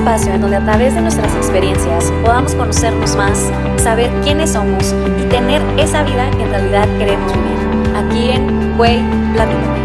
espacio 0.00 0.32
en 0.32 0.40
donde 0.40 0.56
a 0.56 0.64
través 0.64 0.94
de 0.94 1.02
nuestras 1.02 1.34
experiencias 1.36 2.10
podamos 2.24 2.54
conocernos 2.54 3.14
más, 3.16 3.38
saber 3.76 4.10
quiénes 4.22 4.52
somos 4.52 4.94
y 5.20 5.28
tener 5.28 5.60
esa 5.78 6.02
vida 6.04 6.30
que 6.30 6.42
en 6.42 6.50
realidad 6.50 6.88
queremos 6.98 7.30
vivir. 7.34 7.96
Aquí 7.96 8.30
en 8.30 8.78
Güey, 8.78 8.98
Platícame. 9.34 9.80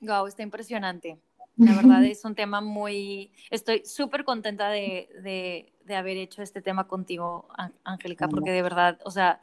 Wow, 0.00 0.26
está 0.26 0.42
impresionante. 0.42 1.20
La 1.58 1.74
verdad 1.74 2.04
es 2.04 2.24
un 2.24 2.34
tema 2.34 2.60
muy... 2.60 3.30
Estoy 3.50 3.84
súper 3.84 4.24
contenta 4.24 4.68
de, 4.70 5.08
de, 5.22 5.72
de, 5.84 5.96
haber 5.96 6.16
hecho 6.16 6.42
este 6.42 6.60
tema 6.60 6.88
contigo, 6.88 7.46
Angélica, 7.84 8.26
porque 8.28 8.50
de 8.50 8.62
verdad, 8.62 8.98
o 9.04 9.10
sea, 9.10 9.40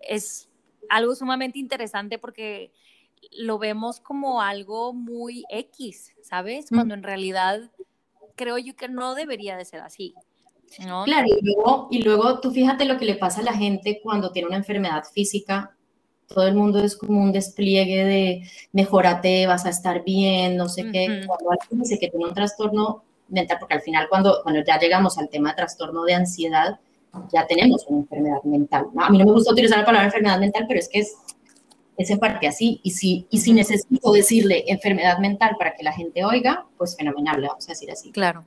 es 0.00 0.49
algo 0.88 1.14
sumamente 1.14 1.58
interesante 1.58 2.18
porque 2.18 2.72
lo 3.32 3.58
vemos 3.58 4.00
como 4.00 4.40
algo 4.40 4.92
muy 4.92 5.44
X, 5.50 6.14
¿sabes? 6.22 6.66
Cuando 6.68 6.94
en 6.94 7.02
realidad 7.02 7.70
creo 8.34 8.58
yo 8.58 8.74
que 8.74 8.88
no 8.88 9.14
debería 9.14 9.56
de 9.56 9.64
ser 9.64 9.80
así. 9.80 10.14
¿no? 10.86 11.04
Claro, 11.04 11.26
y 11.26 11.44
luego, 11.44 11.88
y 11.90 12.02
luego 12.02 12.40
tú 12.40 12.50
fíjate 12.50 12.84
lo 12.84 12.96
que 12.96 13.04
le 13.04 13.16
pasa 13.16 13.40
a 13.40 13.44
la 13.44 13.52
gente 13.52 14.00
cuando 14.02 14.30
tiene 14.32 14.48
una 14.48 14.56
enfermedad 14.56 15.04
física 15.12 15.76
todo 16.32 16.46
el 16.46 16.54
mundo 16.54 16.78
es 16.82 16.96
como 16.96 17.20
un 17.20 17.32
despliegue 17.32 18.04
de 18.04 18.42
mejórate, 18.72 19.46
vas 19.46 19.66
a 19.66 19.70
estar 19.70 20.04
bien, 20.04 20.56
no 20.56 20.68
sé 20.68 20.90
qué. 20.92 21.24
Cuando 21.26 21.50
alguien 21.50 21.80
dice 21.80 21.98
que 21.98 22.08
tiene 22.08 22.26
un 22.26 22.34
trastorno 22.34 23.02
mental, 23.28 23.56
porque 23.58 23.74
al 23.74 23.82
final 23.82 24.08
cuando, 24.08 24.40
cuando 24.42 24.62
ya 24.64 24.78
llegamos 24.78 25.18
al 25.18 25.28
tema 25.28 25.50
de 25.50 25.56
trastorno 25.56 26.04
de 26.04 26.14
ansiedad, 26.14 26.78
ya 27.32 27.46
tenemos 27.46 27.86
una 27.88 28.00
enfermedad 28.00 28.42
mental. 28.44 28.86
A 28.96 29.10
mí 29.10 29.18
no 29.18 29.24
me 29.26 29.32
gusta 29.32 29.52
utilizar 29.52 29.78
la 29.78 29.84
palabra 29.84 30.06
enfermedad 30.06 30.38
mental, 30.38 30.64
pero 30.68 30.80
es 30.80 30.88
que 30.88 31.00
es, 31.00 31.14
es 31.96 32.10
en 32.10 32.18
parte 32.18 32.46
así. 32.46 32.80
Y 32.82 32.92
si, 32.92 33.26
y 33.30 33.38
si 33.38 33.52
necesito 33.52 34.12
decirle 34.12 34.64
enfermedad 34.68 35.18
mental 35.18 35.56
para 35.58 35.74
que 35.74 35.82
la 35.82 35.92
gente 35.92 36.24
oiga, 36.24 36.66
pues 36.76 36.96
fenomenal, 36.96 37.40
le 37.40 37.48
vamos 37.48 37.68
a 37.68 37.72
decir 37.72 37.90
así. 37.90 38.12
Claro. 38.12 38.44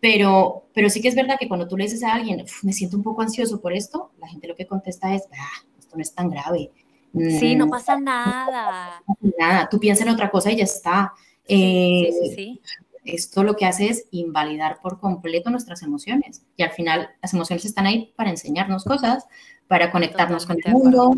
Pero, 0.00 0.64
pero 0.74 0.90
sí 0.90 1.00
que 1.00 1.08
es 1.08 1.14
verdad 1.14 1.36
que 1.38 1.46
cuando 1.46 1.68
tú 1.68 1.76
le 1.76 1.84
dices 1.84 2.02
a 2.02 2.14
alguien, 2.14 2.44
me 2.62 2.72
siento 2.72 2.96
un 2.96 3.04
poco 3.04 3.22
ansioso 3.22 3.60
por 3.60 3.72
esto, 3.72 4.10
la 4.18 4.28
gente 4.28 4.48
lo 4.48 4.56
que 4.56 4.66
contesta 4.66 5.14
es, 5.14 5.28
ah, 5.32 5.66
esto 5.78 5.96
no 5.96 6.02
es 6.02 6.12
tan 6.12 6.28
grave 6.28 6.70
Sí, 7.14 7.54
no 7.56 7.66
mm. 7.66 7.70
pasa 7.70 7.98
nada. 7.98 9.02
Nada, 9.38 9.68
tú 9.68 9.78
piensas 9.78 10.06
en 10.06 10.12
otra 10.12 10.30
cosa 10.30 10.50
y 10.50 10.56
ya 10.56 10.64
está. 10.64 11.12
sí, 11.46 12.08
sí, 12.10 12.28
eh, 12.28 12.32
sí, 12.34 12.60
Esto 13.04 13.42
lo 13.42 13.56
que 13.56 13.66
hace 13.66 13.88
es 13.88 14.06
invalidar 14.10 14.80
por 14.80 15.00
completo 15.00 15.50
nuestras 15.50 15.82
emociones. 15.82 16.42
Y 16.56 16.62
al 16.62 16.70
final 16.70 17.10
las 17.20 17.34
emociones 17.34 17.64
están 17.64 17.86
ahí 17.86 18.12
para 18.16 18.30
enseñarnos 18.30 18.84
cosas, 18.84 19.26
para 19.66 19.90
conectarnos 19.90 20.46
con 20.46 20.56
el 20.64 20.72
mundo. 20.72 21.14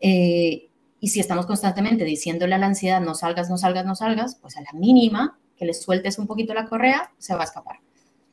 Eh, 0.00 0.68
y 1.00 1.08
si 1.08 1.20
estamos 1.20 1.46
constantemente 1.46 2.04
diciéndole 2.04 2.54
a 2.54 2.58
la 2.58 2.66
ansiedad, 2.66 3.00
no 3.00 3.14
salgas, 3.14 3.48
no 3.48 3.56
salgas, 3.56 3.84
no 3.86 3.94
salgas, 3.94 4.36
pues 4.36 4.56
a 4.56 4.60
la 4.60 4.72
mínima 4.72 5.38
que 5.56 5.64
le 5.64 5.74
sueltes 5.74 6.18
un 6.18 6.26
poquito 6.26 6.54
la 6.54 6.66
correa, 6.66 7.12
se 7.18 7.34
va 7.34 7.40
a 7.42 7.44
escapar. 7.44 7.80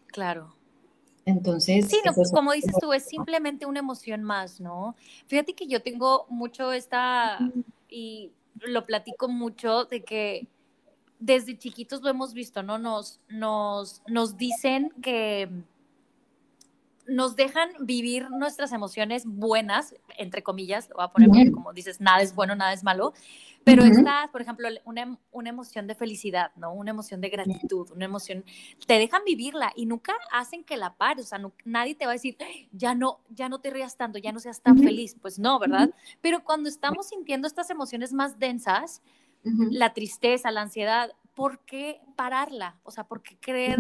Claro. 0.08 0.56
Entonces. 1.26 1.88
Sí, 1.90 2.00
no, 2.06 2.14
como 2.34 2.54
dices 2.54 2.74
tú, 2.82 2.92
es 2.92 3.06
simplemente 3.06 3.66
una 3.66 3.80
emoción 3.80 4.24
más, 4.24 4.60
¿no? 4.60 4.96
Fíjate 5.28 5.54
que 5.54 5.68
yo 5.68 5.82
tengo 5.82 6.26
mucho 6.30 6.72
esta, 6.74 7.40
y 7.88 8.32
lo 8.62 8.86
platico 8.86 9.28
mucho, 9.28 9.86
de 9.86 10.04
que 10.04 10.48
desde 11.20 11.58
chiquitos 11.58 12.02
lo 12.02 12.10
hemos 12.10 12.34
visto, 12.34 12.64
¿no? 12.64 12.78
Nos, 12.78 13.20
nos, 13.30 14.02
nos 14.08 14.38
dicen 14.38 14.92
que 15.02 15.50
nos 17.10 17.36
dejan 17.36 17.70
vivir 17.82 18.30
nuestras 18.30 18.72
emociones 18.72 19.24
buenas, 19.26 19.96
entre 20.18 20.44
comillas, 20.44 20.90
voy 20.96 21.04
a 21.04 21.08
poner 21.10 21.52
como 21.52 21.74
dices, 21.74 22.00
nada 22.00 22.22
es 22.22 22.36
bueno, 22.36 22.56
nada 22.56 22.72
es 22.72 22.84
malo, 22.84 23.14
pero 23.64 23.84
está, 23.84 24.30
por 24.32 24.42
ejemplo, 24.42 24.68
una, 24.86 25.18
una, 25.32 25.50
emoción 25.50 25.86
de 25.86 25.96
felicidad, 25.96 26.52
¿no? 26.56 26.74
Una 26.74 26.92
emoción 26.92 27.20
de 27.20 27.30
gratitud, 27.30 27.92
una 27.92 28.06
emoción, 28.06 28.46
te 28.88 28.94
dejan 28.98 29.22
vivirla 29.26 29.74
y 29.76 29.86
nunca 29.86 30.14
hacen 30.32 30.64
que 30.64 30.78
la 30.78 30.96
pares, 30.96 31.26
o 31.26 31.28
sea, 31.28 31.42
nadie 31.66 31.96
te 31.96 32.06
va 32.06 32.12
a 32.12 32.14
decir, 32.14 32.38
ya 32.72 32.96
no, 32.96 33.20
ya 33.30 33.50
no 33.50 33.60
te 33.60 33.70
rías 33.70 33.98
tanto, 33.98 34.18
ya 34.18 34.32
no 34.32 34.40
seas 34.40 34.62
tan 34.62 34.80
feliz, 34.80 35.16
pues 35.22 35.40
no, 35.40 35.60
¿verdad? 35.60 35.90
Pero 36.22 36.44
cuando 36.44 36.70
estamos 36.70 37.10
sintiendo 37.10 37.48
estas 37.48 37.70
emociones 37.70 38.14
más 38.14 38.40
densas, 38.40 39.02
la 39.44 39.94
tristeza, 39.94 40.52
la 40.52 40.62
ansiedad, 40.62 41.12
¿por 41.34 41.60
qué 41.60 42.02
pararla? 42.16 42.80
O 42.84 42.92
sea, 42.92 43.06
¿por 43.06 43.22
qué 43.22 43.38
creer 43.40 43.80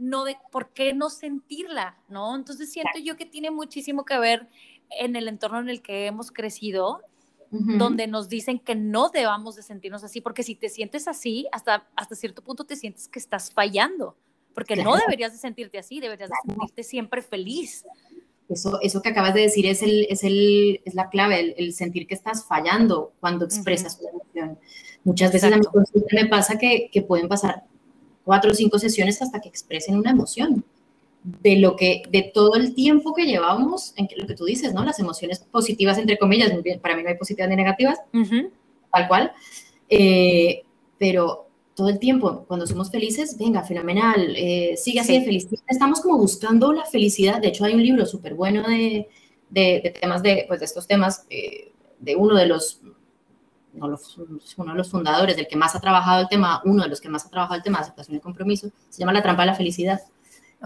no 0.00 0.24
de 0.24 0.36
por 0.50 0.70
qué 0.70 0.94
no 0.94 1.10
sentirla, 1.10 1.98
¿no? 2.08 2.34
Entonces 2.34 2.72
siento 2.72 2.98
yo 2.98 3.16
que 3.16 3.26
tiene 3.26 3.50
muchísimo 3.50 4.04
que 4.04 4.18
ver 4.18 4.48
en 4.98 5.14
el 5.14 5.28
entorno 5.28 5.60
en 5.60 5.68
el 5.68 5.82
que 5.82 6.06
hemos 6.06 6.30
crecido, 6.32 7.02
donde 7.50 8.06
nos 8.06 8.28
dicen 8.28 8.60
que 8.60 8.76
no 8.76 9.08
debamos 9.08 9.56
de 9.56 9.62
sentirnos 9.62 10.04
así, 10.04 10.20
porque 10.20 10.44
si 10.44 10.54
te 10.54 10.68
sientes 10.68 11.08
así, 11.08 11.48
hasta, 11.50 11.88
hasta 11.96 12.14
cierto 12.14 12.42
punto 12.42 12.64
te 12.64 12.76
sientes 12.76 13.08
que 13.08 13.18
estás 13.18 13.52
fallando, 13.52 14.16
porque 14.54 14.76
no 14.76 14.94
deberías 14.96 15.32
de 15.32 15.38
sentirte 15.38 15.76
así, 15.76 15.98
deberías 16.00 16.30
de 16.30 16.36
sentirte 16.46 16.82
siempre 16.84 17.22
feliz. 17.22 17.84
Eso, 18.50 18.80
eso 18.82 19.00
que 19.00 19.10
acabas 19.10 19.32
de 19.34 19.42
decir 19.42 19.64
es, 19.66 19.82
el, 19.82 20.06
es, 20.10 20.24
el, 20.24 20.80
es 20.84 20.94
la 20.94 21.08
clave, 21.08 21.54
el, 21.56 21.72
sentir 21.72 22.06
que 22.06 22.14
estás 22.14 22.44
fallando 22.44 23.12
cuando 23.20 23.44
expresas 23.44 23.98
tu 23.98 24.08
emoción. 24.08 24.58
Muchas 25.04 25.32
veces 25.32 25.52
a 25.52 25.56
mí 25.56 25.64
me 26.12 26.26
pasa 26.26 26.58
que, 26.58 26.90
que 26.92 27.00
pueden 27.02 27.28
pasar 27.28 27.62
cuatro 28.24 28.50
o 28.50 28.54
cinco 28.54 28.78
sesiones 28.78 29.22
hasta 29.22 29.40
que 29.40 29.48
expresen 29.48 29.96
una 29.96 30.10
emoción. 30.10 30.64
De 31.22 31.56
lo 31.56 31.76
que, 31.76 32.02
de 32.10 32.30
todo 32.32 32.54
el 32.54 32.74
tiempo 32.74 33.12
que 33.12 33.26
llevamos 33.26 33.92
en 33.96 34.08
lo 34.16 34.26
que 34.26 34.34
tú 34.34 34.46
dices, 34.46 34.72
¿no? 34.72 34.82
Las 34.84 34.98
emociones 35.00 35.38
positivas, 35.38 35.98
entre 35.98 36.16
comillas, 36.16 36.50
para 36.80 36.96
mí 36.96 37.02
no 37.02 37.10
hay 37.10 37.18
positivas 37.18 37.50
ni 37.50 37.56
negativas, 37.56 37.98
tal 38.90 39.06
cual, 39.06 39.32
eh, 39.90 40.62
pero 40.96 41.49
todo 41.80 41.88
el 41.88 41.98
tiempo, 41.98 42.44
cuando 42.46 42.66
somos 42.66 42.90
felices, 42.90 43.38
venga, 43.38 43.62
fenomenal, 43.62 44.34
eh, 44.36 44.74
sigue 44.76 45.00
así 45.00 45.18
de 45.18 45.24
feliz. 45.24 45.48
Estamos 45.66 46.02
como 46.02 46.18
buscando 46.18 46.74
la 46.74 46.84
felicidad, 46.84 47.40
de 47.40 47.48
hecho 47.48 47.64
hay 47.64 47.72
un 47.72 47.82
libro 47.82 48.04
súper 48.04 48.34
bueno 48.34 48.68
de, 48.68 49.08
de, 49.48 49.94
temas 49.98 50.22
de, 50.22 50.44
pues 50.46 50.60
de 50.60 50.66
estos 50.66 50.86
temas, 50.86 51.24
eh, 51.30 51.72
de 51.98 52.16
uno 52.16 52.36
de 52.36 52.44
los 52.44 52.82
uno 53.72 54.72
de 54.72 54.74
los 54.74 54.90
fundadores, 54.90 55.36
del 55.36 55.48
que 55.48 55.56
más 55.56 55.74
ha 55.74 55.80
trabajado 55.80 56.20
el 56.20 56.28
tema, 56.28 56.60
uno 56.66 56.82
de 56.82 56.90
los 56.90 57.00
que 57.00 57.08
más 57.08 57.24
ha 57.24 57.30
trabajado 57.30 57.56
el 57.56 57.62
tema 57.62 57.78
de 57.78 57.84
aceptación 57.84 58.18
y 58.18 58.20
compromiso, 58.20 58.68
se 58.90 58.98
llama 58.98 59.14
La 59.14 59.22
trampa 59.22 59.42
de 59.42 59.46
la 59.46 59.54
felicidad. 59.54 60.02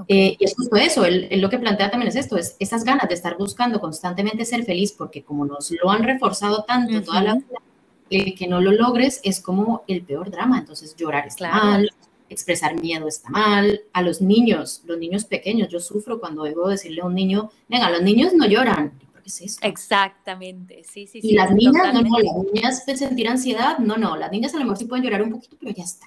Eh, 0.08 0.36
y 0.36 0.44
es 0.44 0.56
justo 0.56 0.74
eso, 0.74 1.04
él, 1.04 1.28
lo 1.41 1.48
que 1.48 1.60
plantea 1.60 1.92
también 1.92 2.08
es 2.08 2.16
esto, 2.16 2.36
es 2.36 2.56
esas 2.58 2.82
ganas 2.82 3.08
de 3.08 3.14
estar 3.14 3.36
buscando 3.38 3.80
constantemente 3.80 4.44
ser 4.44 4.64
feliz, 4.64 4.91
porque 4.91 5.22
como 5.22 5.47
nos 5.47 5.70
lo 5.70 5.91
han 5.91 6.03
reforzado 6.03 6.64
tanto 6.64 7.00
toda 7.04 7.22
la 7.22 7.34
vida, 7.34 7.58
el 8.10 8.34
que 8.34 8.47
no 8.47 8.60
lo 8.60 8.72
logres 8.72 9.20
es 9.25 9.41
como 9.41 9.84
el 9.88 10.03
peor 10.03 10.31
drama, 10.31 10.59
entonces 10.59 10.94
llorar 10.97 11.26
está 11.26 11.50
mal, 11.50 11.91
expresar 12.28 12.81
miedo 12.81 13.09
está 13.09 13.31
mal, 13.31 13.82
a 13.92 14.03
los 14.03 14.20
niños, 14.20 14.82
los 14.84 14.98
niños 14.98 15.25
pequeños, 15.25 15.69
yo 15.69 15.81
sufro 15.81 16.20
cuando 16.20 16.44
debo 16.44 16.69
decirle 16.69 17.03
a 17.03 17.06
un 17.06 17.15
niño, 17.15 17.50
venga, 17.69 17.91
los 17.91 18.03
niños 18.03 18.32
no 18.34 18.47
lloran, 18.47 18.92
Exactamente, 19.62 20.82
sí, 20.84 21.06
sí, 21.06 21.20
sí. 21.20 21.31
Y 21.31 21.32
las 21.32 21.50
niñas, 21.50 21.94
no, 21.94 22.03
no, 22.03 22.19
las 22.19 22.53
niñas 22.53 22.84
sentir 22.84 23.28
ansiedad, 23.28 23.78
no, 23.78 23.97
no, 23.97 24.16
las 24.16 24.31
niñas 24.31 24.54
a 24.54 24.59
lo 24.59 24.65
mejor 24.65 24.76
sí 24.76 24.84
pueden 24.84 25.04
llorar 25.04 25.22
un 25.22 25.31
poquito, 25.31 25.56
pero 25.59 25.72
ya 25.72 25.84
está, 25.84 26.06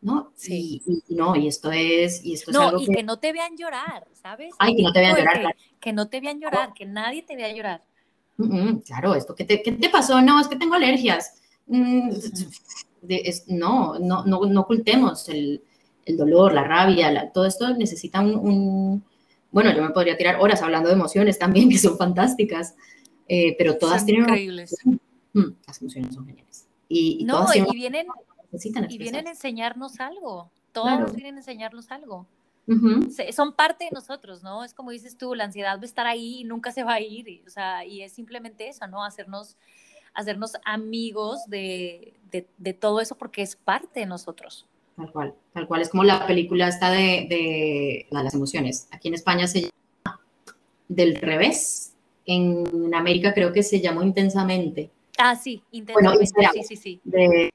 ¿no? 0.00 0.32
Sí. 0.34 0.82
Y, 0.86 1.14
no, 1.14 1.36
y 1.36 1.46
esto 1.46 1.70
es, 1.70 2.24
y 2.24 2.34
esto 2.34 2.50
es 2.50 2.56
algo 2.56 2.80
y 2.80 2.86
que... 2.86 3.02
no 3.02 3.18
te 3.18 3.32
vean 3.32 3.56
llorar, 3.56 4.08
¿sabes? 4.12 4.54
Ay, 4.58 4.74
que 4.74 4.82
no 4.82 4.92
te 4.92 5.00
vean 5.00 5.16
llorar. 5.16 5.56
Que, 5.78 5.92
no 5.92 6.08
te 6.08 6.20
vean 6.20 6.40
llorar, 6.40 6.72
que 6.74 6.84
nadie 6.84 7.22
te 7.22 7.36
vea 7.36 7.52
llorar. 7.52 7.84
Claro, 8.84 9.14
esto, 9.14 9.34
¿qué 9.34 9.44
te, 9.44 9.62
¿qué 9.62 9.72
te, 9.72 9.88
pasó? 9.90 10.20
No, 10.22 10.40
es 10.40 10.48
que 10.48 10.56
tengo 10.56 10.74
alergias. 10.74 11.34
Mm, 11.66 12.10
no, 13.48 13.98
no, 13.98 14.24
no, 14.24 14.46
no 14.46 14.60
ocultemos 14.60 15.28
el, 15.28 15.62
el 16.04 16.16
dolor, 16.16 16.52
la 16.52 16.64
rabia, 16.64 17.30
todo 17.32 17.46
esto 17.46 17.76
necesita 17.76 18.20
un 18.20 19.02
bueno, 19.50 19.74
yo 19.74 19.82
me 19.82 19.90
podría 19.90 20.16
tirar 20.16 20.36
horas 20.40 20.62
hablando 20.62 20.88
de 20.88 20.94
emociones 20.94 21.38
también, 21.38 21.68
que 21.70 21.78
son 21.78 21.96
fantásticas, 21.96 22.74
eh, 23.28 23.54
pero 23.56 23.78
todas 23.78 24.04
tienen... 24.04 24.24
Increíbles. 24.24 24.76
Mm, 25.32 25.52
las 25.66 25.80
emociones 25.80 26.14
son 26.14 26.26
geniales. 26.26 26.66
Y, 26.88 27.24
no, 27.24 27.46
y 27.54 27.60
vienen, 27.74 28.06
y 28.88 28.98
vienen 28.98 29.26
a 29.26 29.30
enseñarnos 29.30 30.00
algo. 30.00 30.50
Todos 30.72 31.14
vienen 31.14 31.36
a 31.36 31.38
enseñarnos 31.38 31.90
algo. 31.90 32.26
Son 33.32 33.54
parte 33.54 33.86
de 33.86 33.90
nosotros, 33.92 34.42
¿no? 34.42 34.64
Es 34.64 34.74
como 34.74 34.90
dices 34.90 35.16
tú, 35.16 35.34
la 35.34 35.44
ansiedad 35.44 35.78
va 35.78 35.82
a 35.82 35.84
estar 35.84 36.06
ahí 36.06 36.40
y 36.40 36.44
nunca 36.44 36.70
se 36.72 36.84
va 36.84 36.94
a 36.94 37.00
ir. 37.00 37.28
Y, 37.28 37.42
o 37.46 37.50
sea, 37.50 37.84
y 37.84 38.02
es 38.02 38.12
simplemente 38.12 38.68
eso, 38.68 38.86
¿no? 38.86 39.04
Hacernos, 39.04 39.56
hacernos 40.14 40.52
amigos 40.64 41.46
de, 41.46 42.14
de, 42.30 42.46
de 42.58 42.72
todo 42.74 43.00
eso 43.00 43.16
porque 43.16 43.42
es 43.42 43.56
parte 43.56 44.00
de 44.00 44.06
nosotros. 44.06 44.66
Tal 44.96 45.12
cual, 45.12 45.34
tal 45.52 45.68
cual. 45.68 45.80
Es 45.80 45.88
como 45.88 46.02
la 46.02 46.26
película 46.26 46.68
esta 46.68 46.90
de, 46.90 47.26
de, 47.28 48.06
las 48.10 48.34
emociones. 48.34 48.88
Aquí 48.90 49.08
en 49.08 49.14
España 49.14 49.46
se 49.46 49.62
llama 49.62 50.20
Del 50.88 51.16
revés. 51.16 51.94
En 52.26 52.92
América 52.94 53.32
creo 53.32 53.52
que 53.52 53.62
se 53.62 53.80
llamó 53.80 54.02
Intensamente. 54.02 54.90
Ah, 55.16 55.36
sí, 55.36 55.62
Intensamente. 55.70 56.32
Bueno, 56.34 56.52
sí, 56.52 56.62
sí, 56.64 56.76
sí. 56.76 57.00
De 57.04 57.52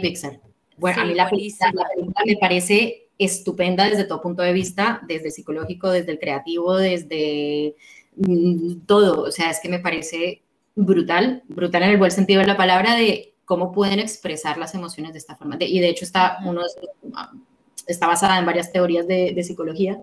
Pixar. 0.00 0.40
Bueno, 0.78 1.02
a 1.02 1.04
mí 1.04 1.14
la 1.14 1.28
película, 1.28 1.70
la 1.72 1.88
película, 1.88 2.22
me 2.26 2.36
parece 2.38 3.05
estupenda 3.18 3.88
desde 3.88 4.04
todo 4.04 4.22
punto 4.22 4.42
de 4.42 4.52
vista, 4.52 5.00
desde 5.06 5.26
el 5.26 5.32
psicológico, 5.32 5.90
desde 5.90 6.12
el 6.12 6.18
creativo, 6.18 6.76
desde 6.76 7.74
mm, 8.16 8.80
todo. 8.86 9.22
O 9.22 9.30
sea, 9.30 9.50
es 9.50 9.60
que 9.60 9.68
me 9.68 9.78
parece 9.78 10.42
brutal, 10.74 11.42
brutal 11.48 11.82
en 11.84 11.90
el 11.90 11.98
buen 11.98 12.10
sentido 12.10 12.40
de 12.40 12.46
la 12.46 12.56
palabra, 12.56 12.94
de 12.94 13.34
cómo 13.44 13.72
pueden 13.72 14.00
expresar 14.00 14.58
las 14.58 14.74
emociones 14.74 15.12
de 15.12 15.18
esta 15.18 15.36
forma. 15.36 15.56
y 15.60 15.80
de 15.80 15.88
hecho 15.88 16.04
está, 16.04 16.38
uno, 16.44 16.62
está 17.86 18.06
basada 18.06 18.38
en 18.38 18.46
varias 18.46 18.72
teorías 18.72 19.06
de, 19.06 19.42
psicología. 19.42 20.02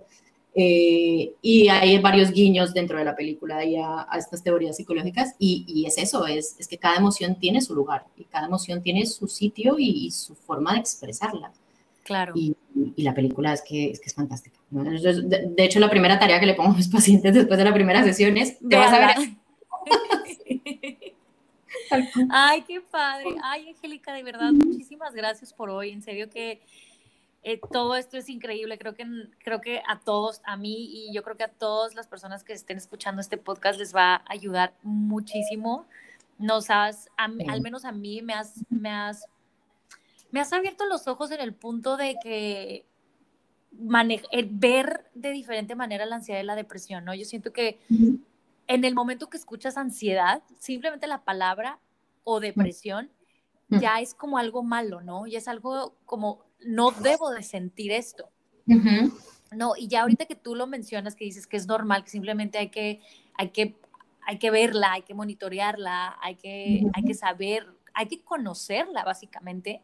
Eh, 0.56 1.34
y 1.42 1.68
hay 1.68 1.98
varios 1.98 2.32
guiños 2.32 2.76
dentro 2.76 3.00
de 3.00 3.04
la 3.04 3.16
película 3.16 3.58
a, 3.58 4.08
a 4.08 4.18
estas 4.20 4.44
teorías 4.44 4.78
psicológicas 4.78 5.34
y, 5.40 5.84
es 5.88 5.98
eso, 5.98 6.28
es, 6.28 6.56
es, 6.60 6.68
que 6.68 6.78
cada 6.78 6.98
emoción 6.98 7.40
tiene 7.40 7.60
su 7.60 7.74
lugar 7.74 8.06
y 8.16 8.26
cada 8.26 8.46
emoción 8.46 8.84
tiene 8.84 9.08
su 9.08 9.28
sitio 9.28 9.78
y, 9.80 10.12
su 10.12 10.36
forma 10.36 10.74
de 10.74 10.80
expresarla. 10.80 11.52
Claro. 12.04 12.34
Y, 12.36 12.56
la 12.98 13.14
película 13.14 13.54
es 13.54 13.62
que 13.62 13.92
es, 13.92 14.00
que 14.00 14.08
es 14.08 14.14
fantástica. 14.14 14.60
De, 14.70 15.64
hecho, 15.64 15.80
la 15.80 15.90
primera 15.90 16.20
tarea 16.20 16.40
que 16.40 16.46
le 16.46 16.54
pongo 16.54 16.72
a 16.72 16.76
mis 16.76 16.88
pacientes 16.92 17.34
después 17.34 17.58
de 17.58 17.64
la 17.64 17.74
primera 17.74 18.04
sesión 18.04 18.38
es, 18.38 18.58
te 18.60 18.76
vas 18.76 18.94
a 18.94 19.00
ver... 19.00 19.16
Ay, 22.32 22.64
qué 22.64 22.82
padre. 22.82 23.36
Ay, 23.44 23.70
Angélica, 23.70 24.14
de 24.14 24.24
verdad, 24.24 24.52
muchísimas 24.52 25.14
gracias 25.14 25.54
por 25.54 25.70
hoy. 25.70 25.92
En 25.92 26.02
serio 26.02 26.30
que 26.30 26.62
eh, 27.44 27.60
todo 27.72 27.96
esto 27.96 28.18
es 28.18 28.30
increíble. 28.30 28.78
Creo 28.78 28.96
que, 28.96 29.06
creo 29.44 29.62
que 29.62 29.82
a 29.88 30.00
todos, 30.00 30.42
a 30.46 30.56
mí 30.58 30.90
y 30.92 31.14
yo 31.14 31.24
creo 31.24 31.38
que 31.38 31.44
a 31.44 31.52
todas 31.52 31.94
las 31.94 32.08
personas 32.08 32.44
que 32.44 32.54
estén 32.54 32.78
escuchando 32.78 33.22
este 33.22 33.38
podcast 33.38 33.80
les 33.80 33.94
va 33.94 34.16
a 34.16 34.24
ayudar 34.28 34.74
muchísimo. 34.82 35.86
Nos 36.40 36.70
has, 36.70 37.10
al 37.18 37.62
menos 37.62 37.86
a 37.86 37.92
mí 37.92 38.22
me 38.22 38.34
has, 38.34 38.66
me 38.70 38.90
has, 38.90 39.28
me 40.34 40.40
has 40.40 40.52
abierto 40.52 40.88
los 40.88 41.08
ojos 41.08 41.30
en 41.30 41.42
el 41.42 41.54
punto 41.54 41.96
de 41.96 42.18
que 42.20 42.88
ver 44.50 45.06
de 45.14 45.32
diferente 45.32 45.76
manera 45.76 46.08
la 46.08 46.16
ansiedad 46.16 46.42
y 46.42 46.44
la 46.44 46.56
depresión, 46.56 47.06
¿no? 47.06 47.14
Yo 47.14 47.24
siento 47.24 47.54
que 47.54 47.78
en 48.66 48.84
el 48.84 48.96
momento 48.96 49.30
que 49.30 49.38
escuchas 49.38 49.78
ansiedad, 49.78 50.42
simplemente 50.58 51.06
la 51.06 51.24
palabra 51.24 51.78
o 52.24 52.40
depresión 52.40 53.12
ya 53.70 54.00
es 54.00 54.16
como 54.16 54.40
algo 54.40 54.64
malo, 54.64 55.02
¿no? 55.02 55.28
Y 55.28 55.36
es 55.36 55.48
algo 55.48 55.96
como, 56.08 56.44
no 56.66 56.90
debo 56.90 57.30
de 57.30 57.44
sentir 57.44 57.92
esto. 57.92 58.28
No, 59.52 59.74
y 59.78 59.88
ya 59.88 60.02
ahorita 60.02 60.26
que 60.26 60.36
tú 60.36 60.56
lo 60.56 60.66
mencionas, 60.66 61.16
que 61.16 61.26
dices 61.26 61.46
que 61.46 61.58
es 61.58 61.68
normal, 61.68 62.04
que 62.04 62.10
simplemente 62.10 62.58
hay 62.58 62.70
que, 62.70 63.02
hay 63.36 63.50
que, 63.50 63.76
hay 64.26 64.40
que 64.40 64.50
verla, 64.50 64.94
hay 64.94 65.04
que 65.04 65.14
monitorearla, 65.14 66.18
hay 66.20 66.38
que, 66.38 66.88
hay 66.92 67.04
que 67.04 67.14
saber, 67.14 67.68
hay 67.94 68.08
que 68.08 68.24
conocerla 68.24 69.04
básicamente. 69.04 69.84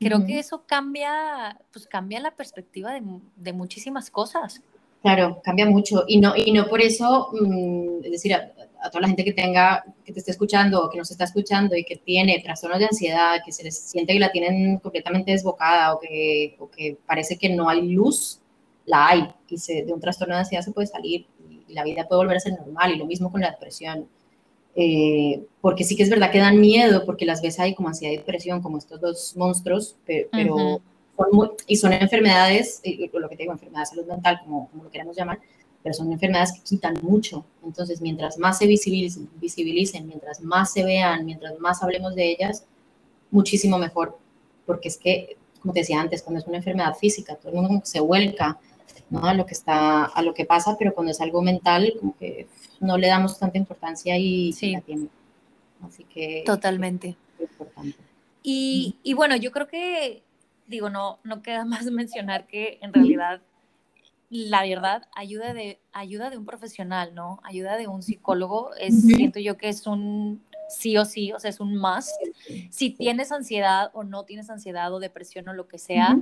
Creo 0.00 0.24
que 0.24 0.38
eso 0.38 0.64
cambia, 0.66 1.58
pues 1.72 1.86
cambia 1.86 2.20
la 2.20 2.30
perspectiva 2.30 2.92
de, 2.92 3.02
de 3.36 3.52
muchísimas 3.52 4.10
cosas. 4.10 4.62
Claro, 5.02 5.40
cambia 5.42 5.66
mucho 5.66 6.04
y 6.06 6.20
no, 6.20 6.34
y 6.36 6.52
no 6.52 6.66
por 6.68 6.80
eso, 6.82 7.30
mm, 7.32 8.04
es 8.04 8.10
decir, 8.10 8.34
a, 8.34 8.50
toda 8.90 9.02
la 9.02 9.08
gente 9.08 9.24
que 9.24 9.32
tenga, 9.32 9.84
que 10.04 10.12
te 10.12 10.18
esté 10.20 10.30
escuchando 10.30 10.84
o 10.84 10.90
que 10.90 10.98
nos 10.98 11.10
está 11.10 11.24
escuchando 11.24 11.74
y 11.74 11.84
que 11.84 11.96
tiene 11.96 12.40
trastornos 12.42 12.78
de 12.78 12.86
ansiedad, 12.86 13.40
que 13.44 13.52
se 13.52 13.64
les 13.64 13.78
siente 13.78 14.12
que 14.12 14.18
la 14.18 14.32
tienen 14.32 14.78
completamente 14.78 15.32
desbocada 15.32 15.94
o 15.94 16.00
que, 16.00 16.56
o 16.58 16.70
que 16.70 16.98
parece 17.06 17.38
que 17.38 17.48
no 17.50 17.68
hay 17.68 17.82
luz, 17.92 18.40
la 18.86 19.08
hay 19.08 19.28
y 19.48 19.58
se, 19.58 19.84
de 19.84 19.92
un 19.92 20.00
trastorno 20.00 20.34
de 20.34 20.40
ansiedad 20.40 20.62
se 20.62 20.72
puede 20.72 20.86
salir 20.86 21.26
y, 21.48 21.72
la 21.72 21.84
vida 21.84 22.08
puede 22.08 22.22
volver 22.22 22.36
a 22.36 22.40
ser 22.40 22.54
normal 22.54 22.92
y 22.92 22.96
lo 22.96 23.06
mismo 23.06 23.30
con 23.30 23.40
la 23.40 23.50
depresión. 23.52 24.08
Eh, 24.76 25.42
porque 25.60 25.84
sí 25.84 25.96
que 25.96 26.04
es 26.04 26.10
verdad 26.10 26.30
que 26.30 26.38
dan 26.38 26.60
miedo 26.60 27.04
porque 27.04 27.24
las 27.24 27.42
ves 27.42 27.58
ahí 27.58 27.74
como 27.74 27.88
ansiedad 27.88 28.14
y 28.14 28.18
depresión, 28.18 28.62
como 28.62 28.78
estos 28.78 29.00
dos 29.00 29.36
monstruos, 29.36 29.96
pero, 30.06 30.80
y 31.66 31.76
son 31.76 31.92
enfermedades, 31.92 32.80
lo 33.12 33.28
que 33.28 33.36
te 33.36 33.42
digo, 33.42 33.52
enfermedades 33.52 33.90
de 33.90 33.96
salud 33.96 34.08
mental, 34.08 34.40
como, 34.44 34.70
como 34.70 34.84
lo 34.84 34.90
queramos 34.90 35.16
llamar, 35.16 35.38
pero 35.82 35.94
son 35.94 36.12
enfermedades 36.12 36.52
que 36.52 36.60
quitan 36.60 36.94
mucho. 37.02 37.44
Entonces, 37.64 38.00
mientras 38.00 38.38
más 38.38 38.58
se 38.58 38.66
visibilicen, 38.66 39.28
visibilicen, 39.40 40.06
mientras 40.06 40.40
más 40.40 40.72
se 40.72 40.84
vean, 40.84 41.24
mientras 41.24 41.58
más 41.58 41.82
hablemos 41.82 42.14
de 42.14 42.30
ellas, 42.30 42.64
muchísimo 43.30 43.78
mejor. 43.78 44.18
Porque 44.66 44.88
es 44.88 44.96
que, 44.96 45.36
como 45.60 45.72
te 45.72 45.80
decía 45.80 46.00
antes, 46.00 46.22
cuando 46.22 46.40
es 46.40 46.46
una 46.46 46.58
enfermedad 46.58 46.94
física, 46.94 47.34
todo 47.34 47.52
el 47.52 47.58
mundo 47.58 47.80
se 47.84 48.00
vuelca 48.00 48.58
¿no? 49.10 49.24
a 49.24 49.34
lo 49.34 49.46
que 49.46 49.54
está, 49.54 50.04
a 50.04 50.22
lo 50.22 50.34
que 50.34 50.44
pasa, 50.44 50.76
pero 50.78 50.94
cuando 50.94 51.12
es 51.12 51.20
algo 51.20 51.42
mental, 51.42 51.92
como 51.98 52.16
que 52.16 52.46
no 52.80 52.98
le 52.98 53.08
damos 53.08 53.38
tanta 53.38 53.58
importancia 53.58 54.16
y, 54.18 54.52
sí. 54.52 54.72
la 54.72 54.80
tiene. 54.80 55.08
Así 55.82 56.04
que 56.04 56.42
totalmente. 56.44 57.16
Y, 58.42 58.96
y 59.02 59.14
bueno, 59.14 59.36
yo 59.36 59.50
creo 59.50 59.66
que 59.66 60.22
digo, 60.70 60.88
no, 60.88 61.18
no 61.24 61.42
queda 61.42 61.64
más 61.66 61.84
mencionar 61.86 62.46
que 62.46 62.78
en 62.80 62.94
realidad, 62.94 63.42
la 64.30 64.62
verdad, 64.62 65.08
ayuda 65.14 65.52
de, 65.52 65.80
ayuda 65.92 66.30
de 66.30 66.38
un 66.38 66.46
profesional, 66.46 67.14
¿no? 67.14 67.40
Ayuda 67.42 67.76
de 67.76 67.88
un 67.88 68.02
psicólogo, 68.02 68.74
es, 68.76 69.02
siento 69.02 69.40
yo 69.40 69.58
que 69.58 69.68
es 69.68 69.86
un 69.86 70.42
sí 70.68 70.96
o 70.96 71.04
sí, 71.04 71.32
o 71.32 71.40
sea, 71.40 71.50
es 71.50 71.58
un 71.58 71.76
must. 71.76 72.14
Si 72.70 72.90
tienes 72.90 73.32
ansiedad 73.32 73.90
o 73.92 74.04
no 74.04 74.24
tienes 74.24 74.48
ansiedad 74.48 74.94
o 74.94 75.00
depresión 75.00 75.48
o 75.48 75.52
lo 75.52 75.66
que 75.66 75.78
sea, 75.78 76.16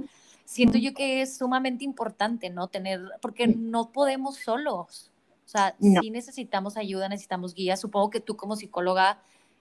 siento 0.48 0.78
yo 0.78 0.94
que 0.94 1.20
es 1.20 1.36
sumamente 1.36 1.84
importante, 1.84 2.48
¿no? 2.48 2.68
Tener, 2.68 3.02
porque 3.20 3.46
no 3.46 3.92
podemos 3.92 4.36
solos. 4.38 5.10
O 5.44 5.48
sea, 5.48 5.76
si 5.78 6.10
necesitamos 6.10 6.78
ayuda, 6.78 7.08
necesitamos 7.08 7.54
guía. 7.54 7.76
Supongo 7.76 8.08
que 8.08 8.20
tú 8.20 8.34
como 8.34 8.56
psicóloga, 8.56 9.18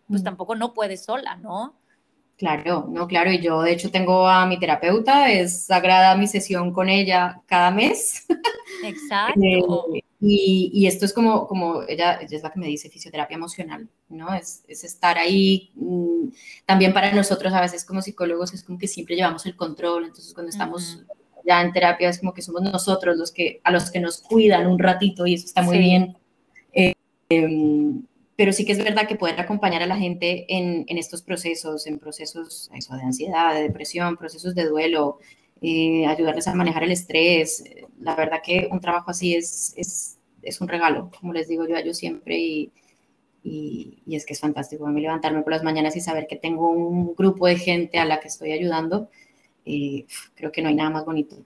pues 0.07 0.23
tampoco 0.23 0.55
no 0.55 0.73
puedes 0.73 1.03
sola, 1.03 1.35
¿no? 1.35 1.73
Claro, 2.37 2.87
no, 2.89 3.07
claro, 3.07 3.31
y 3.31 3.39
yo 3.39 3.61
de 3.63 3.73
hecho 3.73 3.91
tengo 3.91 4.27
a 4.27 4.45
mi 4.45 4.59
terapeuta, 4.59 5.29
es 5.29 5.65
sagrada 5.65 6.15
mi 6.15 6.27
sesión 6.27 6.71
con 6.71 6.87
ella 6.87 7.41
cada 7.47 7.69
mes. 7.71 8.25
Exacto. 8.85 9.41
Eh, 9.93 10.03
y, 10.19 10.87
esto 10.87 11.05
es 11.05 11.13
como, 11.13 11.47
como 11.47 11.83
ella, 11.83 12.19
ella, 12.21 12.37
es 12.37 12.43
la 12.43 12.51
que 12.51 12.59
me 12.59 12.67
dice 12.67 12.89
fisioterapia 12.89 13.35
emocional, 13.35 13.87
¿no? 14.09 14.33
Es, 14.33 14.63
estar 14.67 15.17
ahí. 15.17 15.71
Mm, 15.75 16.29
también 16.65 16.93
para 16.93 17.11
nosotros 17.13 17.53
a 17.53 17.61
veces 17.61 17.85
como 17.85 18.01
psicólogos 18.01 18.53
es 18.53 18.63
como 18.63 18.79
que 18.79 18.87
siempre 18.87 19.15
llevamos 19.15 19.45
el 19.45 19.55
control, 19.55 20.05
entonces 20.05 20.33
cuando 20.33 20.49
estamos 20.49 21.03
ya 21.45 21.61
en 21.61 21.71
terapia 21.71 22.09
es 22.09 22.19
como 22.19 22.33
que 22.33 22.41
somos 22.41 22.61
nosotros 22.61 23.15
los 23.15 23.31
que, 23.31 23.61
a 23.63 23.71
los 23.71 23.91
que 23.91 23.99
nos 23.99 24.21
cuidan 24.21 24.67
un 24.67 24.79
ratito 24.79 25.27
y 25.27 25.35
eso 25.35 25.45
está 25.45 25.61
muy 25.61 25.77
bien. 25.77 26.17
Eh, 26.73 26.93
em, 27.29 28.03
pero 28.35 28.53
sí 28.53 28.65
que 28.65 28.73
es 28.73 28.77
verdad 28.77 29.07
que 29.07 29.15
poder 29.15 29.39
acompañar 29.39 29.81
a 29.81 29.87
la 29.87 29.97
gente 29.97 30.45
en, 30.47 30.85
estos 30.89 31.23
procesos, 31.23 31.87
en 31.87 31.97
procesos 31.99 32.69
de 32.71 33.01
ansiedad, 33.01 33.55
de 33.55 33.63
depresión, 33.63 34.15
procesos 34.15 34.53
de 34.53 34.65
duelo, 34.65 35.17
eh, 35.61 36.05
ayudarles 36.05 36.47
a 36.47 36.55
manejar 36.55 36.83
el 36.83 36.91
estrés. 36.91 37.63
La 37.99 38.15
verdad 38.15 38.41
que 38.43 38.67
un 38.71 38.79
trabajo 38.79 39.11
así 39.11 39.35
es, 39.35 39.73
es, 39.77 40.61
un 40.61 40.67
regalo, 40.67 41.11
como 41.19 41.33
les 41.33 41.47
digo 41.47 41.67
yo 41.67 41.75
a 41.75 41.81
ellos 41.81 41.97
siempre, 41.97 42.37
y, 42.37 42.71
y, 43.43 44.15
es 44.15 44.25
que 44.25 44.33
es 44.33 44.39
fantástico 44.39 44.87
a 44.87 44.91
mí 44.91 45.01
levantarme 45.01 45.41
por 45.41 45.51
las 45.51 45.63
mañanas 45.63 45.95
y 45.95 46.01
saber 46.01 46.27
que 46.27 46.37
tengo 46.37 46.71
un 46.71 47.15
grupo 47.15 47.47
de 47.47 47.57
gente 47.57 47.99
a 47.99 48.05
la 48.05 48.19
que 48.19 48.29
estoy 48.29 48.51
ayudando. 48.51 49.09
y 49.65 50.07
creo 50.35 50.51
que 50.51 50.61
no 50.61 50.69
hay 50.69 50.75
nada 50.75 50.89
más 50.89 51.05
bonito. 51.05 51.37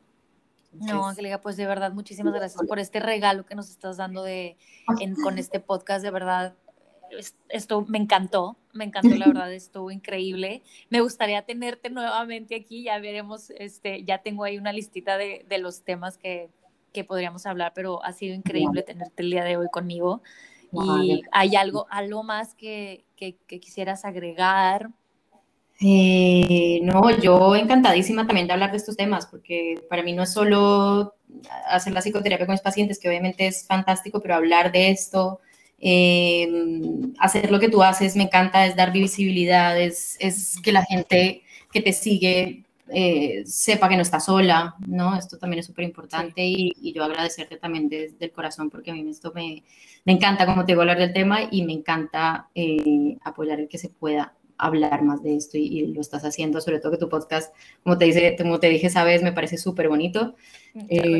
no, 0.74 1.08
Angélica, 1.08 1.41
pues 1.41 1.58
de 1.58 1.65
verdad, 1.65 1.91
muchísimas 1.94 2.34
gracias 2.34 2.62
por 2.68 2.80
este 2.80 3.00
regalo 3.00 3.46
que 3.46 3.56
nos 3.56 3.70
estás 3.70 3.98
dando 3.98 4.24
de, 4.24 4.58
con 5.24 5.38
este 5.39 5.60
podcast. 5.60 6.03
De 6.03 6.12
verdad, 6.12 6.56
esto 7.50 7.86
me 7.88 7.98
encantó, 7.98 8.58
me 8.74 8.86
encantó, 8.86 9.15
la 9.15 9.27
verdad, 9.27 9.53
estuvo 9.53 9.91
increíble. 9.91 10.62
Me 10.89 11.01
gustaría 11.01 11.41
tenerte 11.44 11.89
nuevamente 11.89 12.56
aquí, 12.56 12.84
ya 12.84 13.00
veremos, 13.00 13.50
este, 13.51 14.03
ya 14.03 14.20
tengo 14.20 14.44
ahí 14.44 14.58
una 14.58 14.74
listita 14.74 15.18
de, 15.18 15.46
de 15.48 15.58
los 15.58 15.84
temas 15.84 16.18
que, 16.18 16.50
que, 16.94 17.03
podríamos 17.03 17.46
hablar, 17.46 17.74
pero 17.75 18.03
ha 18.03 18.13
sido 18.13 18.36
increíble 18.36 18.84
tenerte 18.84 19.24
el 19.24 19.32
día 19.32 19.44
de 19.44 19.58
hoy 19.58 19.68
conmigo. 19.72 20.22
¿Y 20.72 21.24
hay 21.32 21.56
algo, 21.56 21.86
algo 21.89 22.24
más 22.24 22.56
que, 22.56 23.03
que, 23.15 23.36
quisieras 23.60 24.06
agregar? 24.06 24.89
Eh, 25.82 26.80
no, 26.84 27.10
yo 27.20 27.56
encantadísima 27.56 28.25
también 28.25 28.48
de 28.48 28.53
hablar 28.53 28.72
de 28.72 28.77
estos 28.77 28.96
temas, 28.96 29.25
porque 29.25 29.75
para 29.89 30.03
mí 30.03 30.13
no 30.13 30.24
es 30.24 30.32
solo 30.32 31.15
hacer 31.68 31.91
la 31.91 32.01
psicoterapia 32.01 32.46
con 32.46 32.53
mis 32.53 32.62
pacientes, 32.62 33.00
que 33.00 33.10
obviamente 33.10 33.48
es 33.48 33.65
fantástico, 33.65 34.22
pero 34.22 34.36
hablar 34.36 34.72
de 34.72 34.91
esto, 34.91 35.39
eh, 35.82 36.48
hacer 37.18 37.52
lo 37.52 37.60
que 37.60 37.70
tú 37.70 37.82
haces, 37.82 38.16
me 38.16 38.24
encanta, 38.24 38.66
es 38.66 38.76
dar 38.76 38.92
visibilidad, 38.94 39.80
es, 39.80 40.18
que 40.64 40.72
la 40.72 40.86
gente 40.86 41.42
que 41.72 41.82
te 41.82 41.92
sigue 41.92 42.64
eh, 42.90 43.44
sepa 43.46 43.90
que 43.90 43.96
no 43.96 44.04
está 44.04 44.20
sola, 44.20 44.76
¿no? 44.86 45.18
Esto 45.18 45.38
también 45.38 45.60
es 45.60 45.66
súper 45.66 45.86
importante 45.86 46.44
y, 46.46 46.94
yo 46.94 47.04
agradecerte 47.04 47.58
también 47.58 47.90
desde 47.90 48.26
el 48.26 48.32
corazón 48.32 48.70
porque 48.70 48.92
a 48.92 48.94
mí 48.94 49.10
esto 49.10 49.32
me, 49.34 49.64
me 50.06 50.14
encanta, 50.14 50.46
como 50.46 50.66
te 50.66 50.74
digo, 50.74 50.82
hablar 50.82 51.00
del 51.00 51.14
tema 51.14 51.40
y 51.50 51.64
me 51.64 51.74
encanta 51.74 52.50
eh, 52.54 53.18
apoyar 53.24 53.60
el 53.60 53.68
que 53.68 53.78
se 53.78 53.90
pueda 53.90 54.34
hablar 54.62 55.03
más 55.03 55.22
de 55.24 55.36
esto 55.36 55.58
y, 55.58 55.88
lo 55.88 56.01
estás 56.01 56.24
haciendo, 56.24 56.62
sobre 56.62 56.80
todo 56.80 56.91
que 56.91 56.98
tu 56.98 57.10
podcast, 57.10 57.53
como 57.84 57.98
te, 57.98 58.06
dice, 58.06 58.36
como 58.38 58.60
te 58.60 58.70
dije 58.70 58.88
esa 58.88 59.03
vez, 59.03 59.24
me 59.24 59.34
parece 59.34 59.58
súper 59.58 59.89
bonito. 59.89 60.36
Eh, 60.89 61.20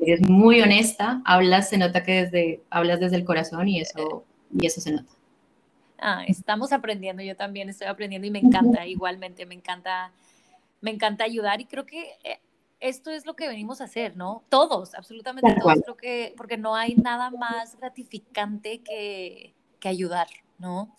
eres 0.00 0.28
muy 0.28 0.60
honesta, 0.60 1.22
hablas, 1.24 1.70
se 1.70 1.78
nota 1.78 2.02
que 2.02 2.24
desde, 2.24 2.62
hablas 2.70 3.00
desde 3.00 3.16
el 3.16 3.24
corazón 3.24 3.68
y 3.68 3.80
eso, 3.80 4.24
y 4.58 4.66
eso 4.66 4.80
se 4.80 4.92
nota. 4.92 5.10
Ah, 5.98 6.24
estamos 6.26 6.72
aprendiendo, 6.72 7.22
yo 7.22 7.36
también 7.36 7.68
estoy 7.68 7.86
aprendiendo 7.86 8.26
y 8.26 8.30
me 8.30 8.40
encanta, 8.40 8.86
igualmente, 8.86 9.46
me 9.46 9.54
encanta, 9.54 10.12
me 10.80 10.90
encanta 10.90 11.24
ayudar 11.24 11.60
y 11.60 11.64
creo 11.64 11.86
que 11.86 12.12
eh, 12.22 12.40
esto 12.80 13.10
es 13.10 13.26
lo 13.26 13.34
que 13.34 13.48
venimos 13.48 13.80
a 13.80 13.84
hacer, 13.84 14.16
¿no? 14.16 14.42
Todos, 14.48 14.94
absolutamente 14.94 15.56
todos, 15.60 15.80
creo 15.82 15.96
que, 15.96 16.34
porque 16.36 16.56
no 16.56 16.76
hay 16.76 16.94
nada 16.94 17.30
más 17.30 17.76
gratificante 17.78 18.82
que, 18.82 19.54
que 19.80 19.88
ayudar. 19.88 20.28
¿no? 20.58 20.94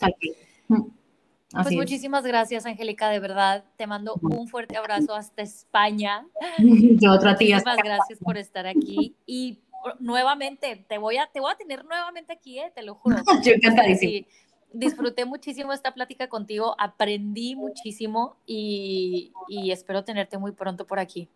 Pues 1.52 1.74
muchísimas 1.74 2.24
gracias, 2.24 2.66
Angélica, 2.66 3.08
de 3.08 3.18
verdad. 3.18 3.64
Te 3.76 3.86
mando 3.86 4.14
un 4.22 4.48
fuerte 4.48 4.76
abrazo 4.76 5.14
hasta 5.14 5.42
España. 5.42 6.26
Yo 6.58 7.12
otro 7.12 7.30
a 7.30 7.36
ti. 7.36 7.46
Muchísimas 7.46 7.76
gracias 7.78 8.18
por 8.20 8.36
estar 8.38 8.66
aquí. 8.66 9.16
Y 9.26 9.60
nuevamente, 9.98 10.84
te 10.88 10.98
voy 10.98 11.16
a, 11.16 11.26
te 11.26 11.40
voy 11.40 11.52
a 11.52 11.56
tener 11.56 11.84
nuevamente 11.84 12.32
aquí, 12.32 12.58
¿eh? 12.58 12.70
te 12.74 12.82
lo 12.82 12.94
juro. 12.94 13.16
Yo 13.44 13.52
encantadísimo. 13.52 14.26
disfruté 14.72 15.24
muchísimo 15.24 15.72
esta 15.72 15.92
plática 15.92 16.28
contigo, 16.28 16.76
aprendí 16.78 17.56
muchísimo 17.56 18.36
y, 18.46 19.32
y 19.48 19.72
espero 19.72 20.04
tenerte 20.04 20.38
muy 20.38 20.52
pronto 20.52 20.86
por 20.86 20.98
aquí. 20.98 21.28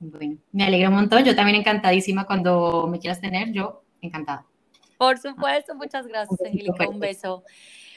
Bueno, 0.00 0.38
me 0.50 0.64
alegro 0.64 0.88
un 0.88 0.96
montón. 0.96 1.24
Yo 1.24 1.36
también 1.36 1.58
encantadísima 1.58 2.26
cuando 2.26 2.88
me 2.88 2.98
quieras 2.98 3.20
tener. 3.20 3.52
Yo 3.52 3.84
encantada. 4.00 4.44
Por 4.98 5.18
supuesto, 5.18 5.74
muchas 5.76 6.06
gracias, 6.06 6.40
Angélica. 6.40 6.88
Un 6.88 6.98
beso. 6.98 7.44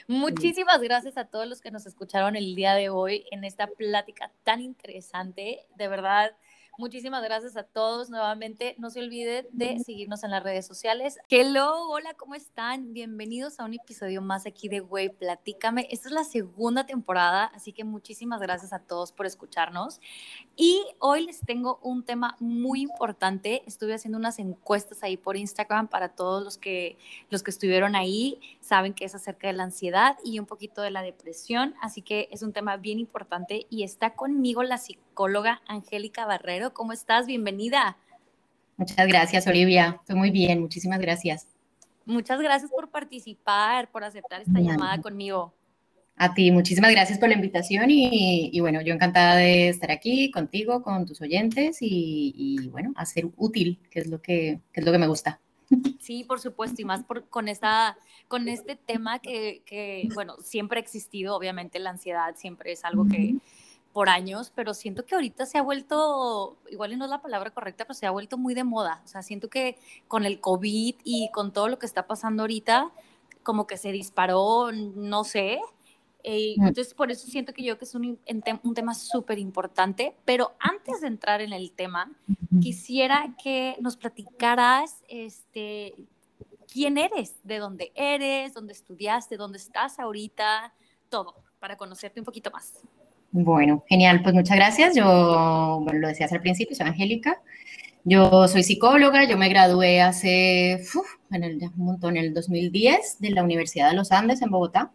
Muchísimas 0.08 0.80
gracias 0.80 1.16
a 1.16 1.24
todos 1.24 1.48
los 1.48 1.60
que 1.60 1.72
nos 1.72 1.84
escucharon 1.84 2.36
el 2.36 2.54
día 2.54 2.74
de 2.74 2.90
hoy 2.90 3.24
en 3.32 3.42
esta 3.42 3.66
plática 3.66 4.30
tan 4.44 4.60
interesante. 4.60 5.66
De 5.76 5.88
verdad, 5.88 6.32
Muchísimas 6.78 7.22
gracias 7.22 7.56
a 7.56 7.62
todos 7.62 8.10
nuevamente. 8.10 8.74
No 8.76 8.90
se 8.90 9.00
olviden 9.00 9.46
de 9.50 9.78
seguirnos 9.78 10.22
en 10.24 10.30
las 10.30 10.42
redes 10.42 10.66
sociales. 10.66 11.16
Hello, 11.30 11.88
hola, 11.88 12.12
¿cómo 12.12 12.34
están? 12.34 12.92
Bienvenidos 12.92 13.58
a 13.58 13.64
un 13.64 13.72
episodio 13.72 14.20
más 14.20 14.44
aquí 14.44 14.68
de 14.68 14.80
Güey, 14.80 15.08
Platícame. 15.08 15.88
Esta 15.90 16.10
es 16.10 16.14
la 16.14 16.24
segunda 16.24 16.84
temporada, 16.84 17.46
así 17.54 17.72
que 17.72 17.84
muchísimas 17.84 18.42
gracias 18.42 18.74
a 18.74 18.80
todos 18.80 19.10
por 19.10 19.24
escucharnos. 19.24 20.02
Y 20.54 20.82
hoy 20.98 21.24
les 21.24 21.40
tengo 21.40 21.80
un 21.82 22.04
tema 22.04 22.36
muy 22.40 22.82
importante. 22.82 23.62
Estuve 23.66 23.94
haciendo 23.94 24.18
unas 24.18 24.38
encuestas 24.38 25.02
ahí 25.02 25.16
por 25.16 25.38
Instagram 25.38 25.88
para 25.88 26.10
todos 26.10 26.44
los 26.44 26.58
que, 26.58 26.98
los 27.30 27.42
que 27.42 27.52
estuvieron 27.52 27.96
ahí. 27.96 28.38
Saben 28.66 28.94
que 28.94 29.04
es 29.04 29.14
acerca 29.14 29.46
de 29.46 29.52
la 29.52 29.62
ansiedad 29.62 30.16
y 30.24 30.40
un 30.40 30.46
poquito 30.46 30.82
de 30.82 30.90
la 30.90 31.00
depresión, 31.00 31.76
así 31.80 32.02
que 32.02 32.28
es 32.32 32.42
un 32.42 32.52
tema 32.52 32.76
bien 32.76 32.98
importante 32.98 33.64
y 33.70 33.84
está 33.84 34.14
conmigo 34.14 34.64
la 34.64 34.76
psicóloga 34.76 35.62
Angélica 35.68 36.26
Barrero 36.26 36.74
¿Cómo 36.74 36.92
estás? 36.92 37.26
Bienvenida. 37.28 37.96
Muchas 38.76 39.06
gracias, 39.06 39.46
Olivia. 39.46 39.98
Estoy 40.00 40.16
muy 40.16 40.32
bien. 40.32 40.60
Muchísimas 40.60 40.98
gracias. 40.98 41.46
Muchas 42.06 42.40
gracias 42.40 42.68
por 42.68 42.90
participar, 42.90 43.88
por 43.92 44.02
aceptar 44.02 44.42
esta 44.42 44.58
llamada 44.58 45.00
conmigo. 45.00 45.54
A 46.16 46.34
ti, 46.34 46.50
muchísimas 46.50 46.90
gracias 46.90 47.20
por 47.20 47.28
la 47.28 47.36
invitación 47.36 47.86
y, 47.88 48.58
bueno, 48.58 48.80
yo 48.80 48.92
encantada 48.92 49.36
de 49.36 49.68
estar 49.68 49.92
aquí 49.92 50.32
contigo, 50.32 50.82
con 50.82 51.06
tus 51.06 51.20
oyentes 51.20 51.76
y, 51.80 52.68
bueno, 52.72 52.92
hacer 52.96 53.28
útil, 53.36 53.78
que 53.92 54.00
es 54.00 54.08
lo 54.08 54.20
que, 54.20 54.58
es 54.72 54.84
lo 54.84 54.90
que 54.90 54.98
me 54.98 55.06
gusta. 55.06 55.40
Sí, 56.00 56.24
por 56.24 56.40
supuesto, 56.40 56.80
y 56.80 56.84
más 56.84 57.02
por, 57.02 57.28
con, 57.28 57.48
esta, 57.48 57.98
con 58.28 58.48
este 58.48 58.76
tema 58.76 59.18
que, 59.18 59.62
que, 59.66 60.08
bueno, 60.14 60.36
siempre 60.40 60.78
ha 60.78 60.82
existido, 60.82 61.34
obviamente 61.34 61.78
la 61.78 61.90
ansiedad 61.90 62.36
siempre 62.36 62.72
es 62.72 62.84
algo 62.84 63.06
que, 63.08 63.36
por 63.96 64.10
años, 64.10 64.52
pero 64.54 64.74
siento 64.74 65.06
que 65.06 65.14
ahorita 65.14 65.46
se 65.46 65.56
ha 65.56 65.62
vuelto, 65.62 66.58
igual 66.70 66.92
y 66.92 66.96
no 66.96 67.06
es 67.06 67.10
la 67.10 67.22
palabra 67.22 67.48
correcta, 67.48 67.86
pero 67.86 67.94
se 67.94 68.04
ha 68.04 68.10
vuelto 68.10 68.36
muy 68.36 68.52
de 68.52 68.62
moda. 68.62 69.00
O 69.06 69.08
sea, 69.08 69.22
siento 69.22 69.48
que 69.48 69.78
con 70.06 70.26
el 70.26 70.38
COVID 70.38 70.96
y 71.02 71.30
con 71.32 71.50
todo 71.50 71.68
lo 71.68 71.78
que 71.78 71.86
está 71.86 72.06
pasando 72.06 72.42
ahorita, 72.42 72.90
como 73.42 73.66
que 73.66 73.78
se 73.78 73.92
disparó, 73.92 74.70
no 74.70 75.24
sé. 75.24 75.60
Eh, 76.28 76.56
mm. 76.56 76.66
entonces, 76.66 76.92
por 76.92 77.12
eso 77.12 77.28
siento 77.28 77.52
que 77.54 77.62
yo 77.62 77.78
que 77.78 77.84
es 77.84 77.94
un, 77.94 78.18
un 78.64 78.74
tema 78.74 78.94
súper 78.94 79.38
importante. 79.38 80.16
Pero 80.24 80.56
antes 80.58 81.00
de 81.00 81.06
entrar 81.06 81.40
en 81.40 81.52
el 81.52 81.70
tema, 81.70 82.10
quisiera 82.60 83.36
que 83.40 83.76
nos 83.80 83.96
platicaras 83.96 85.04
este, 85.08 85.94
quién 86.70 86.98
eres, 86.98 87.36
de 87.44 87.58
dónde 87.58 87.92
eres, 87.94 88.54
dónde 88.54 88.72
estudiaste, 88.72 89.36
dónde 89.36 89.58
estás 89.58 90.00
ahorita, 90.00 90.74
todo, 91.08 91.36
para 91.60 91.76
conocerte 91.76 92.18
un 92.18 92.26
poquito 92.26 92.50
más. 92.50 92.80
Bueno, 93.30 93.84
genial, 93.88 94.20
pues 94.24 94.34
muchas 94.34 94.56
gracias. 94.56 94.96
Yo, 94.96 95.80
bueno, 95.84 96.00
lo 96.00 96.08
decías 96.08 96.32
al 96.32 96.40
principio, 96.40 96.74
soy 96.74 96.88
Angélica. 96.88 97.40
Yo 98.02 98.48
soy 98.48 98.64
psicóloga, 98.64 99.28
yo 99.28 99.36
me 99.38 99.48
gradué 99.48 100.00
hace, 100.00 100.82
en 101.30 101.44
el, 101.44 101.62
un 101.76 101.84
montón, 101.84 102.16
en 102.16 102.24
el 102.24 102.34
2010 102.34 103.20
de 103.20 103.30
la 103.30 103.44
Universidad 103.44 103.90
de 103.90 103.96
los 103.96 104.10
Andes 104.10 104.42
en 104.42 104.50
Bogotá. 104.50 104.92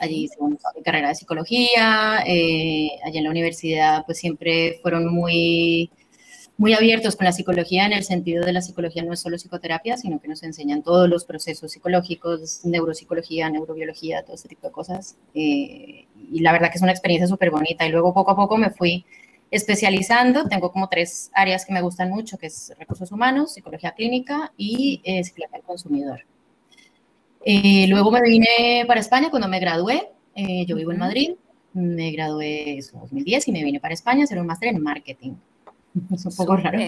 Allí 0.00 0.24
hice 0.24 0.36
mi 0.40 0.82
carrera 0.82 1.08
de 1.08 1.14
psicología. 1.14 2.22
Eh, 2.26 2.90
en 3.04 3.24
la 3.24 3.30
universidad, 3.30 4.04
pues 4.06 4.18
siempre 4.18 4.78
fueron 4.82 5.12
muy 5.12 5.90
muy 6.56 6.72
abiertos 6.72 7.16
con 7.16 7.24
la 7.24 7.32
psicología 7.32 7.84
en 7.84 7.92
el 7.92 8.04
sentido 8.04 8.44
de 8.44 8.52
la 8.52 8.62
psicología 8.62 9.02
no 9.02 9.12
es 9.12 9.20
solo 9.20 9.36
psicoterapia, 9.36 9.96
sino 9.96 10.20
que 10.20 10.28
nos 10.28 10.42
enseñan 10.44 10.82
todos 10.82 11.08
los 11.08 11.24
procesos 11.24 11.72
psicológicos, 11.72 12.64
neuropsicología, 12.64 13.50
neurobiología, 13.50 14.22
todo 14.22 14.36
ese 14.36 14.48
tipo 14.48 14.68
de 14.68 14.72
cosas. 14.72 15.16
Eh, 15.34 16.06
y 16.30 16.40
la 16.40 16.52
verdad 16.52 16.70
que 16.70 16.76
es 16.76 16.82
una 16.82 16.92
experiencia 16.92 17.26
súper 17.26 17.50
bonita. 17.50 17.86
Y 17.86 17.90
luego 17.90 18.14
poco 18.14 18.30
a 18.30 18.36
poco 18.36 18.56
me 18.56 18.70
fui 18.70 19.04
especializando. 19.50 20.46
Tengo 20.48 20.70
como 20.70 20.88
tres 20.88 21.30
áreas 21.34 21.64
que 21.66 21.72
me 21.72 21.82
gustan 21.82 22.10
mucho, 22.10 22.38
que 22.38 22.46
es 22.46 22.72
recursos 22.78 23.10
humanos, 23.10 23.54
psicología 23.54 23.92
clínica 23.92 24.52
y 24.56 25.00
eh, 25.04 25.24
psicología 25.24 25.58
del 25.58 25.66
consumidor. 25.66 26.24
Eh, 27.46 27.86
luego 27.88 28.10
me 28.10 28.22
vine 28.22 28.84
para 28.86 29.00
España 29.00 29.28
cuando 29.30 29.48
me 29.48 29.60
gradué. 29.60 30.08
yo 30.66 30.76
vivo 30.76 30.92
en 30.92 30.98
Madrid. 30.98 31.30
Me 31.74 32.12
gradué 32.12 32.78
en 32.78 32.84
2010 32.92 33.48
y 33.48 33.52
me 33.52 33.64
vine 33.64 33.80
para 33.80 33.94
España 33.94 34.22
a 34.22 34.24
hacer 34.24 34.38
un 34.38 34.46
máster 34.46 34.70
en 34.70 34.82
marketing. 34.82 35.32
Es 36.12 36.24
un 36.26 36.34
poco 36.34 36.56
raro. 36.56 36.78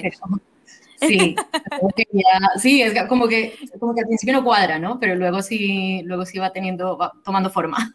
sí, 1.00 1.36
sí, 2.60 2.82
es 2.82 3.02
como 3.08 3.28
que, 3.28 3.54
como 3.78 3.94
que 3.94 4.00
al 4.00 4.06
principio 4.06 4.34
no 4.34 4.44
cuadra, 4.44 4.78
¿no? 4.78 4.98
Pero 4.98 5.14
luego 5.14 5.42
sí, 5.42 6.02
luego 6.04 6.24
sí 6.24 6.38
va 6.38 6.50
teniendo, 6.50 6.96
va 6.96 7.12
tomando 7.24 7.50
forma. 7.50 7.92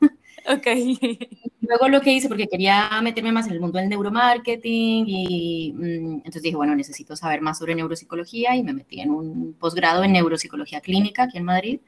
Ok. 0.47 0.67
Luego 1.61 1.87
lo 1.87 2.01
que 2.01 2.11
hice, 2.11 2.27
porque 2.27 2.47
quería 2.47 2.89
meterme 3.01 3.31
más 3.31 3.45
en 3.45 3.53
el 3.53 3.61
mundo 3.61 3.77
del 3.77 3.87
neuromarketing 3.87 5.05
y 5.07 5.73
mm, 5.73 6.13
entonces 6.15 6.41
dije, 6.41 6.55
bueno, 6.55 6.75
necesito 6.75 7.15
saber 7.15 7.39
más 7.41 7.59
sobre 7.59 7.75
neuropsicología 7.75 8.55
y 8.55 8.63
me 8.63 8.73
metí 8.73 8.99
en 8.99 9.11
un 9.11 9.53
posgrado 9.53 10.03
en 10.03 10.11
neuropsicología 10.11 10.81
clínica 10.81 11.23
aquí 11.23 11.37
en 11.37 11.45
Madrid 11.45 11.79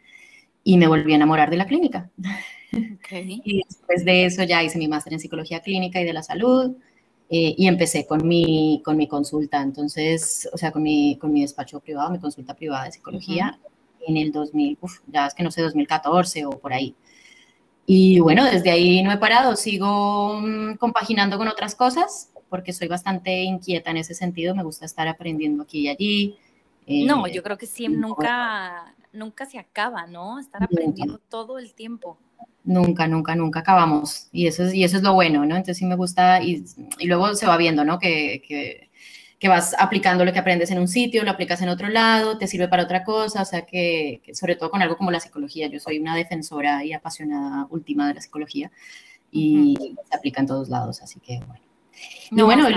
y 0.64 0.78
me 0.78 0.88
volví 0.88 1.14
a 1.14 1.16
enamorar 1.16 1.50
de 1.50 1.58
la 1.58 1.66
clínica. 1.66 2.10
Okay. 3.06 3.42
Y 3.46 3.64
después 3.68 4.06
de 4.06 4.26
eso 4.26 4.44
ya 4.44 4.64
hice 4.64 4.80
mi 4.80 4.88
máster 4.88 5.14
en 5.14 5.20
psicología 5.20 5.62
clínica 5.62 6.02
y 6.02 6.06
de 6.06 6.14
la 6.14 6.24
salud. 6.24 6.76
Eh, 7.30 7.56
y 7.58 7.68
empecé 7.68 8.06
con 8.06 8.28
mi, 8.28 8.82
con 8.86 8.96
mi 8.96 9.08
consulta, 9.08 9.62
entonces, 9.62 10.48
o 10.54 10.58
sea, 10.58 10.72
con 10.72 10.84
mi, 10.84 11.18
con 11.18 11.32
mi 11.34 11.42
despacho 11.42 11.80
privado, 11.80 12.12
mi 12.12 12.20
consulta 12.20 12.54
privada 12.54 12.86
de 12.86 12.92
psicología 12.92 13.60
en 14.06 14.18
el 14.18 14.32
2000, 14.32 14.78
uf, 14.82 15.00
ya 15.08 15.28
es 15.28 15.34
que 15.34 15.42
no 15.42 15.50
sé, 15.50 15.62
2014 15.62 16.46
o 16.46 16.52
por 16.52 16.74
ahí. 16.74 16.96
Y 17.86 18.20
bueno, 18.20 18.46
desde 18.46 18.70
ahí 18.70 19.02
no 19.02 19.12
he 19.12 19.18
parado, 19.18 19.56
sigo 19.56 20.42
mm, 20.42 20.76
compaginando 20.76 21.38
con 21.38 21.48
otras 21.48 21.76
cosas 21.76 22.32
porque 22.50 22.72
soy 22.72 22.88
bastante 22.88 23.42
inquieta 23.42 23.90
en 23.90 23.98
ese 23.98 24.14
sentido, 24.14 24.54
me 24.54 24.62
gusta 24.62 24.86
estar 24.86 25.08
aprendiendo 25.08 25.64
aquí 25.64 25.80
y 25.80 25.88
allí. 25.88 26.38
no, 27.08 27.28
yo 27.28 27.42
creo 27.42 27.58
que 27.58 27.66
sí, 27.66 27.88
nunca, 27.88 28.94
nunca 29.14 29.46
se 29.46 29.60
acaba, 29.60 30.08
¿no? 30.08 30.40
Estar 30.40 30.62
aprendiendo 30.64 31.20
todo 31.30 31.60
el 31.60 31.74
tiempo. 31.74 32.18
Nunca, 32.64 33.08
nunca, 33.08 33.36
nunca 33.36 33.60
acabamos. 33.60 34.30
Y 34.32 34.48
eso 34.48 34.64
es, 34.64 34.74
y 34.74 34.84
eso 34.84 34.98
es 34.98 35.04
lo 35.04 35.14
bueno, 35.14 35.46
¿no? 35.46 35.56
Entonces 35.56 35.78
sí 35.78 35.86
me 35.86 35.96
gusta 35.96 36.42
y, 36.42 36.64
y 36.98 37.08
luego 37.08 37.36
se 37.36 37.46
va 37.46 37.58
viendo, 37.58 37.84
¿no? 37.84 38.00
Que, 38.00 38.42
que, 38.46 38.90
que, 39.40 39.48
vas 39.50 39.76
aplicando 39.78 40.24
lo 40.24 40.32
que 40.32 40.40
aprendes 40.40 40.72
en 40.72 40.80
un 40.80 40.88
sitio, 40.88 41.24
lo 41.24 41.32
aplicas 41.32 41.62
en 41.62 41.70
otro 41.70 41.90
lado, 41.90 42.38
te 42.38 42.48
sirve 42.48 42.70
para 42.70 42.84
otra 42.84 43.04
cosa, 43.04 43.42
o 43.42 43.46
sea 43.46 43.66
que, 43.66 44.22
sobre 44.34 44.56
todo 44.56 44.72
con 44.72 44.82
algo 44.82 44.98
como 44.98 45.12
la 45.12 45.20
psicología, 45.20 45.68
yo 45.68 45.80
soy 45.80 46.00
una 46.00 46.16
defensora 46.16 46.84
y 46.86 46.94
apasionada 46.94 47.68
última 47.70 48.08
de 48.08 48.14
la 48.16 48.22
psicología 48.22 48.72
y 49.32 49.96
se 50.10 50.16
aplica 50.16 50.40
en 50.40 50.48
todos 50.48 50.70
lados, 50.70 51.02
así 51.02 51.20
que 51.20 51.40
bueno. 51.40 51.64
No, 52.32 52.46
bueno, 52.46 52.68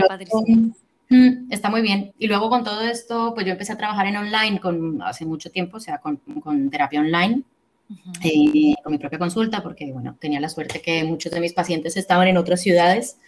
mm, 1.09 1.53
está 1.53 1.71
muy 1.71 1.83
bien. 1.83 2.13
Y 2.19 2.27
luego 2.27 2.51
con 2.51 2.65
todo 2.65 2.83
esto, 2.83 3.33
pues 3.35 3.47
yo 3.47 3.53
empecé 3.53 3.73
a 3.73 3.79
trabajar 3.79 4.07
en 4.07 4.17
online 4.17 4.61
con, 4.61 5.03
hace 5.03 5.25
mucho 5.25 5.51
tiempo, 5.51 5.79
o 5.79 5.81
sea, 5.81 5.99
con, 5.99 6.17
con 6.17 6.71
terapia 6.71 7.01
online 7.01 7.43
eh, 8.25 8.75
con 8.83 8.93
mi 8.93 8.99
propia 8.99 9.19
consulta, 9.19 9.63
porque 9.63 9.93
bueno, 9.93 10.17
tenía 10.21 10.41
la 10.41 10.49
suerte 10.49 10.81
que 10.81 11.05
muchos 11.05 11.31
de 11.31 11.41
mis 11.41 11.53
pacientes 11.53 11.97
estaban 11.97 12.27
en 12.27 12.37
otras 12.37 12.61
ciudades 12.61 13.19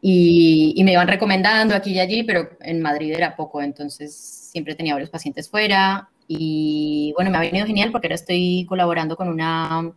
y, 0.00 0.80
me 0.84 0.92
iban 0.92 1.08
recomendando 1.08 1.74
aquí 1.74 1.92
y 1.92 2.00
allí, 2.00 2.22
pero 2.22 2.50
en 2.60 2.80
Madrid 2.80 3.12
era 3.12 3.34
poco, 3.34 3.60
entonces 3.60 4.14
siempre 4.52 4.76
tenía 4.76 4.94
varios 4.94 5.10
pacientes 5.10 5.50
fuera 5.50 6.08
y 6.28 7.12
bueno, 7.16 7.30
me 7.30 7.38
ha 7.38 7.40
venido 7.40 7.66
genial 7.66 7.90
porque 7.90 8.06
ahora 8.06 8.14
estoy 8.14 8.66
colaborando 8.68 9.16
con 9.16 9.28
una, 9.28 9.92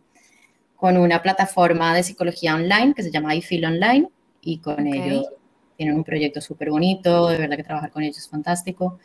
con 0.76 0.96
una 0.96 1.22
plataforma 1.22 1.94
de 1.94 2.02
psicología 2.02 2.56
online 2.56 2.94
que 2.94 3.04
se 3.04 3.12
llama 3.12 3.34
iFeel 3.36 3.64
Online 3.66 4.08
y 4.40 4.58
con 4.58 4.84
ellos 4.86 5.26
tienen 5.82 5.96
un 5.96 6.04
proyecto 6.04 6.40
súper 6.40 6.70
bonito, 6.70 7.28
de 7.28 7.38
verdad 7.38 7.56
que 7.56 7.64
trabajar 7.64 7.90
con 7.90 8.02
ellos 8.02 8.18
es 8.18 8.28
fantástico. 8.28 8.98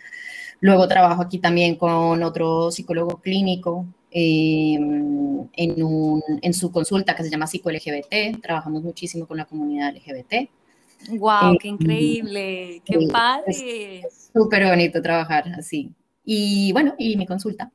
Luego 0.59 0.87
trabajo 0.87 1.21
aquí 1.21 1.39
también 1.39 1.75
con 1.75 2.23
otro 2.23 2.71
psicólogo 2.71 3.19
clínico 3.19 3.85
Em, 4.09 5.47
en, 5.53 5.83
un, 5.83 6.23
en, 6.41 6.53
su 6.53 6.71
consulta 6.71 7.15
que 7.15 7.23
se 7.23 7.29
llama 7.29 7.45
Psico 7.45 7.69
LGBT. 7.69 8.41
Trabajamos 8.41 8.81
muchísimo 8.81 9.27
con 9.27 9.37
la 9.37 9.45
comunidad 9.45 9.93
LGBT. 9.93 10.49
¡Wow! 11.09 11.57
¡Qué 11.59 11.67
em, 11.67 11.75
increíble! 11.75 12.81
¡Qué 12.85 13.07
padre! 13.11 14.03
Súper 14.33 14.65
bonito 14.65 15.01
trabajar 15.01 15.49
así. 15.57 15.91
Y 16.23 16.71
bueno, 16.71 16.95
y 16.97 17.17
mi 17.17 17.27
consulta. 17.27 17.71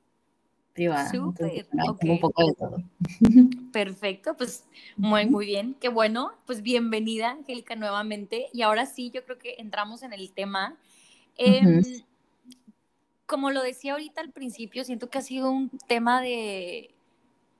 Privada. 0.73 1.11
Súper, 1.11 1.67
Un 1.73 2.21
poco 2.21 2.47
de 2.47 2.55
todo. 2.55 2.83
Perfecto, 3.73 4.37
pues 4.37 4.65
muy, 4.97 5.27
muy 5.27 5.47
bien, 5.47 5.77
qué 5.81 5.89
bueno. 5.89 6.33
Pues 6.47 6.63
bienvenida, 6.63 7.31
Angélica, 7.31 7.77
nuevamente. 7.77 8.49
Y 8.53 8.63
ahora 8.63 8.87
sí, 8.87 9.11
yo 9.11 9.25
creo 9.25 9.39
que 9.39 9.57
entramos 9.59 10.03
en 10.03 10.13
el 10.13 10.33
tema. 10.33 10.77
Em, 11.37 11.83
como 13.27 13.51
lo 13.51 13.63
decía 13.63 13.93
ahorita 13.93 14.21
al 14.21 14.31
principio, 14.31 14.85
siento 14.85 15.09
que 15.09 15.19
ha 15.19 15.23
sido 15.23 15.51
un 15.51 15.71
tema 15.87 16.21
de, 16.21 16.95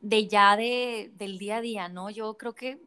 de 0.01 0.27
ya 0.27 0.57
de, 0.57 1.11
del 1.17 1.39
día 1.39 1.59
a 1.59 1.61
día, 1.61 1.89
¿no? 1.89 2.11
Yo 2.11 2.35
creo 2.35 2.55
que 2.55 2.79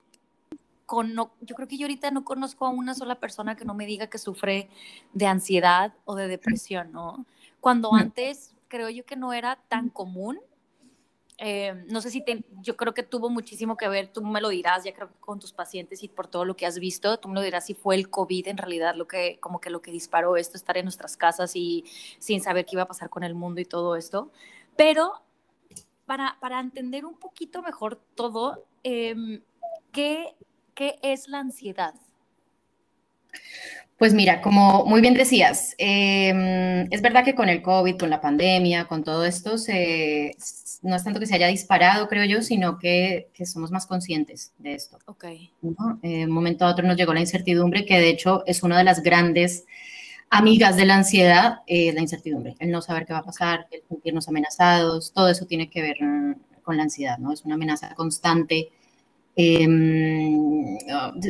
con, 0.86 1.16
yo 1.16 1.56
creo 1.56 1.68
que 1.68 1.78
yo 1.78 1.86
ahorita 1.86 2.12
no 2.12 2.24
conozco 2.24 2.66
a 2.66 2.70
una 2.70 2.94
sola 2.94 3.16
persona 3.16 3.56
que 3.56 3.66
no 3.66 3.74
me 3.74 3.86
diga 3.86 4.08
que 4.08 4.20
sufre 4.20 4.70
de 5.14 5.26
ansiedad 5.26 5.94
o 6.06 6.16
de 6.16 6.28
depresión, 6.28 6.92
¿no? 6.92 7.26
Cuando 7.60 7.96
antes 7.96 8.55
creo 8.68 8.90
yo 8.90 9.06
que 9.06 9.16
no 9.16 9.34
era 9.34 9.58
tan 9.68 9.90
común. 9.90 10.40
Eh, 11.38 11.86
no 11.90 12.00
sé 12.00 12.12
si 12.12 12.22
te, 12.22 12.46
yo 12.62 12.78
creo 12.78 12.94
que 12.94 13.04
tuvo 13.04 13.30
muchísimo 13.30 13.76
que 13.76 13.90
ver, 13.90 14.08
tú 14.08 14.24
me 14.24 14.40
lo 14.40 14.48
dirás, 14.50 14.86
ya 14.86 14.94
creo 14.94 15.10
que 15.10 15.20
con 15.20 15.38
tus 15.38 15.52
pacientes 15.52 16.02
y 16.02 16.08
por 16.08 16.28
todo 16.28 16.46
lo 16.46 16.56
que 16.56 16.66
has 16.66 16.80
visto, 16.80 17.18
tú 17.20 17.28
me 17.28 17.36
lo 17.36 17.42
dirás 17.42 17.66
si 17.66 17.74
fue 17.74 17.96
el 17.96 18.10
COVID 18.10 18.48
en 18.48 18.58
realidad 18.58 18.96
lo 18.96 19.06
que, 19.06 19.38
como 19.42 19.60
que 19.60 19.70
lo 19.70 19.82
que 19.82 19.92
disparó 19.92 20.38
esto, 20.38 20.56
estar 20.56 20.78
en 20.78 20.86
nuestras 20.86 21.18
casas 21.18 21.54
y 21.56 21.84
sin 22.20 22.42
saber 22.42 22.66
qué 22.66 22.76
iba 22.76 22.84
a 22.84 22.88
pasar 22.88 23.10
con 23.10 23.24
el 23.24 23.36
mundo 23.36 23.60
y 23.60 23.66
todo 23.66 23.98
esto. 23.98 24.32
Pero 24.78 25.22
para, 26.06 26.38
para 26.40 26.60
entender 26.62 27.06
un 27.06 27.16
poquito 27.16 27.62
mejor 27.62 28.00
todo, 28.16 28.66
eh, 28.84 29.42
¿qué, 29.92 30.36
¿qué 30.74 31.00
es 31.02 31.28
la 31.28 31.40
ansiedad? 31.40 31.96
Pues 33.98 34.14
mira, 34.14 34.42
como 34.42 34.86
muy 34.86 35.00
bien 35.00 35.14
decías, 35.14 35.74
em, 35.78 36.88
es 36.92 37.02
verdad 37.02 37.24
que 37.24 37.34
con 37.34 37.48
el 37.48 37.62
COVID, 37.62 37.98
con 37.98 38.10
la 38.10 38.20
pandemia, 38.20 38.86
con 38.86 39.06
todo 39.06 39.24
esto, 39.26 39.56
no 40.82 40.96
es 40.96 41.04
tanto 41.04 41.20
que 41.20 41.26
se 41.26 41.36
haya 41.36 41.48
disparado, 41.48 42.10
creo 42.10 42.26
yo, 42.26 42.42
sino 42.42 42.78
que, 42.78 43.30
somos 43.46 43.72
más 43.72 43.86
conscientes 43.86 44.54
de 44.58 44.74
esto. 44.74 45.00
Ok. 45.06 45.26
un 45.62 46.30
momento 46.30 46.66
a 46.66 46.72
otro 46.72 46.86
nos 46.86 46.98
llegó 46.98 47.14
la 47.14 47.22
incertidumbre, 47.22 47.86
que 47.86 47.98
de 47.98 48.10
hecho 48.10 48.44
es 48.46 48.64
una 48.64 48.78
de 48.78 48.84
las 48.84 49.02
grandes 49.02 49.66
amigas 50.30 50.76
de 50.76 50.86
la 50.86 50.96
ansiedad, 50.96 51.60
eh, 51.66 51.94
la 51.94 52.02
incertidumbre, 52.02 52.56
el 52.60 52.72
no 52.72 52.82
saber 52.82 53.06
qué 53.06 53.14
va 53.14 53.20
a 53.20 53.24
pasar, 53.24 53.68
el 53.72 53.82
sentirnos 53.88 54.28
amenazados, 54.28 55.14
todo 55.14 55.30
eso 55.30 55.46
tiene 55.46 55.70
que 55.70 55.82
ver 55.82 55.98
mm, 56.02 56.36
con 56.64 56.76
la 56.76 56.84
ansiedad, 56.84 57.18
¿no? 57.18 57.32
Es 57.32 57.46
una 57.46 57.56
amenaza 57.56 57.96
constante 57.96 58.72
Em, 59.38 60.78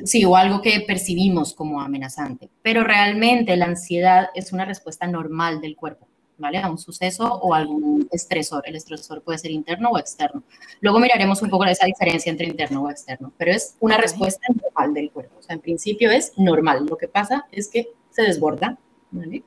sí, 0.04 0.26
o 0.26 0.36
algo 0.36 0.62
que 0.62 0.82
percibimos 0.82 1.54
como 1.54 1.82
amenazante. 1.82 2.50
Pero 2.62 2.84
realmente 2.84 3.56
la 3.56 3.66
ansiedad 3.66 4.28
es 4.36 4.54
una 4.54 4.66
respuesta 4.66 5.08
normal 5.08 5.60
del 5.60 5.76
cuerpo, 5.76 6.08
¿vale? 6.38 6.60
A 6.60 6.70
un 6.70 6.78
suceso 6.78 7.34
o 7.34 7.56
algún 7.56 8.08
estresor. 8.12 8.64
El 8.68 8.76
estresor 8.76 9.24
puede 9.24 9.40
ser 9.40 9.52
interno 9.52 9.90
o 9.90 9.98
externo. 9.98 10.44
Luego 10.82 11.00
miraremos 11.00 11.42
un 11.42 11.50
poco 11.50 11.66
esa 11.66 11.88
diferencia 11.88 12.30
entre 12.30 12.46
interno 12.46 12.84
o 12.84 12.92
externo, 12.92 13.34
pero 13.38 13.52
es 13.52 13.76
una 13.80 13.98
respuesta 13.98 14.46
normal 14.54 14.94
del 14.94 15.10
cuerpo. 15.10 15.40
O 15.40 15.42
sea, 15.42 15.56
en 15.56 15.62
principio 15.62 16.12
es 16.12 16.34
normal. 16.38 16.86
Lo 16.88 16.98
que 16.98 17.08
pasa 17.08 17.48
es 17.52 17.70
que 17.70 17.88
se 18.12 18.22
desborda, 18.22 18.78
¿vale? 19.10 19.44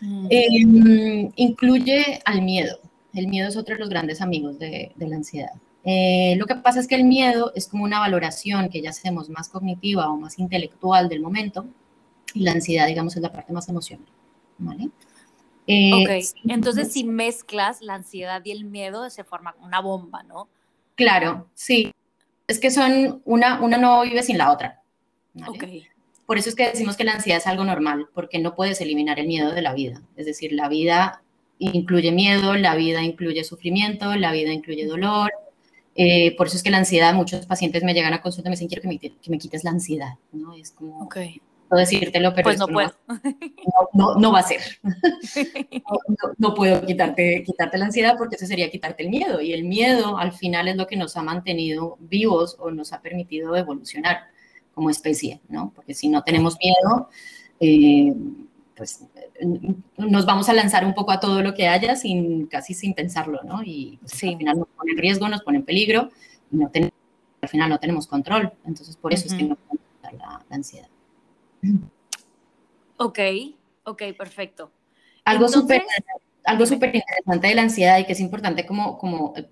Mm. 0.00 0.26
Em, 0.30 1.32
incluye 1.34 2.20
al 2.24 2.42
miedo. 2.42 2.78
El 3.12 3.26
miedo 3.26 3.48
es 3.48 3.56
otro 3.56 3.74
de 3.74 3.80
los 3.80 3.88
grandes 3.88 4.20
amigos 4.20 4.56
de 4.60 4.92
la 4.98 5.16
ansiedad. 5.16 5.50
Eh, 5.90 6.36
lo 6.36 6.44
que 6.44 6.54
pasa 6.54 6.80
es 6.80 6.86
que 6.86 6.96
el 6.96 7.04
miedo 7.04 7.50
es 7.54 7.66
como 7.66 7.82
una 7.82 7.98
valoración 7.98 8.68
que 8.68 8.82
ya 8.82 8.90
hacemos 8.90 9.30
más 9.30 9.48
cognitiva 9.48 10.10
o 10.10 10.18
más 10.18 10.38
intelectual 10.38 11.08
del 11.08 11.22
momento 11.22 11.64
y 12.34 12.40
la 12.40 12.52
ansiedad, 12.52 12.86
digamos, 12.86 13.16
es 13.16 13.22
la 13.22 13.32
parte 13.32 13.54
más 13.54 13.70
emocional. 13.70 14.06
¿vale? 14.58 14.90
Eh, 15.66 15.94
ok, 15.94 16.50
entonces 16.50 16.92
si 16.92 17.04
mezclas 17.04 17.80
la 17.80 17.94
ansiedad 17.94 18.42
y 18.44 18.50
el 18.50 18.66
miedo 18.66 19.08
se 19.08 19.24
forma 19.24 19.54
una 19.62 19.80
bomba, 19.80 20.22
¿no? 20.24 20.50
Claro, 20.94 21.48
sí. 21.54 21.94
Es 22.46 22.60
que 22.60 22.70
son, 22.70 23.22
una, 23.24 23.62
una 23.62 23.78
no 23.78 24.02
vive 24.02 24.22
sin 24.22 24.36
la 24.36 24.52
otra. 24.52 24.82
¿vale? 25.32 25.88
Por 26.26 26.36
eso 26.36 26.50
es 26.50 26.54
que 26.54 26.68
decimos 26.68 26.98
que 26.98 27.04
la 27.04 27.14
ansiedad 27.14 27.38
es 27.38 27.46
algo 27.46 27.64
normal, 27.64 28.08
porque 28.12 28.38
no 28.38 28.54
puedes 28.54 28.78
eliminar 28.82 29.18
el 29.18 29.26
miedo 29.26 29.52
de 29.52 29.62
la 29.62 29.72
vida. 29.72 30.02
Es 30.16 30.26
decir, 30.26 30.52
la 30.52 30.68
vida 30.68 31.22
incluye 31.58 32.12
miedo, 32.12 32.56
la 32.56 32.74
vida 32.74 33.02
incluye 33.02 33.42
sufrimiento, 33.42 34.14
la 34.16 34.32
vida 34.32 34.52
incluye 34.52 34.84
dolor, 34.84 35.32
eh, 36.00 36.36
por 36.36 36.46
eso 36.46 36.56
es 36.56 36.62
que 36.62 36.70
la 36.70 36.78
ansiedad, 36.78 37.12
muchos 37.12 37.44
pacientes 37.44 37.82
me 37.82 37.92
llegan 37.92 38.14
a 38.14 38.22
consulta 38.22 38.48
y 38.48 38.50
me 38.50 38.54
dicen, 38.54 38.68
quiero 38.68 38.82
que 38.82 38.86
me, 38.88 38.98
que 39.00 39.30
me 39.30 39.36
quites 39.36 39.64
la 39.64 39.70
ansiedad, 39.70 40.14
¿no? 40.30 40.54
Es 40.54 40.70
como, 40.70 41.00
okay. 41.00 41.42
no 41.68 41.76
decírtelo, 41.76 42.32
pero 42.36 42.44
pues 42.44 42.58
no, 42.60 42.68
puedo. 42.68 42.94
No, 43.94 44.14
no, 44.14 44.30
va 44.30 44.38
a 44.38 44.42
ser. 44.44 44.60
no, 46.38 46.54
puedo 46.54 46.86
quitarte, 46.86 47.42
quitarte 47.44 47.78
la 47.78 47.86
ansiedad 47.86 48.14
porque 48.16 48.36
eso 48.36 48.46
sería 48.46 48.70
quitarte 48.70 49.02
el 49.02 49.10
miedo. 49.10 49.40
Y 49.40 49.52
el 49.52 49.64
miedo 49.64 50.18
al 50.18 50.32
final 50.32 50.68
es 50.68 50.76
lo 50.76 50.86
que 50.86 50.94
nos 50.94 51.16
ha 51.16 51.22
mantenido 51.24 51.96
vivos 51.98 52.54
o 52.60 52.70
nos 52.70 52.92
ha 52.92 53.02
permitido 53.02 53.56
evolucionar 53.56 54.28
como 54.74 54.90
especie, 54.90 55.40
¿no? 55.48 55.72
Porque 55.74 55.94
si 55.94 56.08
no 56.08 56.22
tenemos 56.22 56.56
miedo, 56.62 57.08
eh, 57.58 58.14
pues 58.78 59.04
nos 59.98 60.24
vamos 60.24 60.48
a 60.48 60.54
lanzar 60.54 60.86
un 60.86 60.94
poco 60.94 61.10
a 61.10 61.20
todo 61.20 61.42
lo 61.42 61.52
que 61.52 61.68
haya 61.68 61.96
sin 61.96 62.46
casi 62.46 62.72
sin 62.72 62.94
pensarlo, 62.94 63.42
¿no? 63.42 63.62
Y 63.64 63.98
pues, 64.00 64.14
al 64.24 64.38
final 64.38 64.58
nos 64.60 64.68
pone 64.68 64.92
en 64.92 64.98
riesgo, 64.98 65.28
nos 65.28 65.42
pone 65.42 65.58
en 65.58 65.64
peligro 65.64 66.10
y 66.50 66.56
no 66.56 66.70
al 67.40 67.48
final 67.48 67.68
no 67.68 67.78
tenemos 67.78 68.06
control. 68.06 68.52
Entonces, 68.64 68.96
por 68.96 69.12
eso 69.12 69.26
es 69.26 69.34
que 69.34 69.42
no 69.42 69.56
podemos 69.56 69.86
la, 70.02 70.44
la 70.48 70.56
ansiedad. 70.56 70.88
Ok, 72.96 73.18
ok, 73.84 74.02
perfecto. 74.16 74.70
Algo 75.24 75.48
súper 75.48 75.82
algo 76.44 76.64
súper 76.64 76.94
interesante 76.94 77.48
de 77.48 77.54
la 77.54 77.62
ansiedad 77.62 77.98
y 77.98 78.06
que 78.06 78.12
es 78.12 78.20
importante 78.20 78.64
como, 78.64 78.96
como 78.96 79.34
eh, 79.36 79.46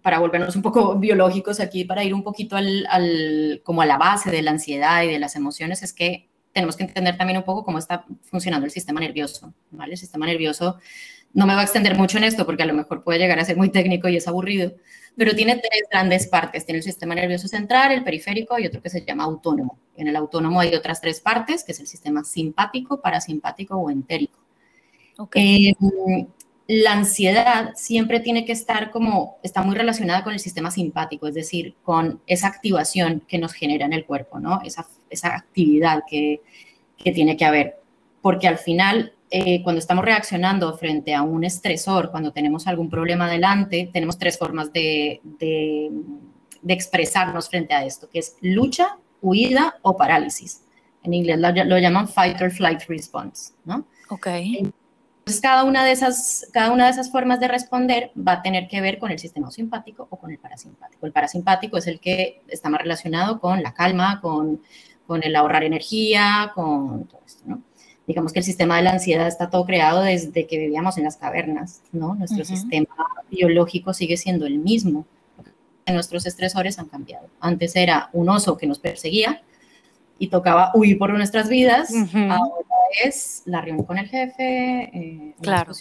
para 0.00 0.20
volvernos 0.20 0.54
un 0.54 0.62
poco 0.62 0.94
biológicos 0.94 1.58
aquí, 1.58 1.84
para 1.84 2.04
ir 2.04 2.14
un 2.14 2.22
poquito 2.22 2.56
al, 2.56 2.86
al, 2.88 3.62
como 3.64 3.82
a 3.82 3.86
la 3.86 3.98
base 3.98 4.30
de 4.30 4.42
la 4.42 4.52
ansiedad 4.52 5.02
y 5.02 5.08
de 5.08 5.18
las 5.18 5.34
emociones, 5.34 5.82
es 5.82 5.92
que 5.92 6.28
tenemos 6.56 6.74
que 6.74 6.84
entender 6.84 7.18
también 7.18 7.36
un 7.36 7.44
poco 7.44 7.62
cómo 7.62 7.78
está 7.78 8.06
funcionando 8.22 8.64
el 8.64 8.70
sistema 8.70 8.98
nervioso, 8.98 9.52
¿vale? 9.72 9.92
El 9.92 9.98
sistema 9.98 10.24
nervioso, 10.24 10.78
no 11.34 11.46
me 11.46 11.54
va 11.54 11.60
a 11.60 11.64
extender 11.64 11.94
mucho 11.98 12.16
en 12.16 12.24
esto 12.24 12.46
porque 12.46 12.62
a 12.62 12.66
lo 12.66 12.72
mejor 12.72 13.04
puede 13.04 13.18
llegar 13.18 13.38
a 13.38 13.44
ser 13.44 13.58
muy 13.58 13.68
técnico 13.68 14.08
y 14.08 14.16
es 14.16 14.26
aburrido, 14.26 14.72
pero 15.18 15.34
tiene 15.34 15.56
tres 15.56 15.82
grandes 15.90 16.26
partes. 16.28 16.64
Tiene 16.64 16.78
el 16.78 16.82
sistema 16.82 17.14
nervioso 17.14 17.46
central, 17.46 17.92
el 17.92 18.02
periférico 18.02 18.58
y 18.58 18.66
otro 18.66 18.80
que 18.80 18.88
se 18.88 19.04
llama 19.04 19.24
autónomo. 19.24 19.78
En 19.98 20.08
el 20.08 20.16
autónomo 20.16 20.58
hay 20.58 20.74
otras 20.74 21.02
tres 21.02 21.20
partes, 21.20 21.62
que 21.62 21.72
es 21.72 21.80
el 21.80 21.86
sistema 21.86 22.24
simpático, 22.24 23.02
parasimpático 23.02 23.76
o 23.76 23.90
entérico. 23.90 24.38
Okay. 25.18 25.68
Eh, 25.68 26.26
la 26.68 26.92
ansiedad 26.94 27.74
siempre 27.74 28.20
tiene 28.20 28.46
que 28.46 28.52
estar 28.52 28.90
como, 28.90 29.36
está 29.42 29.60
muy 29.60 29.76
relacionada 29.76 30.24
con 30.24 30.32
el 30.32 30.40
sistema 30.40 30.70
simpático, 30.70 31.26
es 31.26 31.34
decir, 31.34 31.74
con 31.82 32.22
esa 32.26 32.46
activación 32.46 33.22
que 33.28 33.36
nos 33.36 33.52
genera 33.52 33.84
en 33.84 33.92
el 33.92 34.06
cuerpo, 34.06 34.40
¿no? 34.40 34.62
Esa, 34.64 34.86
esa 35.10 35.34
actividad 35.34 36.02
que, 36.08 36.40
que, 36.96 37.12
tiene 37.12 37.36
que 37.36 37.44
haber. 37.44 37.80
Porque 38.22 38.48
al 38.48 38.58
final, 38.58 39.12
eh, 39.30 39.62
cuando 39.62 39.78
estamos 39.78 40.04
reaccionando 40.04 40.76
frente 40.76 41.14
a 41.14 41.22
un 41.22 41.44
estresor, 41.44 42.10
cuando 42.10 42.32
tenemos 42.32 42.66
algún 42.66 42.90
problema 42.90 43.30
delante, 43.30 43.90
tenemos 43.92 44.18
tres 44.18 44.38
formas 44.38 44.72
de, 44.72 45.20
de, 45.22 45.90
de 46.62 46.74
expresarnos 46.74 47.48
frente 47.48 47.74
a 47.74 47.84
esto, 47.84 48.08
que 48.10 48.18
es 48.18 48.36
lucha, 48.40 48.98
huida 49.20 49.78
o 49.82 49.96
parálisis. 49.96 50.62
En 51.02 51.14
inglés 51.14 51.38
lo, 51.38 51.52
lo 51.64 51.78
llaman 51.78 52.08
fight 52.08 52.40
or 52.40 52.50
flight 52.50 52.82
response, 52.88 53.52
¿no? 53.64 53.86
Ok. 54.10 54.26
Entonces, 54.26 55.42
cada 55.42 55.64
una, 55.64 55.84
de 55.84 55.90
esas, 55.90 56.46
cada 56.52 56.70
una 56.70 56.84
de 56.84 56.92
esas 56.92 57.10
formas 57.10 57.40
de 57.40 57.48
responder 57.48 58.12
va 58.16 58.34
a 58.34 58.42
tener 58.42 58.68
que 58.68 58.80
ver 58.80 59.00
con 59.00 59.10
el 59.10 59.18
sistema 59.18 59.50
simpático 59.50 60.06
o 60.08 60.16
con 60.16 60.30
el 60.30 60.38
parasimpático. 60.38 61.04
El 61.04 61.10
parasimpático 61.10 61.76
es 61.78 61.88
el 61.88 61.98
que 61.98 62.42
está 62.46 62.70
más 62.70 62.80
relacionado 62.80 63.40
con 63.40 63.60
la 63.60 63.74
calma, 63.74 64.20
con, 64.20 64.62
con 65.06 65.22
el 65.22 65.36
ahorrar 65.36 65.64
energía, 65.64 66.52
con 66.54 67.04
todo 67.06 67.20
esto, 67.26 67.42
¿no? 67.46 67.62
Digamos 68.06 68.32
que 68.32 68.38
el 68.38 68.44
sistema 68.44 68.76
de 68.76 68.82
la 68.82 68.92
ansiedad 68.92 69.26
está 69.26 69.50
todo 69.50 69.64
creado 69.64 70.02
desde 70.02 70.46
que 70.46 70.58
vivíamos 70.58 70.96
en 70.96 71.04
las 71.04 71.16
cavernas, 71.16 71.82
¿no? 71.92 72.14
Nuestro 72.14 72.44
sistema 72.44 72.94
biológico 73.30 73.92
sigue 73.92 74.16
siendo 74.16 74.46
el 74.46 74.58
mismo. 74.58 75.06
Nuestros 75.86 76.24
estresores 76.24 76.78
han 76.78 76.86
cambiado. 76.86 77.28
Antes 77.40 77.74
era 77.74 78.10
un 78.12 78.28
oso 78.28 78.56
que 78.56 78.66
nos 78.66 78.78
perseguía 78.78 79.42
y 80.18 80.28
tocaba 80.28 80.70
huir 80.74 80.98
por 80.98 81.12
nuestras 81.12 81.48
vidas. 81.48 81.92
Ahora 82.14 82.76
es 83.04 83.42
la 83.44 83.60
reunión 83.60 83.84
con 83.84 83.98
el 83.98 84.08
jefe, 84.08 84.90
eh, 84.92 85.34
claro. 85.40 85.72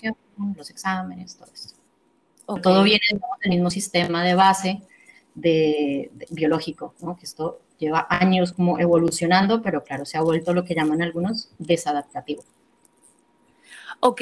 los 0.55 0.69
exámenes, 0.69 1.38
todo 1.38 1.49
esto. 1.53 1.75
Todo 2.61 2.83
viene 2.83 3.01
del 3.43 3.51
mismo 3.51 3.69
sistema 3.69 4.23
de 4.23 4.35
base 4.35 4.81
de, 5.35 6.11
biológico, 6.31 6.93
¿no? 7.01 7.15
que 7.17 7.25
esto 7.25 7.59
lleva 7.77 8.07
años 8.09 8.53
como 8.53 8.79
evolucionando, 8.79 9.61
pero 9.61 9.83
claro, 9.83 10.05
se 10.05 10.17
ha 10.17 10.21
vuelto 10.21 10.53
lo 10.53 10.63
que 10.63 10.75
llaman 10.75 11.01
algunos 11.01 11.49
desadaptativo. 11.57 12.43
Ok, 13.99 14.21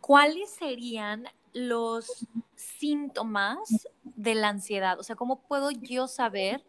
¿cuáles 0.00 0.50
serían 0.50 1.24
los 1.52 2.26
síntomas 2.54 3.88
de 4.04 4.34
la 4.34 4.48
ansiedad? 4.48 4.98
O 5.00 5.02
sea, 5.02 5.16
¿cómo 5.16 5.40
puedo 5.40 5.70
yo 5.70 6.06
saber 6.06 6.62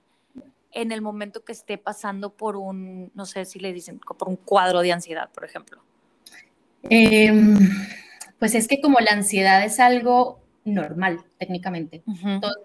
en 0.71 0.91
el 0.91 1.01
momento 1.01 1.43
que 1.43 1.51
esté 1.51 1.77
pasando 1.77 2.31
por 2.31 2.55
un, 2.55 3.11
no 3.15 3.25
sé 3.25 3.45
si 3.45 3.59
le 3.59 3.73
dicen, 3.73 3.99
por 3.99 4.29
un 4.29 4.35
cuadro 4.35 4.81
de 4.81 4.91
ansiedad, 4.91 5.29
por 5.31 5.43
ejemplo? 5.43 5.81
Em, 6.83 7.57
pues 8.39 8.55
es 8.55 8.67
que 8.67 8.79
como 8.79 8.99
la 8.99 9.11
ansiedad 9.11 9.63
es 9.65 9.79
algo 9.79 10.39
normal, 10.63 11.23
técnicamente. 11.37 12.03
Todos 12.41 12.57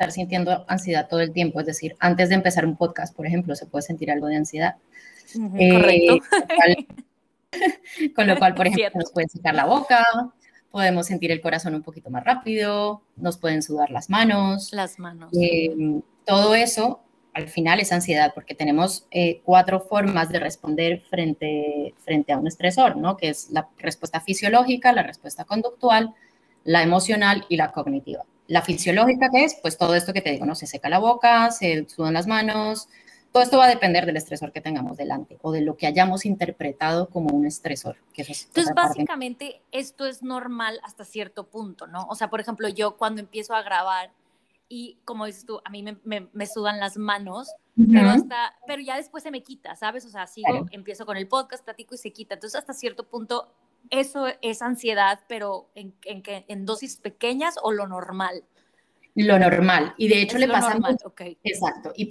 estar 0.00 0.12
sintiendo 0.12 0.64
ansiedad 0.66 1.08
todo 1.08 1.20
el 1.20 1.30
tiempo, 1.30 1.60
es 1.60 1.66
decir, 1.66 1.94
antes 2.00 2.30
de 2.30 2.34
empezar 2.36 2.64
un 2.64 2.74
podcast, 2.74 3.14
por 3.14 3.26
ejemplo, 3.26 3.54
se 3.54 3.66
puede 3.66 3.82
sentir 3.82 4.10
algo 4.10 4.28
de 4.28 4.36
ansiedad. 4.36 4.76
correcto. 5.34 6.20
Eh, 6.66 6.86
con 8.16 8.26
lo 8.26 8.38
cual, 8.38 8.54
por 8.54 8.66
ejemplo, 8.66 8.98
nos 8.98 9.12
puede 9.12 9.28
secar 9.28 9.54
la 9.54 9.66
boca, 9.66 10.06
podemos 10.70 11.06
sentir 11.06 11.30
el 11.32 11.42
corazón 11.42 11.74
un 11.74 11.82
poquito 11.82 12.08
más 12.08 12.24
rápido, 12.24 13.02
nos 13.16 13.36
pueden 13.36 13.62
sudar 13.62 13.90
las 13.90 14.08
manos. 14.08 14.72
Las 14.72 14.98
manos. 14.98 15.30
Eh, 15.38 16.00
todo 16.24 16.54
eso 16.54 17.02
al 17.34 17.48
final 17.48 17.78
es 17.78 17.92
ansiedad, 17.92 18.32
porque 18.34 18.54
tenemos 18.54 19.06
eh, 19.10 19.42
cuatro 19.44 19.80
formas 19.80 20.30
de 20.30 20.40
responder 20.40 21.02
frente, 21.10 21.94
frente 21.98 22.32
a 22.32 22.38
un 22.38 22.46
estresor, 22.46 22.96
¿no? 22.96 23.18
Que 23.18 23.28
es 23.28 23.50
la 23.50 23.68
respuesta 23.78 24.20
fisiológica, 24.20 24.92
la 24.92 25.02
respuesta 25.02 25.44
conductual, 25.44 26.14
la 26.64 26.82
emocional 26.82 27.44
y 27.50 27.56
la 27.56 27.70
cognitiva. 27.70 28.24
La 28.50 28.62
fisiológica, 28.62 29.30
¿qué 29.30 29.44
es? 29.44 29.54
Pues 29.62 29.78
todo 29.78 29.94
esto 29.94 30.12
que 30.12 30.22
te 30.22 30.32
digo, 30.32 30.44
¿no? 30.44 30.56
Se 30.56 30.66
seca 30.66 30.88
la 30.88 30.98
boca, 30.98 31.52
se 31.52 31.88
sudan 31.88 32.14
las 32.14 32.26
manos, 32.26 32.88
todo 33.30 33.44
esto 33.44 33.58
va 33.58 33.66
a 33.66 33.68
depender 33.68 34.06
del 34.06 34.16
estresor 34.16 34.50
que 34.50 34.60
tengamos 34.60 34.96
delante 34.96 35.38
o 35.42 35.52
de 35.52 35.60
lo 35.60 35.76
que 35.76 35.86
hayamos 35.86 36.26
interpretado 36.26 37.08
como 37.08 37.32
un 37.32 37.46
estresor. 37.46 37.96
Que 38.12 38.22
Entonces, 38.22 38.74
básicamente, 38.74 39.62
esto 39.70 40.04
es 40.04 40.24
normal 40.24 40.80
hasta 40.82 41.04
cierto 41.04 41.46
punto, 41.46 41.86
¿no? 41.86 42.06
O 42.08 42.16
sea, 42.16 42.28
por 42.28 42.40
ejemplo, 42.40 42.68
yo 42.68 42.96
cuando 42.96 43.20
empiezo 43.20 43.54
a 43.54 43.62
grabar 43.62 44.10
y 44.68 44.98
como 45.04 45.26
dices 45.26 45.46
tú, 45.46 45.60
a 45.64 45.70
mí 45.70 45.84
me, 45.84 46.46
sudan 46.46 46.80
las 46.80 46.96
manos, 46.96 47.52
pero, 47.92 48.10
hasta, 48.10 48.56
pero 48.66 48.82
ya 48.82 48.96
después 48.96 49.22
se 49.22 49.30
me 49.30 49.44
quita, 49.44 49.76
¿sabes? 49.76 50.04
O 50.06 50.08
sea, 50.08 50.26
sigo, 50.26 50.66
empiezo 50.72 51.06
con 51.06 51.16
el 51.16 51.28
podcast, 51.28 51.64
platico 51.64 51.94
y 51.94 51.98
se 51.98 52.12
quita. 52.12 52.34
Entonces, 52.34 52.58
hasta 52.58 52.72
cierto 52.72 53.04
punto, 53.04 53.52
eso 53.88 54.26
es 54.42 54.62
ansiedad, 54.62 55.20
pero 55.28 55.70
en, 55.74 55.94
en, 56.04 56.22
en 56.26 56.66
dosis 56.66 56.96
pequeñas 56.96 57.56
o 57.62 57.72
lo 57.72 57.86
normal. 57.86 58.44
Lo 59.14 59.38
normal. 59.38 59.94
Y 59.96 60.08
de 60.08 60.22
hecho 60.22 60.38
le 60.38 60.48
pasa 60.48 60.74
normal, 60.74 60.96
Exacto. 61.42 61.92
Y 61.96 62.08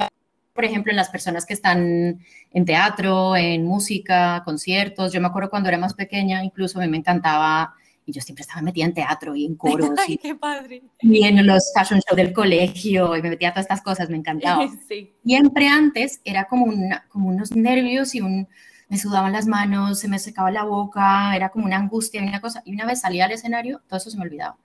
por 0.60 0.66
ejemplo, 0.66 0.92
en 0.92 0.98
las 0.98 1.10
personas 1.10 1.46
que 1.46 1.54
están 1.54 2.20
en 2.52 2.66
teatro, 2.66 3.36
en 3.36 3.64
música, 3.64 4.42
conciertos. 4.44 5.14
Yo 5.14 5.22
me 5.22 5.28
acuerdo 5.28 5.50
cuando 5.50 5.70
era 5.70 5.78
más 5.78 5.94
pequeña, 5.94 6.44
incluso 6.44 6.80
a 6.80 6.82
mí 6.82 6.90
me 6.90 6.98
encantaba, 6.98 7.74
y 8.06 8.12
yo 8.12 8.20
siempre 8.22 8.42
estaba 8.42 8.62
metida 8.62 8.84
en 8.84 8.94
teatro 8.94 9.36
y 9.36 9.46
en 9.46 9.56
coros. 9.56 9.92
Ay, 9.98 10.16
y, 10.16 10.18
qué 10.18 10.36
padre. 10.36 10.84
Y 11.00 11.24
en 11.24 11.48
los 11.48 11.72
fashion 11.74 12.02
shows 12.02 12.18
del 12.18 12.34
colegio, 12.34 13.16
y 13.16 13.22
me 13.22 13.30
metía 13.30 13.50
a 13.50 13.54
todas 13.54 13.68
estas 13.68 13.82
cosas, 13.82 14.10
me 14.10 14.18
encantaba. 14.18 14.68
Sí. 14.90 15.14
Siempre 15.24 15.68
antes 15.68 16.20
era 16.26 16.46
como, 16.46 16.66
una, 16.66 17.06
como 17.08 17.30
unos 17.30 17.56
nervios 17.56 18.14
y 18.16 18.22
un, 18.22 18.48
me 18.90 18.98
sudaban 18.98 19.32
las 19.32 19.46
manos, 19.46 20.00
se 20.00 20.08
me 20.08 20.20
secaba 20.20 20.52
la 20.52 20.64
boca, 20.64 21.36
era 21.36 21.50
como 21.50 21.66
una 21.66 21.78
angustia, 21.78 22.22
una 22.24 22.42
cosa. 22.42 22.64
Y 22.66 22.74
una 22.74 22.86
vez 22.86 23.02
salía 23.02 23.26
al 23.26 23.32
escenario, 23.32 23.82
todo 23.88 23.98
eso 23.98 24.10
se 24.10 24.18
me 24.18 24.24
olvidaba. 24.24 24.58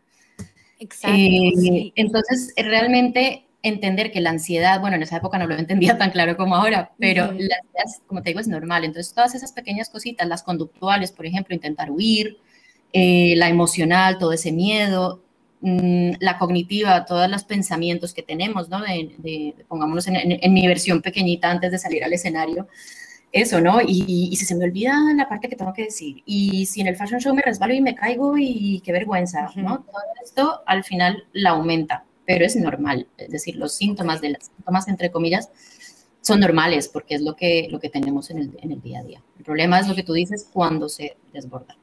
Exacto. 0.80 1.16
Eh, 1.16 1.92
entonces, 1.94 2.52
realmente 2.56 3.46
entender 3.62 4.10
que 4.12 4.20
la 4.20 4.30
ansiedad, 4.30 4.80
bueno, 4.80 4.96
en 4.96 5.02
esa 5.02 5.18
época 5.18 5.38
no 5.38 5.46
lo 5.46 5.56
entendía 5.56 5.96
tan 5.98 6.10
claro 6.10 6.36
como 6.36 6.56
ahora, 6.56 6.92
pero 6.98 7.26
la 7.26 7.32
ansiedad, 7.32 8.02
como 8.06 8.22
te 8.22 8.30
digo, 8.30 8.40
es 8.40 8.48
normal. 8.48 8.84
Entonces, 8.84 9.12
todas 9.14 9.34
esas 9.34 9.52
pequeñas 9.52 9.90
cositas, 9.90 10.26
las 10.26 10.42
conductuales, 10.42 11.12
por 11.12 11.26
ejemplo, 11.26 11.54
intentar 11.54 11.90
huir, 11.90 12.38
eh, 12.94 13.34
la 13.36 13.48
emocional, 13.48 14.18
todo 14.18 14.32
ese 14.32 14.52
miedo, 14.52 15.22
mm, 15.60 16.12
la 16.20 16.38
cognitiva, 16.38 17.04
todos 17.04 17.28
los 17.28 17.44
pensamientos 17.44 18.14
que 18.14 18.22
tenemos, 18.22 18.68
¿no? 18.68 18.80
De, 18.82 19.54
pongámonos 19.68 20.06
en, 20.06 20.16
en, 20.16 20.52
mi 20.52 20.66
versión 20.66 21.02
pequeñita 21.02 21.50
antes 21.50 21.72
de 21.72 21.78
salir 21.78 22.04
al 22.04 22.12
escenario, 22.12 22.68
eso, 23.34 23.60
¿no? 23.60 23.80
Y, 23.84 24.34
si 24.36 24.46
se 24.46 24.54
me 24.54 24.64
olvida 24.64 24.94
la 25.16 25.28
parte 25.28 25.48
que 25.48 25.56
tengo 25.56 25.72
que 25.72 25.86
decir, 25.86 26.22
y 26.24 26.66
si 26.66 26.80
en 26.80 26.86
el 26.86 26.96
fashion 26.96 27.20
show 27.20 27.34
me 27.34 27.42
resbalo 27.42 27.74
y 27.74 27.80
me 27.80 27.96
caigo 27.96 28.38
y 28.38 28.80
qué 28.84 28.92
vergüenza, 28.92 29.50
¿no? 29.56 29.80
Todo 29.80 30.02
esto 30.24 30.62
al 30.66 30.84
final 30.84 31.26
la 31.32 31.50
aumenta, 31.50 32.04
pero 32.24 32.46
es 32.46 32.54
normal, 32.54 33.08
es 33.18 33.30
decir, 33.30 33.56
los 33.56 33.74
síntomas 33.74 34.20
de 34.20 34.30
las 34.30 34.46
síntomas, 34.46 34.86
entre 34.86 35.10
comillas, 35.10 35.50
son 36.20 36.38
normales 36.38 36.88
porque 36.88 37.16
es 37.16 37.22
lo 37.22 37.34
que, 37.34 37.66
lo 37.72 37.80
que 37.80 37.90
tenemos 37.90 38.30
en 38.30 38.38
el, 38.38 38.58
en 38.62 38.70
el 38.70 38.80
día 38.80 39.00
a 39.00 39.02
día. 39.02 39.22
El 39.36 39.44
problema 39.44 39.80
es 39.80 39.88
lo 39.88 39.96
que 39.96 40.04
tú 40.04 40.12
dices 40.12 40.48
cuando 40.52 40.88
se 40.88 41.16
desborda. 41.32 41.76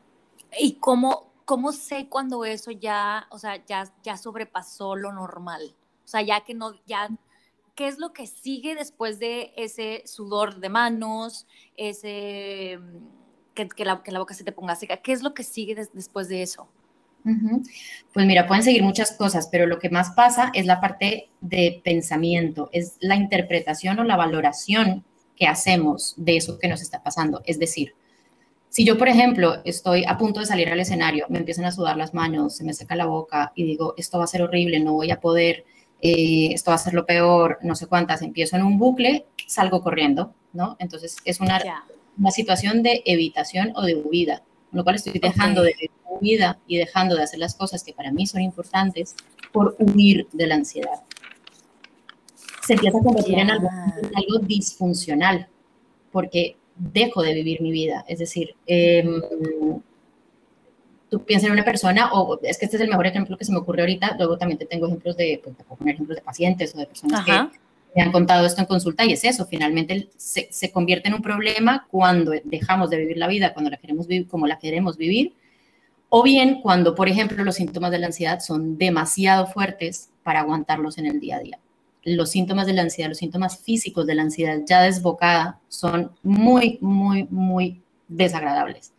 ¿Y 0.58 0.76
cómo, 0.76 1.34
cómo 1.44 1.74
sé 1.74 2.08
cuando 2.08 2.46
eso 2.46 2.72
ya, 2.72 3.28
o 3.30 3.38
sea, 3.38 3.62
ya, 3.66 3.92
ya 4.04 4.16
sobrepasó 4.16 4.96
lo 4.96 5.12
normal? 5.12 5.76
O 6.06 6.08
sea, 6.08 6.22
ya 6.22 6.46
que 6.46 6.54
no, 6.54 6.74
ya 6.88 7.10
¿qué 7.76 7.88
es 7.88 8.00
lo 8.00 8.14
que 8.14 8.28
sigue 8.28 8.76
después 8.76 9.20
de 9.20 9.54
ese 9.58 10.04
sudor 10.06 10.60
de 10.60 10.70
manos, 10.70 11.48
ese 11.78 12.78
mm, 12.78 13.66
que, 13.76 13.86
la, 13.86 14.02
boca 14.20 14.34
se 14.34 14.44
te 14.44 14.52
ponga 14.52 14.76
seca? 14.76 14.98
¿Qué 14.98 15.12
es 15.12 15.24
lo 15.24 15.34
que 15.34 15.44
sigue 15.44 15.76
después 15.94 16.28
de 16.28 16.42
eso? 16.42 16.68
Pues 18.14 18.26
mira, 18.26 18.48
pueden 18.48 18.64
seguir 18.64 18.82
muchas 18.82 19.12
cosas, 19.12 19.48
pero 19.52 19.68
lo 19.68 19.78
que 19.78 19.90
más 19.90 20.12
pasa 20.12 20.52
es 20.54 20.66
la 20.66 20.82
parte 20.82 21.30
de 21.40 21.82
pensamiento, 21.84 22.70
es 22.74 22.96
la 23.00 23.16
interpretación 23.16 24.00
o 24.00 24.04
la 24.04 24.16
valoración 24.16 25.04
que 25.36 25.48
hacemos 25.48 26.16
de 26.18 26.38
eso 26.38 26.58
que 26.58 26.68
nos 26.68 26.82
está 26.82 27.04
pasando. 27.04 27.42
Es 27.46 27.60
decir, 27.60 27.94
si 28.70 28.86
yo, 28.86 28.98
por 28.98 29.08
ejemplo, 29.08 29.62
estoy 29.66 30.06
a 30.08 30.18
punto 30.18 30.40
de 30.40 30.46
salir 30.46 30.70
al 30.70 30.80
escenario, 30.80 31.26
me 31.30 31.40
empiezan 31.40 31.66
a 31.66 31.72
sudar 31.72 31.98
las 31.98 32.14
manos, 32.14 32.56
se 32.56 32.64
me 32.64 32.74
seca 32.74 32.96
la 32.96 33.06
boca 33.06 33.52
y 33.56 33.66
digo, 33.66 33.94
esto 33.98 34.18
va 34.18 34.24
a 34.24 34.28
ser 34.28 34.42
horrible, 34.42 34.80
no 34.80 34.94
voy 34.94 35.12
a 35.12 35.20
poder, 35.20 35.66
eh, 36.02 36.50
esto 36.54 36.72
va 36.72 36.76
a 36.76 36.80
ser 36.80 36.94
lo 36.94 37.06
peor, 37.06 37.60
no 37.62 37.76
sé 37.76 37.88
cuántas, 37.88 38.22
empiezo 38.22 38.56
en 38.56 38.64
un 38.64 38.78
bucle, 38.78 39.26
salgo 39.46 39.82
corriendo, 39.84 40.34
¿no? 40.54 40.76
Entonces 40.80 41.18
es 41.26 41.40
una, 41.40 41.62
una 42.18 42.32
situación 42.32 42.82
de 42.82 43.04
evitación 43.06 43.74
o 43.76 43.84
de 43.84 43.96
huida, 43.96 44.42
con 44.70 44.78
lo 44.78 44.84
cual 44.84 44.96
estoy 44.96 45.20
dejando 45.20 45.62
de 45.62 45.74
vivir 45.74 45.92
mi 46.22 46.30
vida 46.32 46.60
y 46.68 46.78
dejando 46.78 47.16
de 47.16 47.24
hacer 47.24 47.40
las 47.40 47.56
cosas 47.56 47.84
que 47.84 47.94
para 47.94 48.12
mí 48.12 48.26
son 48.26 48.42
importantes 48.42 49.16
por 49.52 49.76
huir 49.80 50.28
de 50.32 50.48
la 50.48 50.56
ansiedad. 50.56 51.04
Se 52.66 52.74
empieza 52.74 52.98
a 52.98 53.04
convertir 53.04 53.40
en 53.40 53.52
algo, 53.52 53.70
algo, 53.70 54.40
disfuncional, 54.40 55.48
porque 56.12 56.58
dejo 56.76 57.22
de 57.22 57.34
vivir 57.34 57.62
mi 57.62 57.72
vida, 57.72 58.06
es 58.08 58.20
decir, 58.20 58.56
eh, 58.66 59.04
tú 61.12 61.26
piensas 61.26 61.48
en 61.48 61.54
una 61.54 61.66
persona, 61.66 62.14
o 62.14 62.40
es 62.42 62.58
que 62.58 62.66
este 62.66 62.78
es 62.78 62.82
el 62.82 62.90
mejor 62.90 63.06
ejemplo 63.06 63.38
que 63.38 63.44
se 63.44 63.52
me 63.52 63.58
ocurre 63.58 63.82
ahorita, 63.82 64.16
luego 64.18 64.38
también 64.38 64.58
te 64.58 64.66
tengo 64.66 64.88
ejemplos 64.88 65.18
de, 65.18 65.42
pues 65.44 65.58
te 65.58 65.64
puedo 65.66 65.78
poner 65.78 65.96
ejemplos 65.96 66.16
de 66.16 66.22
pacientes 66.22 66.74
o 66.74 66.80
de 66.80 66.86
personas 66.86 67.26
que 67.26 67.60
me 67.94 68.02
han 68.02 68.14
contado 68.14 68.46
esto 68.46 68.62
en 68.62 68.68
consulta 68.68 69.04
y 69.04 69.12
es 69.12 69.26
eso, 69.26 69.46
finalmente 69.46 70.10
se, 70.16 70.48
se, 70.50 70.72
convierte 70.72 71.10
en 71.10 71.16
un 71.16 71.22
problema 71.22 71.86
cuando 71.92 72.32
dejamos 72.46 72.90
de 72.90 72.98
vivir 72.98 73.18
la 73.18 73.28
vida 73.28 73.54
cuando 73.54 73.70
la 73.70 73.76
queremos 73.76 74.08
vivir 74.08 74.30
como 74.30 74.48
la 74.48 74.58
queremos 74.58 74.96
vivir, 74.96 75.34
o 76.08 76.24
bien 76.24 76.62
cuando, 76.62 76.96
por 76.96 77.10
ejemplo, 77.10 77.44
los 77.44 77.56
síntomas 77.56 77.92
de 77.92 78.00
la 78.00 78.08
ansiedad 78.08 78.40
son 78.40 78.78
demasiado 78.78 79.48
fuertes 79.48 80.12
para 80.24 80.40
aguantarlos 80.40 80.98
en 80.98 81.08
el 81.08 81.20
día 81.20 81.36
a 81.38 81.40
día. 81.40 81.60
Los 82.04 82.32
síntomas 82.32 82.68
de 82.68 82.74
la 82.74 82.84
ansiedad, 82.84 83.10
los 83.10 83.18
síntomas 83.18 83.60
físicos 83.60 84.08
de 84.08 84.16
la 84.16 84.22
ansiedad 84.22 84.60
ya 84.66 84.82
desbocada 84.82 85.60
son 85.68 86.12
muy, 86.24 86.78
muy, 86.80 87.28
muy 87.30 87.82
desagradables 88.08 88.94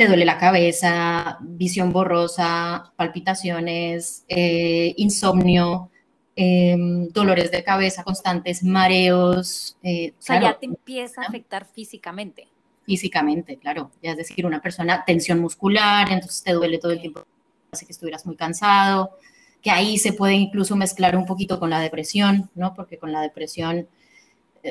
te 0.00 0.08
duele 0.08 0.24
la 0.24 0.38
cabeza, 0.38 1.36
visión 1.42 1.92
borrosa, 1.92 2.90
palpitaciones, 2.96 4.24
eh, 4.28 4.94
insomnio, 4.96 5.90
em, 6.34 7.08
dolores 7.08 7.50
de 7.50 7.62
cabeza 7.62 8.02
constantes, 8.02 8.64
mareos. 8.64 9.76
Eh, 9.82 10.14
o 10.18 10.22
sea, 10.22 10.40
ya 10.40 10.58
te 10.58 10.64
empieza 10.64 11.20
a 11.20 11.26
afectar 11.26 11.66
físicamente. 11.66 12.48
Físicamente, 12.86 13.58
claro. 13.58 13.90
Ya 14.02 14.12
es 14.12 14.16
decir, 14.16 14.46
una 14.46 14.62
persona, 14.62 15.04
tensión 15.04 15.38
muscular, 15.38 16.10
entonces 16.10 16.42
te 16.44 16.54
duele 16.54 16.78
todo 16.78 16.92
el 16.92 17.02
tiempo, 17.02 17.22
hace 17.70 17.84
que 17.84 17.92
estuvieras 17.92 18.24
muy 18.24 18.36
cansado, 18.36 19.18
que 19.60 19.70
ahí 19.70 19.98
se 19.98 20.14
puede 20.14 20.32
incluso 20.32 20.76
mezclar 20.76 21.14
un 21.14 21.26
poquito 21.26 21.60
con 21.60 21.68
la 21.68 21.78
depresión, 21.78 22.48
¿no? 22.54 22.72
Porque 22.72 22.96
con 22.96 23.12
la 23.12 23.20
depresión 23.20 23.86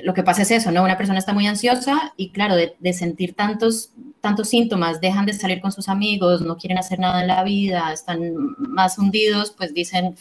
lo 0.04 0.14
que 0.14 0.24
pasa 0.24 0.44
es 0.44 0.52
eso, 0.52 0.72
¿no? 0.72 0.84
Una 0.84 0.98
persona 0.98 1.20
está 1.20 1.34
muy 1.34 1.48
ansiosa 1.48 2.14
y 2.16 2.30
claro, 2.30 2.56
de, 2.56 2.94
sentir 2.94 3.34
tantos, 3.34 3.92
tantos 4.22 4.50
síntomas, 4.50 5.02
dejan 5.02 5.26
de 5.26 5.34
salir 5.34 5.62
con 5.62 5.72
sus 5.72 5.90
amigos, 5.90 6.42
no 6.42 6.58
quieren 6.58 6.78
hacer 6.78 7.00
nada 7.00 7.22
en 7.22 7.28
la 7.28 7.44
vida, 7.44 7.92
están 7.92 8.20
más 8.58 8.98
hundidos, 8.98 9.52
pues 9.52 9.74
dicen, 9.74 10.16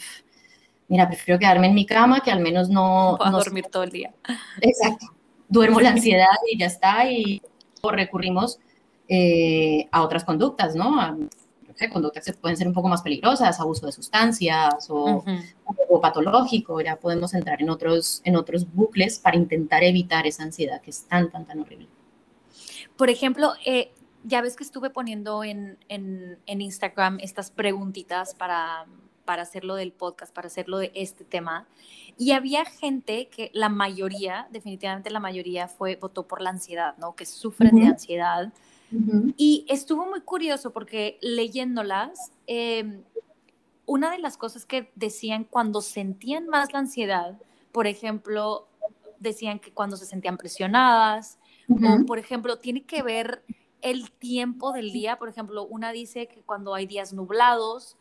mira, 0.87 1.07
prefiero 1.07 1.39
quedarme 1.39 1.67
en 1.67 1.75
mi 1.75 1.85
cama 1.85 2.21
que 2.21 2.31
al 2.31 2.39
menos 2.39 2.69
no... 2.69 3.15
Puedo 3.17 3.31
dormir 3.31 3.65
todo 3.71 3.83
el 3.83 3.91
día. 3.91 4.13
Exacto. 4.61 5.05
Duermo 5.47 5.81
la 5.81 5.89
ansiedad 5.89 6.27
y 6.51 6.57
ya 6.57 6.65
está 6.65 7.09
y 7.09 7.41
recurrimos 7.81 8.59
eh, 9.07 9.87
a 9.91 10.03
otras 10.03 10.23
conductas, 10.23 10.75
¿no? 10.75 11.17
Conductas 11.87 12.25
que 12.25 12.33
pueden 12.33 12.57
ser 12.57 12.67
un 12.67 12.73
poco 12.73 12.87
más 12.89 13.01
peligrosas, 13.01 13.59
abuso 13.59 13.85
de 13.85 13.91
sustancias 13.91 14.87
o, 14.89 15.23
patológico, 16.01 16.81
ya 16.81 16.95
podemos 16.95 17.33
entrar 17.33 17.61
en 17.61 17.69
otros, 17.69 18.21
en 18.23 18.35
otros 18.35 18.65
bucles 18.73 19.19
para 19.19 19.37
intentar 19.37 19.83
evitar 19.83 20.25
esa 20.25 20.43
ansiedad 20.43 20.81
que 20.81 20.89
es 20.91 21.03
tan, 21.05 21.29
tan, 21.29 21.45
tan 21.45 21.59
horrible. 21.59 21.87
Por 22.95 23.09
ejemplo, 23.09 23.53
eh, 23.65 23.91
ya 24.23 24.41
ves 24.41 24.55
que 24.55 24.63
estuve 24.63 24.89
poniendo 24.89 25.43
en, 25.43 25.77
en, 25.89 26.39
en 26.45 26.61
Instagram 26.61 27.19
estas 27.21 27.51
preguntitas 27.51 28.33
para, 28.33 28.85
para 29.29 29.43
hacerlo 29.43 29.75
del 29.75 29.91
podcast, 29.91 30.33
para 30.33 30.47
hacerlo 30.47 30.79
de 30.79 30.91
este 30.95 31.23
tema. 31.23 31.67
Y 32.17 32.31
había 32.31 32.65
gente 32.65 33.27
que 33.27 33.51
la 33.53 33.69
mayoría, 33.69 34.47
definitivamente 34.49 35.11
la 35.11 35.19
mayoría 35.19 35.67
fue, 35.67 35.97
votó 35.97 36.27
por 36.27 36.41
la 36.41 36.49
ansiedad, 36.49 36.97
¿no? 36.97 37.15
Que 37.15 37.27
sufren 37.27 37.75
de 37.75 37.85
ansiedad. 37.85 38.51
Y 39.37 39.65
estuvo 39.69 40.07
muy 40.07 40.21
curioso 40.21 40.71
porque 40.71 41.17
leyéndolas, 41.21 42.31
em, 42.47 43.03
una 43.85 44.11
de 44.11 44.19
las 44.19 44.37
cosas 44.37 44.65
que 44.65 44.91
decían 44.95 45.43
cuando 45.43 45.81
sentían 45.81 46.47
más 46.47 46.73
la 46.73 46.79
ansiedad, 46.79 47.39
por 47.71 47.87
ejemplo, 47.87 48.67
decían 49.19 49.59
que 49.59 49.71
cuando 49.71 49.97
se 49.97 50.05
sentían 50.05 50.37
presionadas, 50.37 51.37
o 51.69 52.05
por 52.05 52.17
ejemplo, 52.17 52.57
tiene 52.57 52.83
que 52.83 53.03
ver 53.03 53.43
el 53.81 54.11
tiempo 54.11 54.71
del 54.71 54.91
día, 54.91 55.17
por 55.17 55.29
ejemplo, 55.29 55.65
una 55.65 55.91
dice 55.91 56.27
que 56.27 56.41
cuando 56.41 56.73
hay 56.73 56.87
días 56.87 57.13
nublados, 57.13 57.95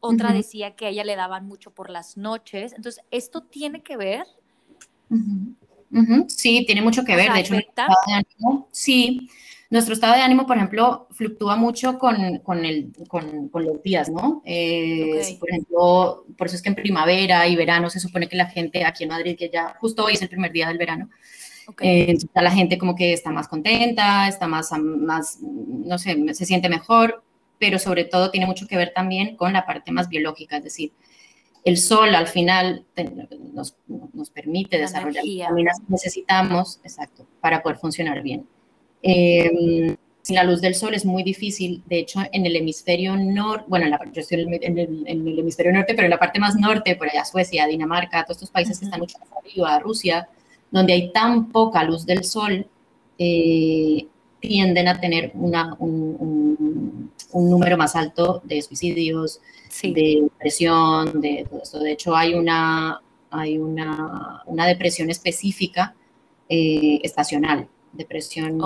otra 0.00 0.32
decía 0.32 0.76
que 0.76 0.86
a 0.86 0.88
ella 0.90 1.04
le 1.04 1.16
daban 1.16 1.46
mucho 1.46 1.70
por 1.70 1.88
las 1.88 2.18
noches, 2.18 2.74
entonces, 2.74 3.02
¿esto 3.10 3.42
tiene 3.42 3.82
que 3.82 3.96
ver? 3.96 4.26
Sí, 6.28 6.64
tiene 6.66 6.82
mucho 6.82 7.04
que 7.04 7.16
ver, 7.16 7.32
de 7.32 7.40
hecho, 7.40 7.54
sí, 8.70 9.30
nuestro 9.74 9.94
estado 9.94 10.14
de 10.14 10.20
ánimo, 10.20 10.46
por 10.46 10.56
ejemplo, 10.56 11.08
fluctúa 11.10 11.56
mucho 11.56 11.98
con, 11.98 12.38
con, 12.44 12.64
el, 12.64 12.92
con, 13.08 13.48
con 13.48 13.64
los 13.64 13.82
días, 13.82 14.08
¿no? 14.08 14.40
Eh, 14.44 15.36
por 15.40 15.50
ejemplo, 15.50 16.26
por 16.38 16.46
eso 16.46 16.54
es 16.54 16.62
que 16.62 16.68
en 16.68 16.76
primavera 16.76 17.48
y 17.48 17.56
verano 17.56 17.90
se 17.90 17.98
supone 17.98 18.28
que 18.28 18.36
la 18.36 18.46
gente 18.46 18.84
aquí 18.84 19.02
en 19.02 19.10
Madrid, 19.10 19.36
que 19.36 19.50
ya 19.52 19.74
justo 19.80 20.04
hoy 20.04 20.12
es 20.12 20.22
el 20.22 20.28
primer 20.28 20.52
día 20.52 20.68
del 20.68 20.78
verano, 20.78 21.10
eh, 21.80 22.16
la 22.36 22.52
gente 22.52 22.78
como 22.78 22.94
que 22.94 23.12
está 23.12 23.32
más 23.32 23.48
contenta, 23.48 24.28
está 24.28 24.46
más, 24.46 24.70
más, 24.78 25.40
no 25.40 25.98
sé, 25.98 26.34
se 26.34 26.46
siente 26.46 26.68
mejor, 26.68 27.24
pero 27.58 27.80
sobre 27.80 28.04
todo 28.04 28.30
tiene 28.30 28.46
mucho 28.46 28.68
que 28.68 28.76
ver 28.76 28.92
también 28.94 29.36
con 29.36 29.52
la 29.52 29.66
parte 29.66 29.90
más 29.90 30.08
biológica, 30.08 30.58
es 30.58 30.62
decir, 30.62 30.92
el 31.64 31.78
sol 31.78 32.14
al 32.14 32.28
final 32.28 32.86
nos, 33.52 33.76
nos 33.88 34.30
permite 34.30 34.78
desarrollar 34.78 35.24
vitaminas 35.24 35.80
que 35.80 35.86
necesitamos, 35.88 36.78
exacto, 36.84 37.26
para 37.40 37.60
poder 37.60 37.78
funcionar 37.78 38.22
bien. 38.22 38.46
Eh, 39.06 39.96
sin 40.22 40.36
la 40.36 40.44
luz 40.44 40.62
del 40.62 40.74
sol 40.74 40.94
es 40.94 41.04
muy 41.04 41.22
difícil. 41.22 41.82
De 41.86 41.98
hecho, 41.98 42.20
en 42.32 42.46
el 42.46 42.56
hemisferio 42.56 43.14
norte, 43.14 43.66
bueno, 43.68 43.84
en 43.84 43.90
la, 43.90 44.00
yo 44.10 44.22
estoy 44.22 44.40
en 44.40 44.78
el, 44.78 45.04
en 45.06 45.28
el, 45.28 45.38
hemisferio 45.38 45.70
norte, 45.70 45.92
pero 45.94 46.06
en 46.06 46.10
la 46.10 46.18
parte 46.18 46.40
más 46.40 46.56
norte, 46.56 46.96
por 46.96 47.10
allá 47.10 47.26
Suecia, 47.26 47.66
Dinamarca, 47.66 48.24
todos 48.24 48.38
estos 48.38 48.50
países 48.50 48.78
que 48.78 48.86
están 48.86 49.00
mucho 49.00 49.18
más 49.18 49.28
arriba, 49.38 49.78
Rusia, 49.80 50.26
donde 50.70 50.94
hay 50.94 51.12
tan 51.12 51.52
poca 51.52 51.84
luz 51.84 52.06
del 52.06 52.24
sol, 52.24 52.66
eh, 53.18 54.06
tienden 54.40 54.88
a 54.88 54.98
tener 54.98 55.30
una, 55.34 55.74
un, 55.78 57.10
un, 57.32 57.50
número 57.50 57.76
más 57.76 57.94
alto 57.94 58.40
de 58.44 58.62
suicidios, 58.62 59.40
de 59.82 60.22
depresión, 60.22 61.20
de 61.20 61.46
todo 61.50 61.62
esto. 61.62 61.80
De 61.80 61.92
hecho, 61.92 62.16
hay 62.16 62.32
una, 62.32 63.02
hay 63.30 63.58
una, 63.58 64.42
una 64.46 64.66
depresión 64.66 65.10
específica 65.10 65.94
eh, 66.48 67.00
estacional 67.02 67.68
depresión, 67.96 68.58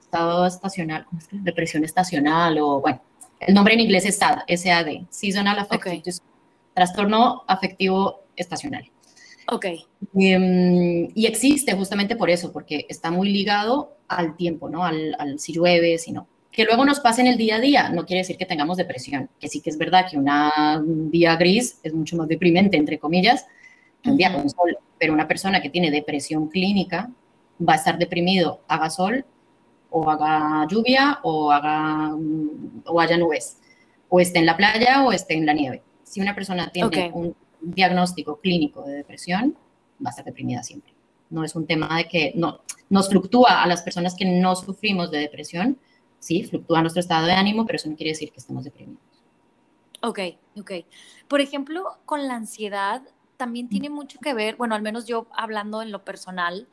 estado, 0.00 0.46
estacional, 0.46 1.06
depresión 1.30 1.84
estacional 1.84 2.58
o 2.58 2.80
bueno, 2.80 3.00
el 3.40 3.54
nombre 3.54 3.74
en 3.74 3.80
inglés 3.80 4.06
es 4.06 4.16
SAD, 4.16 4.40
SAD, 4.48 5.06
Seasonal 5.10 5.58
Affective, 5.58 6.02
trastorno 6.74 7.44
afectivo 7.46 8.24
estacional. 8.36 8.90
Ok. 9.50 9.66
Em, 10.14 11.08
y 11.14 11.26
existe 11.26 11.74
justamente 11.74 12.16
por 12.16 12.30
eso, 12.30 12.52
porque 12.52 12.86
está 12.88 13.10
muy 13.10 13.30
ligado 13.30 13.96
al 14.08 14.36
tiempo, 14.36 14.68
¿no? 14.68 14.84
Al, 14.84 15.38
si 15.38 15.52
llueve, 15.52 15.98
si 15.98 16.12
no. 16.12 16.26
Que 16.50 16.64
luego 16.64 16.84
nos 16.84 17.00
pase 17.00 17.20
en 17.20 17.26
el 17.26 17.36
día 17.36 17.56
a 17.56 17.60
día, 17.60 17.88
no 17.90 18.06
quiere 18.06 18.20
decir 18.20 18.36
que 18.36 18.46
tengamos 18.46 18.76
depresión, 18.76 19.28
que 19.40 19.48
sí 19.48 19.60
que 19.60 19.70
es 19.70 19.78
verdad 19.78 20.06
que 20.08 20.16
una, 20.16 20.78
un 20.78 21.10
día 21.10 21.36
gris 21.36 21.80
es 21.82 21.92
mucho 21.92 22.16
más 22.16 22.28
deprimente, 22.28 22.76
entre 22.76 22.98
comillas, 22.98 23.46
que 24.02 24.10
un 24.10 24.16
día 24.16 24.32
con 24.32 24.48
sol, 24.48 24.78
pero 24.98 25.12
una 25.12 25.26
persona 25.26 25.60
que 25.60 25.68
tiene 25.68 25.90
depresión 25.90 26.48
clínica, 26.48 27.10
va 27.60 27.74
a 27.74 27.76
estar 27.76 27.98
deprimido, 27.98 28.60
haga 28.68 28.90
sol 28.90 29.24
o 29.90 30.10
haga 30.10 30.66
lluvia 30.68 31.20
o, 31.22 31.52
haga, 31.52 32.12
o 32.86 33.00
haya 33.00 33.16
nubes, 33.16 33.58
o 34.08 34.20
esté 34.20 34.40
en 34.40 34.46
la 34.46 34.56
playa 34.56 35.04
o 35.04 35.12
esté 35.12 35.34
en 35.34 35.46
la 35.46 35.52
nieve. 35.52 35.82
Si 36.02 36.20
una 36.20 36.34
persona 36.34 36.70
tiene 36.70 37.10
un 37.14 37.34
diagnóstico 37.60 38.40
clínico 38.40 38.82
de 38.82 38.94
depresión, 38.94 39.56
va 40.04 40.08
a 40.08 40.10
estar 40.10 40.24
deprimida 40.24 40.62
siempre. 40.62 40.92
No 41.30 41.44
es 41.44 41.54
un 41.54 41.66
tema 41.66 41.96
de 41.96 42.08
que 42.08 42.32
no, 42.34 42.60
nos 42.90 43.08
fluctúa 43.08 43.62
a 43.62 43.66
las 43.66 43.82
personas 43.82 44.14
que 44.14 44.24
no 44.24 44.54
sufrimos 44.56 45.10
de 45.10 45.18
depresión, 45.18 45.78
sí, 46.18 46.44
fluctúa 46.44 46.80
nuestro 46.80 47.00
estado 47.00 47.26
de 47.26 47.32
ánimo, 47.32 47.66
pero 47.66 47.76
eso 47.76 47.88
no 47.88 47.96
quiere 47.96 48.10
decir 48.10 48.30
que 48.30 48.38
estemos 48.38 48.64
deprimidos. 48.64 49.02
Ok, 50.02 50.18
ok. 50.58 50.72
Por 51.28 51.40
ejemplo, 51.40 51.84
con 52.04 52.26
la 52.28 52.34
ansiedad 52.34 53.02
también 53.36 53.68
tiene 53.68 53.90
mucho 53.90 54.18
que 54.20 54.34
ver, 54.34 54.56
bueno, 54.56 54.74
al 54.74 54.82
menos 54.82 55.06
yo 55.06 55.26
hablando 55.34 55.82
en 55.82 55.90
lo 55.90 56.04
personal, 56.04 56.68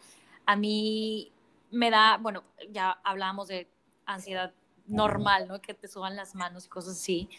a 0.52 0.56
mí 0.58 1.32
me 1.72 1.90
da, 1.90 2.18
bueno, 2.18 2.44
ya 2.72 3.00
hablábamos 3.06 3.48
de 3.48 3.70
ansiedad 4.06 4.54
normal, 4.86 5.48
¿no? 5.48 5.62
Que 5.62 5.74
te 5.74 5.88
suban 5.88 6.18
las 6.18 6.36
manos 6.36 6.66
y 6.66 6.70
cosas 6.70 6.98
así. 6.98 7.30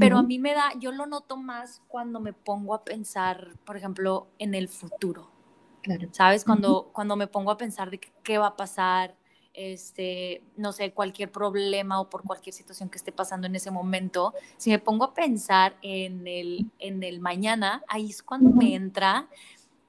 Pero 0.00 0.18
a 0.18 0.24
mí 0.24 0.40
me 0.40 0.54
da, 0.54 0.72
yo 0.80 0.90
lo 0.90 1.06
noto 1.06 1.36
más 1.36 1.82
cuando 1.86 2.18
me 2.18 2.32
pongo 2.32 2.74
a 2.74 2.84
pensar, 2.84 3.56
por 3.64 3.76
ejemplo, 3.76 4.26
en 4.40 4.54
el 4.56 4.68
futuro. 4.68 5.30
¿Sabes? 6.10 6.44
Cuando, 6.44 6.90
cuando 6.92 7.14
me 7.14 7.28
pongo 7.28 7.52
a 7.52 7.56
pensar 7.56 7.90
de 7.90 8.00
qué 8.24 8.38
va 8.38 8.48
a 8.48 8.56
pasar, 8.56 9.14
este, 9.54 10.42
no 10.56 10.72
sé, 10.72 10.92
cualquier 10.92 11.30
problema 11.30 12.00
o 12.00 12.10
por 12.10 12.24
cualquier 12.24 12.54
situación 12.54 12.90
que 12.90 12.98
esté 12.98 13.12
pasando 13.12 13.46
en 13.46 13.54
ese 13.54 13.70
momento, 13.70 14.34
si 14.56 14.70
me 14.70 14.80
pongo 14.80 15.04
a 15.04 15.14
pensar 15.14 15.76
en 15.82 16.26
el, 16.26 16.68
en 16.80 17.04
el 17.04 17.20
mañana, 17.20 17.84
ahí 17.86 18.10
es 18.10 18.22
cuando 18.24 18.50
me 18.50 18.74
entra 18.74 19.28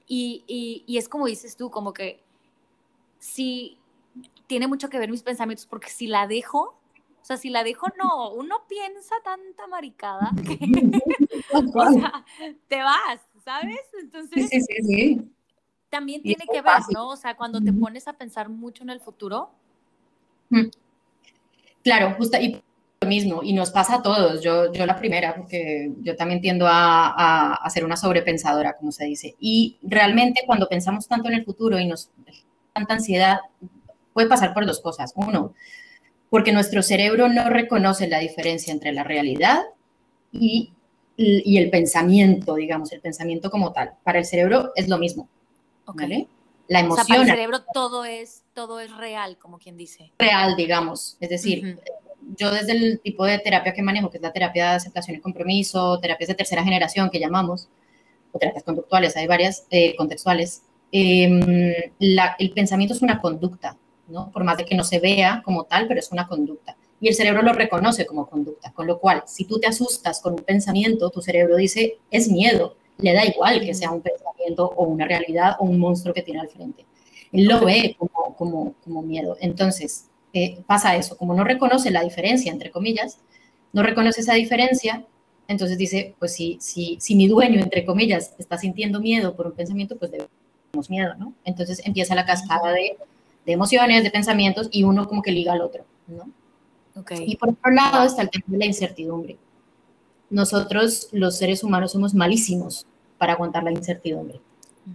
y, 0.06 0.44
y, 0.48 0.84
y 0.86 1.00
es 1.00 1.10
como 1.10 1.26
dices 1.26 1.58
tú, 1.58 1.72
como 1.72 1.94
que 1.94 2.29
si 3.20 3.78
tiene 4.48 4.68
mucho 4.68 4.90
que 4.90 4.98
ver 4.98 5.12
mis 5.12 5.22
pensamientos, 5.22 5.68
porque 5.68 5.90
si 5.90 6.08
la 6.08 6.26
dejo, 6.26 6.80
o 7.22 7.26
sea, 7.26 7.38
si 7.38 7.50
la 7.50 7.64
dejo, 7.64 7.88
no, 8.02 8.32
uno 8.32 8.64
piensa 8.68 9.16
tanta 9.24 9.68
maricada 9.68 10.32
que, 10.44 10.58
o 11.54 11.92
sea, 11.92 12.26
te 12.68 12.82
vas, 12.82 13.22
¿sabes? 13.44 13.82
Entonces, 14.02 14.50
sí, 14.50 14.62
sí, 14.62 14.76
sí, 14.84 15.32
también 15.90 16.24
tiene 16.24 16.46
que 16.52 16.62
ver, 16.62 16.82
¿no? 16.94 17.10
O 17.10 17.16
sea, 17.16 17.36
cuando 17.36 17.62
te 17.62 17.74
pones 17.74 18.08
a 18.08 18.14
pensar 18.14 18.50
mucho 18.50 18.84
en 18.84 18.90
el 18.90 19.00
futuro. 19.00 19.52
Claro, 21.84 22.16
justo, 22.18 22.38
y 22.40 22.62
lo 23.02 23.08
mismo, 23.08 23.42
y 23.44 23.54
nos 23.54 23.72
pasa 23.72 23.96
a 23.96 24.02
todos, 24.02 24.42
yo, 24.42 24.74
yo 24.74 24.86
la 24.86 24.98
primera, 24.98 25.36
porque 25.36 25.92
yo 26.02 26.16
también 26.16 26.42
tiendo 26.42 26.68
a, 26.68 27.54
a 27.54 27.70
ser 27.70 27.86
una 27.86 27.96
sobrepensadora, 27.96 28.76
como 28.78 28.92
se 28.92 29.06
dice, 29.06 29.36
y 29.40 29.78
realmente 29.84 30.42
cuando 30.46 30.68
pensamos 30.68 31.08
tanto 31.08 31.30
en 31.30 31.36
el 31.36 31.46
futuro 31.46 31.80
y 31.80 31.88
nos 31.88 32.10
tanta 32.74 32.96
ansiedad 32.96 33.40
puede 34.14 34.28
pasar 34.28 34.54
por 34.54 34.66
dos 34.66 34.80
cosas. 34.82 35.14
Uno, 35.16 35.54
porque 36.30 36.52
nuestro 36.52 36.84
cerebro 36.84 37.30
no 37.30 37.50
reconoce 37.50 38.08
la 38.08 38.20
diferencia 38.20 38.72
entre 38.72 38.92
la 38.92 39.04
realidad 39.04 39.64
y, 40.32 40.74
y 41.18 41.58
el 41.58 41.70
pensamiento, 41.70 42.56
digamos, 42.56 42.92
el 42.92 43.02
pensamiento 43.02 43.50
como 43.50 43.74
tal. 43.74 43.94
Para 44.04 44.20
el 44.20 44.26
cerebro 44.26 44.72
es 44.76 44.88
lo 44.88 44.98
mismo. 44.98 45.28
¿vale? 45.94 46.28
La 46.68 46.82
emoción. 46.82 47.08
para 47.08 47.22
el 47.22 47.28
cerebro 47.28 47.64
todo 47.74 48.06
es, 48.06 48.44
todo 48.54 48.80
es 48.80 48.96
real, 48.96 49.38
como 49.38 49.58
quien 49.58 49.76
dice. 49.76 50.12
Real, 50.20 50.56
digamos. 50.56 51.18
Es 51.20 51.30
decir, 51.30 51.80
yo 52.38 52.52
desde 52.52 52.74
el 52.74 53.00
tipo 53.00 53.26
de 53.26 53.40
terapia 53.40 53.74
que 53.74 53.82
manejo, 53.82 54.10
que 54.10 54.18
es 54.18 54.24
la 54.24 54.32
terapia 54.32 54.72
de 54.72 54.76
aceptación 54.76 55.18
y 55.18 55.20
compromiso, 55.20 56.00
terapias 56.00 56.28
de 56.28 56.36
tercera 56.36 56.64
generación 56.64 57.10
que 57.10 57.20
llamamos, 57.20 57.70
o 58.32 58.38
terapias 58.38 58.64
conductuales, 58.64 59.18
hay 59.18 59.26
varias 59.26 59.66
eh, 59.72 59.96
contextuales, 59.96 60.62
Em, 60.92 61.74
el 62.00 62.52
pensamiento 62.54 62.94
es 62.94 63.02
una 63.02 63.20
conducta, 63.20 63.78
¿no? 64.08 64.32
Por 64.32 64.44
más 64.44 64.58
de 64.58 64.66
que 64.66 64.76
no 64.76 64.84
se 64.84 65.00
vea 65.00 65.42
como 65.46 65.66
tal, 65.66 65.88
pero 65.88 66.00
es 66.00 66.12
una 66.12 66.28
conducta. 66.28 66.76
Y 67.00 67.08
el 67.08 67.16
cerebro 67.16 67.42
lo 67.42 67.54
reconoce 67.54 68.06
como 68.06 68.28
conducta, 68.28 68.72
con 68.74 68.88
lo 68.88 69.00
cual, 69.00 69.24
si 69.26 69.46
tú 69.46 69.60
te 69.60 69.68
asustas 69.68 70.20
con 70.22 70.34
un 70.34 70.44
pensamiento, 70.44 71.10
tu 71.10 71.22
cerebro 71.22 71.56
dice, 71.56 72.00
es 72.12 72.30
miedo, 72.30 72.76
le 72.98 73.14
da 73.14 73.26
igual 73.26 73.62
que 73.62 73.74
sea 73.74 73.92
un 73.92 74.02
pensamiento 74.02 74.74
o 74.76 74.86
una 74.86 75.06
realidad 75.06 75.56
o 75.60 75.66
un 75.66 75.80
monstruo 75.80 76.14
que 76.14 76.24
tiene 76.24 76.42
al 76.42 76.50
frente. 76.50 76.86
Él 77.32 77.46
lo 77.46 77.64
ve 77.64 77.96
como, 77.98 78.36
como, 78.36 78.74
como 78.84 79.02
miedo. 79.02 79.38
Entonces, 79.40 80.08
eh, 80.34 80.62
pasa 80.68 80.96
eso, 80.96 81.18
como 81.18 81.34
no 81.34 81.44
reconoce 81.44 81.92
la 81.92 82.04
diferencia, 82.04 82.52
entre 82.52 82.72
comillas, 82.72 83.20
no 83.72 83.84
reconoce 83.84 84.22
esa 84.22 84.34
diferencia, 84.34 85.06
entonces 85.48 85.78
dice, 85.78 86.16
pues 86.20 86.34
si, 86.34 86.58
si, 86.60 86.98
si 87.00 87.16
mi 87.16 87.28
dueño, 87.28 87.62
entre 87.62 87.86
comillas, 87.86 88.36
está 88.38 88.58
sintiendo 88.58 89.00
miedo 89.00 89.36
por 89.36 89.48
un 89.48 89.54
pensamiento, 89.54 89.98
pues 89.98 90.12
debe 90.12 90.28
miedo, 90.90 91.16
¿no? 91.16 91.34
Entonces 91.44 91.82
empieza 91.86 92.16
la 92.16 92.26
cascada 92.26 92.72
de, 92.72 92.98
de, 93.46 93.52
emociones, 93.52 94.04
de 94.04 94.12
pensamientos 94.12 94.70
y 94.72 94.84
uno 94.84 95.08
como 95.08 95.22
que 95.22 95.32
liga 95.32 95.54
al 95.54 95.62
otro, 95.62 95.84
¿no? 96.08 96.30
Okay. 96.96 97.24
Y 97.28 97.36
por 97.38 97.50
otro 97.50 97.72
lado 97.72 98.06
está 98.06 98.22
el 98.22 98.30
tema 98.30 98.46
de 98.48 98.58
la 98.58 98.66
incertidumbre. 98.66 99.38
Nosotros, 100.30 101.10
los 101.12 101.38
seres 101.38 101.64
humanos, 101.64 101.92
somos 101.92 102.14
malísimos 102.14 102.86
para 103.18 103.34
aguantar 103.34 103.64
la 103.64 103.72
incertidumbre. 103.72 104.40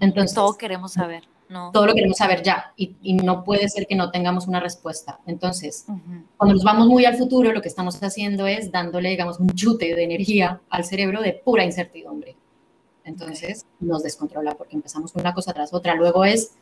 Entonces, 0.01 0.35
todo 0.35 0.55
queremos 0.55 0.93
saber, 0.93 1.25
¿no? 1.49 1.71
Todo 1.73 1.87
lo 1.87 1.95
queremos 1.95 2.17
saber 2.17 2.43
ya 2.43 2.73
y, 2.77 2.97
y 3.03 3.15
no 3.15 3.45
puede 3.45 3.69
ser 3.69 3.87
que 3.87 3.95
no 3.95 4.11
tengamos 4.11 4.47
una 4.47 4.61
respuesta. 4.61 5.21
Entonces, 5.27 5.87
cuando 6.37 6.55
nos 6.55 6.65
vamos 6.65 6.89
muy 6.89 7.05
al 7.05 7.17
futuro, 7.17 7.53
lo 7.53 7.63
que 7.63 7.69
estamos 7.69 8.01
haciendo 8.03 8.47
es 8.47 8.71
dándole, 8.71 9.11
digamos, 9.11 9.39
un 9.41 9.51
chute 9.51 9.95
de 9.95 10.05
energía 10.05 10.61
al 10.69 10.85
cerebro 10.85 11.21
de 11.21 11.33
pura 11.33 11.65
incertidumbre. 11.65 12.37
Entonces 13.05 13.67
nos 13.81 14.03
descontrola 14.03 14.55
porque 14.55 14.77
empezamos 14.77 15.15
una 15.15 15.35
cosa 15.35 15.53
tras 15.53 15.73
otra. 15.73 15.95
Luego 15.95 16.25
es 16.25 16.55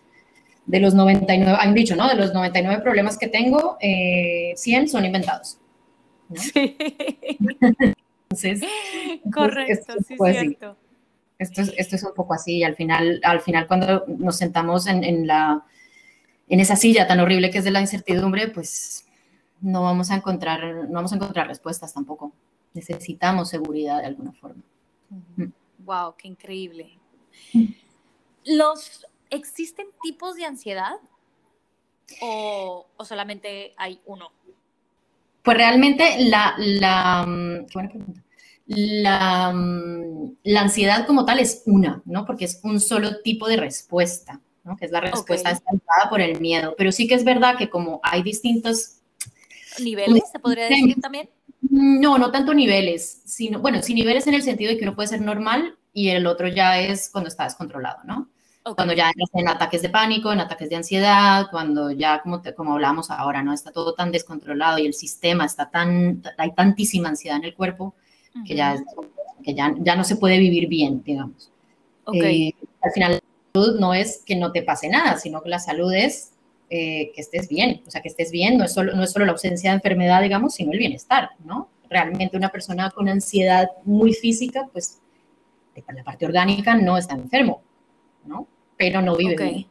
de 0.67 0.81
los 0.81 0.95
99, 0.95 1.59
hay 1.61 1.69
un 1.69 1.75
dicho, 1.75 1.97
¿no? 1.97 2.09
De 2.09 2.15
los 2.15 2.33
99 2.33 2.83
problemas 2.83 3.19
que 3.19 3.29
tengo, 3.29 3.79
100 3.81 3.81
eh, 3.81 4.89
son 4.89 5.05
inventados. 5.05 5.59
Sí. 6.35 6.77
Entonces, 8.31 8.63
correcto, 9.31 9.93
sí, 10.07 10.17
cierto. 10.17 10.77
Esto 11.39 11.61
es, 11.61 11.75
esto 11.77 11.97
es 11.97 12.05
un 12.05 12.15
poco 12.15 12.35
así 12.35 12.59
y 12.59 12.65
al 12.65 12.77
final, 12.77 13.21
al 13.25 13.41
final 13.41 13.67
cuando 13.67 14.05
nos 14.07 14.37
sentamos 14.37 14.87
en, 14.87 15.05
en, 15.05 15.27
la, 15.27 15.65
en 16.49 16.61
esa 16.61 16.77
silla 16.77 17.07
tan 17.07 17.21
horrible 17.21 17.51
que 17.51 17.59
es 17.59 17.65
de 17.65 17.73
la 17.73 17.81
incertidumbre, 17.81 18.49
pues 18.49 19.07
no 19.61 19.83
vamos 19.83 20.11
a 20.11 20.17
encontrar, 20.17 20.65
no 20.89 20.95
vamos 20.95 21.13
a 21.13 21.17
encontrar 21.17 21.49
respuestas 21.49 21.93
tampoco. 21.93 22.33
Necesitamos 22.75 23.51
seguridad 23.51 24.01
de 24.01 24.07
alguna 24.07 24.33
forma. 24.33 24.63
Wow, 25.85 26.15
qué 26.17 26.29
increíble. 26.29 26.99
Mm. 27.53 27.67
¿Los 28.45 29.07
existen 29.31 29.87
tipos 30.03 30.37
de 30.37 30.45
ansiedad 30.45 30.95
o, 32.21 32.87
o 32.97 33.05
solamente 33.05 33.73
hay 33.77 34.01
uno? 34.07 34.31
Pues 35.43 35.57
realmente 35.57 36.25
la, 36.25 36.55
la, 36.59 37.25
mm, 37.27 37.67
qué 37.67 37.73
buena 37.75 37.89
pregunta 37.89 38.23
la, 38.67 39.53
mm, 39.53 40.37
la, 40.45 40.61
ansiedad 40.61 41.07
como 41.07 41.25
tal 41.25 41.39
es 41.41 41.63
una, 41.67 42.03
¿no? 42.05 42.25
Porque 42.25 42.45
es 42.45 42.61
un 42.63 42.81
solo 42.81 43.21
tipo 43.23 43.49
de 43.49 43.57
respuesta, 43.57 44.41
¿no? 44.65 44.77
Que 44.77 44.87
es 44.87 44.93
la 44.93 45.01
respuesta 45.01 45.51
okay. 45.51 45.81
por 46.09 46.21
el 46.21 46.41
miedo. 46.41 46.75
Pero 46.77 46.93
sí 46.93 47.07
que 47.07 47.15
es 47.15 47.25
verdad 47.25 47.57
que 47.57 47.69
como 47.69 48.01
hay 48.03 48.23
distintos... 48.23 48.99
¿Niveles, 49.81 50.25
se 50.31 50.39
podría 50.39 50.67
decir 50.67 51.01
también? 51.01 51.31
No, 51.73 52.19
no 52.19 52.31
tanto 52.31 52.53
niveles, 52.53 53.23
sino, 53.25 53.59
bueno, 53.61 53.83
sí 53.83 53.95
niveles 53.95 54.27
en 54.27 54.35
el 54.35 54.43
sentido 54.43 54.71
de 54.71 54.77
que 54.77 54.85
uno 54.85 54.95
puede 54.95 55.09
ser 55.09 55.23
normal 55.23 55.79
y 55.95 56.11
el 56.11 56.27
otro 56.27 56.47
ya 56.47 56.79
es 56.79 57.09
cuando 57.09 57.29
está 57.29 57.45
descontrolado, 57.45 58.01
¿no? 58.05 58.29
Okay. 58.63 58.75
Cuando 58.75 58.93
ya 58.93 59.11
en 59.33 59.49
ataques 59.49 59.81
de 59.81 59.89
pánico, 59.89 60.31
en 60.31 60.41
ataques 60.41 60.69
de 60.69 60.77
ansiedad, 60.77 61.47
cuando 61.51 61.91
ya, 61.91 62.21
como, 62.21 62.43
te, 62.43 62.55
como 62.55 62.75
hablamos 62.75 63.11
ahora, 63.11 63.43
¿no? 63.43 63.55
Está 63.55 63.73
todo 63.73 63.95
tan 63.95 64.13
descontrolado 64.13 64.77
y 64.81 64.87
el 64.87 64.93
sistema 64.93 65.47
está 65.47 65.71
tan, 65.71 66.23
hay 66.37 66.53
tantísima 66.53 67.09
ansiedad 67.09 67.39
en 67.39 67.45
el 67.45 67.55
cuerpo 67.55 67.95
que, 68.47 68.55
ya, 68.55 68.77
que 69.43 69.55
ya, 69.55 69.75
ya 69.79 69.97
no 69.97 70.05
se 70.05 70.17
puede 70.17 70.39
vivir 70.39 70.69
bien, 70.69 71.03
digamos. 71.03 71.51
Okay. 72.05 72.49
Eh, 72.49 72.55
al 72.83 72.93
final, 72.93 73.13
la 73.13 73.21
salud 73.55 73.81
no 73.81 73.95
es 73.95 74.23
que 74.27 74.37
no 74.37 74.53
te 74.53 74.63
pase 74.63 74.91
nada, 74.91 75.17
sino 75.17 75.43
que 75.43 75.49
la 75.49 75.59
salud 75.59 75.91
es 75.91 76.32
eh, 76.75 77.13
que 77.15 77.21
estés 77.21 77.51
bien, 77.51 77.83
o 77.87 77.91
sea, 77.91 78.01
que 78.01 78.09
estés 78.09 78.31
bien, 78.31 78.57
no 78.57 78.65
es, 78.65 78.73
solo, 78.73 78.95
no 78.97 79.03
es 79.03 79.13
solo 79.13 79.27
la 79.27 79.33
ausencia 79.33 79.69
de 79.69 79.77
enfermedad, 79.77 80.23
digamos, 80.23 80.55
sino 80.55 80.73
el 80.73 80.79
bienestar, 80.79 81.33
¿no? 81.45 81.69
Realmente 81.91 82.35
una 82.35 82.49
persona 82.49 82.91
con 82.91 83.11
ansiedad 83.11 83.69
muy 83.85 84.15
física, 84.15 84.67
pues 84.73 84.99
la 85.77 86.03
parte 86.03 86.25
orgánica 86.25 86.75
no 86.75 86.97
está 86.97 87.15
enfermo, 87.15 87.61
¿no? 88.25 88.49
Pero 88.79 89.03
no 89.03 89.15
vive 89.17 89.35
okay. 89.35 89.53
bien, 89.53 89.67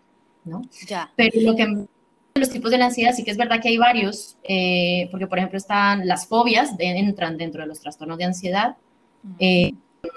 ¿no? 0.45 0.61
Ya. 0.87 1.11
Pero 1.15 1.41
lo 1.41 1.55
que 1.55 1.87
los 2.35 2.49
tipos 2.51 2.69
de 2.69 2.77
la 2.77 2.85
ansiedad 2.85 3.13
sí 3.15 3.23
que 3.23 3.31
es 3.31 3.37
verdad 3.37 3.59
que 3.59 3.69
hay 3.69 3.79
varios, 3.79 4.37
eh, 4.43 5.07
porque 5.09 5.25
por 5.25 5.39
ejemplo 5.39 5.57
están 5.57 6.07
las 6.07 6.27
fobias, 6.27 6.77
de, 6.77 6.85
entran 6.85 7.35
dentro 7.35 7.63
de 7.63 7.67
los 7.67 7.79
trastornos 7.79 8.19
de 8.19 8.25
ansiedad, 8.25 8.77
eh, 9.39 9.73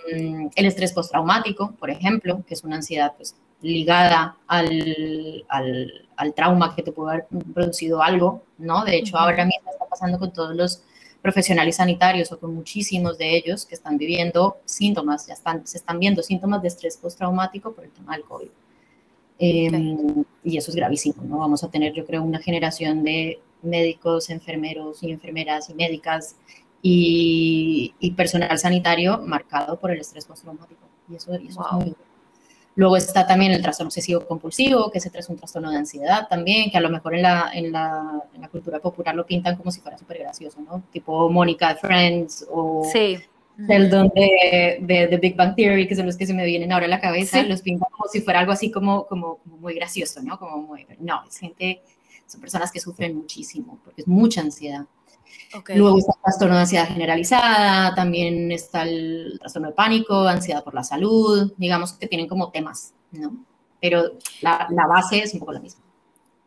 el 0.09 0.67
estrés 0.67 0.93
postraumático, 0.93 1.73
por 1.73 1.91
ejemplo, 1.91 2.43
que 2.47 2.55
es 2.55 2.65
una 2.65 2.77
ansiedad 2.77 3.13
pues, 3.17 3.37
ligada 3.63 4.37
al, 4.47 5.45
al, 5.49 6.09
al, 6.17 6.35
trauma 6.35 6.75
que 6.75 6.83
te 6.83 6.93
puede 6.93 7.13
haber 7.13 7.27
producido 7.55 8.03
algo, 8.03 8.43
¿no? 8.59 8.85
De 8.85 8.97
hecho, 8.97 9.17
ahora 9.17 9.45
mismo 9.45 9.71
está 9.71 9.87
pasando 9.87 10.19
con 10.19 10.33
todos 10.33 10.55
los 10.55 10.83
profesionales 11.23 11.77
sanitarios 11.77 12.31
o 12.33 12.39
con 12.39 12.55
muchísimos 12.55 13.17
de 13.17 13.35
ellos 13.37 13.65
que 13.65 13.75
están 13.75 13.97
viviendo 13.97 14.59
síntomas, 14.67 15.27
ya 15.27 15.33
están, 15.33 15.67
se 15.67 15.79
están 15.79 15.99
viendo 15.99 16.23
síntomas 16.23 16.61
de 16.61 16.69
estrés 16.69 16.99
postraumático 16.99 17.73
por 17.73 17.85
el 17.85 17.91
tema 17.91 18.15
del 18.15 18.25
COVID. 18.25 18.49
Eh. 19.39 20.25
Y 20.45 20.59
eso 20.59 20.71
es 20.71 20.77
gravísimo, 20.77 21.23
¿no? 21.25 21.39
Vamos 21.39 21.65
a 21.65 21.71
tener, 21.71 21.95
yo 21.95 22.05
creo, 22.05 22.23
una 22.23 22.41
generación 22.41 23.03
de 23.03 23.41
médicos, 23.63 24.29
enfermeros 24.29 25.03
y 25.03 25.11
enfermeras 25.11 25.71
y 25.71 25.75
médicas 25.75 26.37
y, 26.87 27.95
y 27.99 28.11
personal 28.11 28.59
sanitario 28.59 29.23
marcado 29.25 29.81
por 29.81 29.91
el 29.91 30.01
estrés 30.01 30.27
postraumático. 30.27 30.83
Y 31.11 31.17
eso, 31.17 31.35
y 31.35 31.49
eso 31.49 31.61
wow. 31.61 31.81
es 31.81 31.87
muy 31.87 31.97
Luego 32.77 32.97
está 32.97 33.27
también 33.27 33.53
el 33.53 33.63
trastorno 33.63 33.89
obsesivo 33.89 34.27
compulsivo, 34.27 34.91
que 34.91 34.99
ese 34.99 35.11
es 35.15 35.29
un 35.29 35.37
trastorno 35.37 35.71
de 35.71 35.79
ansiedad 35.79 36.27
también, 36.29 36.71
que 36.71 36.77
a 36.77 36.81
lo 36.81 36.91
mejor 36.91 37.15
en 37.15 37.23
la, 37.23 37.51
en 37.55 37.71
la, 37.71 38.23
en 38.35 38.41
la 38.41 38.49
cultura 38.49 38.81
popular 38.81 39.15
lo 39.15 39.25
pintan 39.25 39.57
como 39.57 39.71
si 39.71 39.81
fuera 39.81 39.97
súper 39.97 40.19
gracioso, 40.19 40.61
¿no? 40.61 40.83
Tipo 40.93 41.31
Mónica 41.31 41.73
de 41.73 41.77
Friends 41.77 42.47
o 42.51 42.87
sí. 42.93 43.17
Sheldon 43.57 44.11
de, 44.13 44.79
de, 44.81 45.07
de, 45.07 45.17
Big 45.19 45.37
Bang 45.37 45.55
Theory, 45.55 45.87
que 45.87 45.95
son 45.95 46.07
los 46.07 46.17
que 46.17 46.27
se 46.27 46.35
me 46.35 46.45
vienen 46.45 46.73
ahora 46.73 46.87
a 46.87 46.89
la 46.89 47.01
cabeza, 47.01 47.41
sí. 47.41 47.49
los 47.49 47.63
pintan 47.63 47.89
como 47.93 48.09
si 48.09 48.21
fuera 48.21 48.41
algo 48.41 48.51
así 48.51 48.73
como, 48.73 49.07
como, 49.07 49.37
como, 49.37 49.57
muy 49.59 49.75
gracioso, 49.75 50.21
¿no? 50.23 50.37
Como 50.39 50.61
muy, 50.61 50.85
no, 50.99 51.23
es 51.29 51.39
gente, 51.39 51.81
son 52.27 52.41
personas 52.41 52.73
que 52.73 52.81
sufren 52.81 53.15
muchísimo, 53.15 53.79
porque 53.85 54.03
es 54.03 54.09
mucha 54.09 54.41
ansiedad. 54.41 54.87
Okay. 55.55 55.77
Luego 55.77 55.99
está 55.99 56.13
el 56.13 56.23
trastorno 56.23 56.55
de 56.55 56.61
ansiedad 56.63 56.89
generalizada, 56.89 57.95
también 57.95 58.51
está 58.53 58.83
el 58.83 59.37
trastorno 59.39 59.69
de 59.69 59.75
pánico, 59.75 60.27
ansiedad 60.27 60.65
por 60.65 60.75
la 60.75 60.85
salud, 60.85 61.53
digamos 61.57 61.93
que 61.93 62.07
tienen 62.07 62.29
como 62.29 62.51
temas, 62.51 62.95
¿no? 63.13 63.45
Pero 63.81 64.13
la, 64.41 64.67
la 64.71 64.87
base 64.87 65.19
es 65.19 65.35
un 65.35 65.41
poco 65.41 65.53
la 65.53 65.61
misma. 65.61 65.83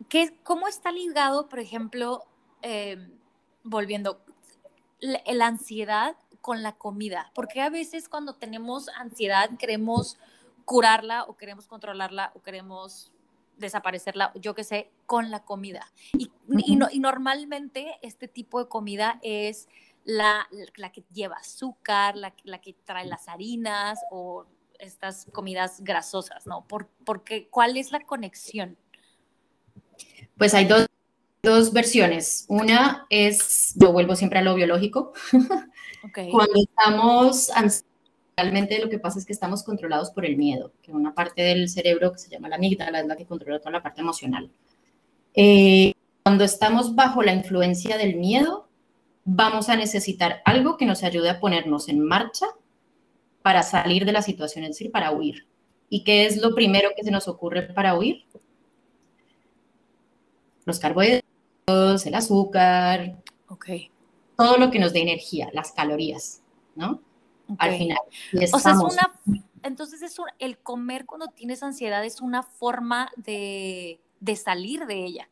¿Qué, 0.09 0.37
¿Cómo 0.43 0.67
está 0.67 0.91
ligado, 0.91 1.47
por 1.49 1.59
ejemplo, 1.59 2.23
eh, 2.61 2.97
volviendo, 3.63 4.21
la, 4.99 5.21
la 5.25 5.47
ansiedad 5.47 6.15
con 6.41 6.63
la 6.63 6.73
comida, 6.73 7.31
porque 7.33 7.61
a 7.61 7.69
veces 7.69 8.07
cuando 8.07 8.33
tenemos 8.33 8.89
ansiedad 8.89 9.49
queremos 9.59 10.17
curarla 10.63 11.23
o 11.23 11.35
queremos 11.35 11.67
controlarla 11.67 12.31
o 12.35 12.41
queremos 12.41 13.11
desaparecerla, 13.57 14.31
yo 14.35 14.55
qué 14.55 14.63
sé, 14.63 14.91
con 15.05 15.31
la 15.31 15.43
comida. 15.43 15.91
Y, 16.13 16.31
y, 16.65 16.75
no, 16.75 16.87
y, 16.91 16.99
normalmente 16.99 17.97
este 18.01 18.27
tipo 18.27 18.63
de 18.63 18.69
comida 18.69 19.19
es 19.21 19.67
la, 20.03 20.47
la 20.75 20.91
que 20.91 21.03
lleva 21.11 21.35
azúcar, 21.35 22.15
la, 22.15 22.33
la, 22.43 22.59
que 22.61 22.73
trae 22.85 23.05
las 23.05 23.27
harinas 23.27 23.99
o 24.11 24.45
estas 24.79 25.25
comidas 25.31 25.81
grasosas, 25.81 26.47
¿no? 26.47 26.65
Por, 26.67 26.87
porque, 27.03 27.47
¿Cuál 27.49 27.77
es 27.77 27.91
la 27.91 27.99
conexión? 28.01 28.77
Pues 30.37 30.53
hay 30.53 30.65
dos, 30.65 30.87
dos 31.41 31.73
versiones. 31.73 32.45
Una 32.47 33.05
es, 33.09 33.73
yo 33.75 33.91
vuelvo 33.91 34.15
siempre 34.15 34.39
a 34.39 34.43
lo 34.43 34.55
biológico. 34.55 35.13
Okay. 36.09 36.29
Cuando 36.29 36.53
estamos 36.61 37.49
realmente 38.37 38.79
lo 38.79 38.89
que 38.89 38.99
pasa 38.99 39.19
es 39.19 39.25
que 39.25 39.33
estamos 39.33 39.63
controlados 39.63 40.11
por 40.11 40.25
el 40.25 40.37
miedo, 40.37 40.71
que 40.81 40.91
una 40.91 41.13
parte 41.13 41.41
del 41.41 41.67
cerebro 41.67 42.13
que 42.13 42.19
se 42.19 42.29
llama 42.29 42.47
la 42.47 42.55
amígdala 42.55 43.01
es 43.01 43.07
la 43.07 43.17
que 43.17 43.25
controla 43.25 43.59
toda 43.59 43.71
la 43.71 43.83
parte 43.83 44.01
emocional. 44.01 44.49
Eh, 45.33 45.93
cuando 46.23 46.43
estamos 46.43 46.95
bajo 46.95 47.23
la 47.23 47.33
influencia 47.33 47.97
del 47.97 48.15
miedo, 48.15 48.67
vamos 49.25 49.69
a 49.69 49.75
necesitar 49.75 50.41
algo 50.45 50.77
que 50.77 50.85
nos 50.85 51.03
ayude 51.03 51.29
a 51.29 51.39
ponernos 51.39 51.89
en 51.89 51.99
marcha 51.99 52.45
para 53.41 53.63
salir 53.63 54.05
de 54.05 54.11
la 54.11 54.21
situación, 54.21 54.63
es 54.63 54.71
decir, 54.71 54.91
para 54.91 55.11
huir. 55.11 55.45
¿Y 55.89 56.03
qué 56.03 56.25
es 56.25 56.37
lo 56.37 56.53
primero 56.53 56.89
que 56.95 57.03
se 57.03 57.11
nos 57.11 57.27
ocurre 57.27 57.63
para 57.63 57.97
huir? 57.97 58.25
Los 60.65 60.79
carbohidratos, 60.79 62.05
el 62.05 62.15
azúcar. 62.15 63.17
Okay 63.49 63.89
todo 64.37 64.57
lo 64.57 64.71
que 64.71 64.79
nos 64.79 64.93
dé 64.93 65.01
energía, 65.01 65.49
las 65.51 65.71
calorías, 65.71 66.41
¿no? 66.75 67.01
Okay. 67.49 67.69
Al 67.69 67.77
final. 67.77 67.97
O 68.53 68.59
sea, 68.59 68.73
es 68.73 68.79
una, 68.79 69.19
entonces 69.63 70.01
es 70.01 70.17
un, 70.19 70.25
el 70.39 70.57
comer 70.57 71.05
cuando 71.05 71.27
tienes 71.27 71.63
ansiedad 71.63 72.03
es 72.05 72.21
una 72.21 72.43
forma 72.43 73.11
de, 73.15 73.99
de 74.19 74.35
salir 74.35 74.85
de 74.85 75.05
ella. 75.05 75.29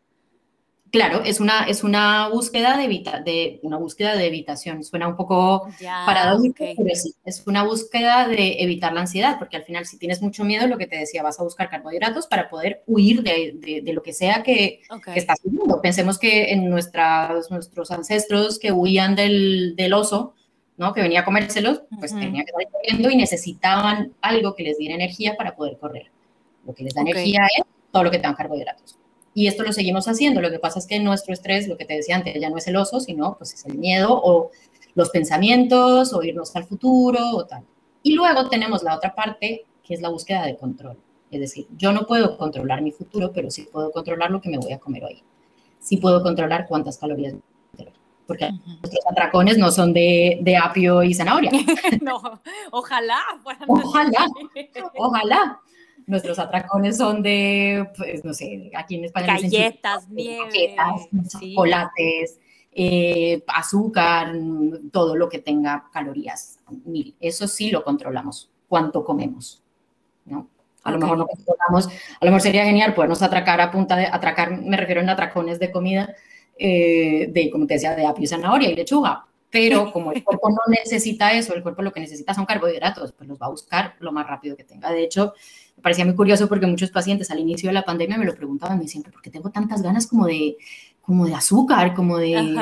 Claro, 0.92 1.24
es 1.26 1.42
una, 1.42 1.66
es 1.66 1.84
una 1.84 2.30
búsqueda 2.30 2.78
de, 2.78 2.86
evita, 2.86 3.20
de 3.20 3.60
una 3.64 3.76
búsqueda 3.76 4.16
de 4.16 4.28
evitación. 4.28 4.82
Suena 4.82 5.10
un 5.10 5.18
poco 5.18 5.68
paradójico, 6.06 6.64
okay. 6.64 6.76
pero 6.78 6.96
sí, 6.96 7.14
es 7.26 7.44
una 7.46 7.64
búsqueda 7.64 8.30
de 8.30 8.64
evitar 8.64 8.94
la 8.94 9.02
ansiedad, 9.02 9.38
porque 9.38 9.58
al 9.58 9.64
final 9.64 9.86
si 9.86 9.98
tienes 9.98 10.22
mucho 10.22 10.46
miedo, 10.46 10.68
lo 10.68 10.78
que 10.78 10.88
te 10.88 10.98
decía, 10.98 11.22
vas 11.22 11.38
a 11.38 11.44
buscar 11.44 11.70
carbohidratos 11.70 12.28
para 12.28 12.50
poder 12.50 12.84
huir 12.88 13.24
de, 13.24 13.56
de, 13.56 13.82
de 13.82 13.94
lo 13.94 14.04
que 14.04 14.14
sea 14.14 14.42
que, 14.42 14.84
okay. 14.90 15.16
que, 15.16 15.20
estás 15.20 15.42
viviendo. 15.44 15.82
Pensemos 15.82 16.18
que 16.18 16.54
en 16.54 16.70
nuestras, 16.70 17.52
nuestros 17.52 17.92
ancestros 17.92 18.58
que 18.58 18.72
huían 18.72 19.16
del, 19.16 19.76
del 19.76 19.94
oso, 19.94 20.34
¿no? 20.78 20.94
que 20.94 21.02
venía 21.02 21.22
a 21.22 21.26
comérselos, 21.26 21.82
pues 22.00 22.12
uh 22.12 22.16
-huh. 22.16 22.20
tenían 22.20 22.46
que 22.46 22.52
estar 22.52 22.72
corriendo 22.72 23.10
y 23.10 23.16
necesitaban 23.16 24.14
algo 24.22 24.56
que 24.56 24.64
les 24.64 24.78
diera 24.78 24.96
energía 24.96 25.36
para 25.38 25.56
poder 25.56 25.78
correr. 25.78 26.12
Lo 26.66 26.74
que 26.74 26.84
les 26.84 26.94
da 26.94 27.02
okay. 27.02 27.14
energía 27.14 27.48
es 27.58 27.64
todo 27.92 28.04
lo 28.04 28.12
que 28.12 28.20
tenga 28.20 28.36
carbohidratos. 28.36 28.98
Y 29.34 29.48
esto 29.48 29.64
lo 29.64 29.74
seguimos 29.74 30.08
haciendo. 30.08 30.42
Lo 30.42 30.50
que 30.50 30.60
pasa 30.60 30.80
es 30.80 30.88
que 30.88 31.00
nuestro 31.00 31.34
estrés, 31.34 31.68
lo 31.68 31.78
que 31.78 31.86
te 31.86 31.94
decía 31.94 32.16
antes, 32.16 32.40
ya 32.40 32.50
no 32.50 32.58
es 32.58 32.68
el 32.68 32.78
oso, 32.78 33.00
sino 33.00 33.38
pues 33.38 33.54
es 33.54 33.66
el 33.66 33.78
miedo 33.78 34.10
o 34.12 34.52
los 34.96 35.10
pensamientos 35.10 36.14
o 36.14 36.24
irnos 36.24 36.56
al 36.56 36.64
futuro 36.64 37.20
o 37.36 37.46
tal. 37.46 37.64
Y 38.02 38.14
luego 38.14 38.48
tenemos 38.50 38.82
la 38.84 38.96
otra 38.96 39.14
parte, 39.14 39.66
que 39.84 39.94
es 39.94 40.02
la 40.02 40.10
búsqueda 40.10 40.46
de 40.46 40.56
control. 40.56 40.98
Es 41.32 41.42
decir, 41.42 41.68
yo 41.76 41.92
no 41.92 42.08
puedo 42.08 42.38
controlar 42.38 42.82
mi 42.82 42.92
futuro, 42.92 43.32
pero 43.34 43.52
sí 43.52 43.68
puedo 43.72 43.92
controlar 43.92 44.32
lo 44.32 44.42
que 44.42 44.50
me 44.50 44.58
voy 44.58 44.72
a 44.72 44.80
comer 44.80 45.04
hoy. 45.04 45.22
Sí 45.80 45.98
puedo 45.98 46.24
controlar 46.24 46.66
cuántas 46.68 46.98
calorías 46.98 47.34
porque 48.28 48.50
nuestros 48.66 49.06
atracones 49.10 49.58
no 49.58 49.72
son 49.72 49.94
de, 49.94 50.40
de 50.42 50.58
apio 50.58 51.04
y 51.04 51.14
zanahoria. 51.14 51.52
no, 52.02 52.42
ojalá. 52.72 53.22
Ojalá, 53.68 54.26
ojalá 54.98 55.62
nuestros 56.08 56.38
atracones 56.40 56.98
son 56.98 57.24
de, 57.24 57.90
pues, 57.98 58.24
no 58.24 58.34
sé, 58.34 58.72
aquí 58.76 58.96
en 58.96 59.06
España. 59.06 59.28
Galletas, 59.28 60.10
nieve. 60.10 60.76
Galletas, 60.76 61.10
sí. 61.40 61.54
chocolates, 61.54 62.40
eh, 62.72 63.44
azúcar, 63.48 64.34
todo 64.92 65.16
lo 65.16 65.30
que 65.30 65.40
tenga 65.40 65.86
calorías 65.92 66.60
mil. 66.86 67.16
Eso 67.20 67.48
sí 67.48 67.72
lo 67.72 67.84
controlamos, 67.84 68.52
cuánto 68.68 69.04
comemos, 69.04 69.64
¿no? 70.26 70.50
A 70.84 70.92
lo 70.92 71.00
mejor 71.00 71.18
no 71.18 71.26
controlamos, 71.26 71.88
a 71.88 72.26
lo 72.26 72.28
mejor 72.28 72.42
sería 72.42 72.64
genial 72.64 72.94
podernos 72.94 73.24
atracar 73.24 73.60
a 73.60 73.72
punta 73.72 73.96
de, 73.96 74.06
atracar, 74.06 74.62
me 74.62 74.78
refiero 74.78 75.02
en 75.02 75.10
atracones 75.10 75.58
de 75.58 75.72
comida, 75.72 76.16
eh, 76.58 77.30
de, 77.32 77.50
como 77.50 77.68
te 77.68 77.76
decía, 77.76 77.96
de 77.96 78.06
apio 78.06 78.28
zanahoria 78.28 78.70
y 78.70 78.76
lechuga, 78.76 79.26
pero 79.50 79.92
como 79.94 80.12
el 80.12 80.24
cuerpo 80.24 80.50
no 80.50 80.62
necesita 80.68 81.34
eso, 81.34 81.54
el 81.54 81.64
cuerpo 81.64 81.82
lo 81.82 81.92
que 81.92 82.00
necesita 82.00 82.34
son 82.34 82.46
carbohidratos, 82.46 83.12
pues 83.14 83.28
los 83.28 83.40
va 83.40 83.48
a 83.48 83.52
buscar 83.52 83.96
lo 84.00 84.12
más 84.12 84.28
rápido 84.28 84.56
que 84.56 84.64
tenga. 84.64 84.92
De 84.92 85.04
hecho, 85.04 85.34
me 85.78 85.84
parecía 85.84 86.06
muy 86.06 86.16
curioso 86.16 86.48
porque 86.48 86.68
muchos 86.68 86.92
pacientes 86.92 87.32
al 87.32 87.40
inicio 87.40 87.70
de 87.70 87.74
la 87.74 87.84
pandemia 87.84 88.18
me 88.18 88.26
lo 88.26 88.36
preguntaban, 88.36 88.78
me 88.78 88.84
decían, 88.84 89.04
¿por 89.04 89.22
qué 89.22 89.30
tengo 89.30 89.50
tantas 89.50 89.82
ganas 89.82 90.08
como 90.08 90.26
de, 90.26 90.58
como 91.02 91.26
de 91.26 91.36
azúcar, 91.36 91.94
como 91.94 92.18
de 92.18 92.58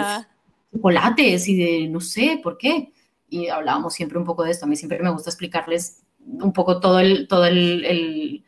chocolates 0.74 1.48
y 1.48 1.56
de, 1.56 1.88
no 1.88 2.00
sé, 2.00 2.40
¿por 2.44 2.58
qué? 2.58 2.92
Y 3.30 3.48
hablábamos 3.48 3.94
siempre 3.94 4.18
un 4.18 4.26
poco 4.26 4.44
de 4.44 4.52
esto. 4.52 4.66
A 4.66 4.68
mí 4.68 4.76
siempre 4.76 5.00
me 5.02 5.10
gusta 5.12 5.30
explicarles 5.30 6.04
un 6.26 6.54
poco 6.54 6.80
todo 6.80 7.00
el, 7.00 7.28
todo 7.28 7.46
el, 7.46 8.44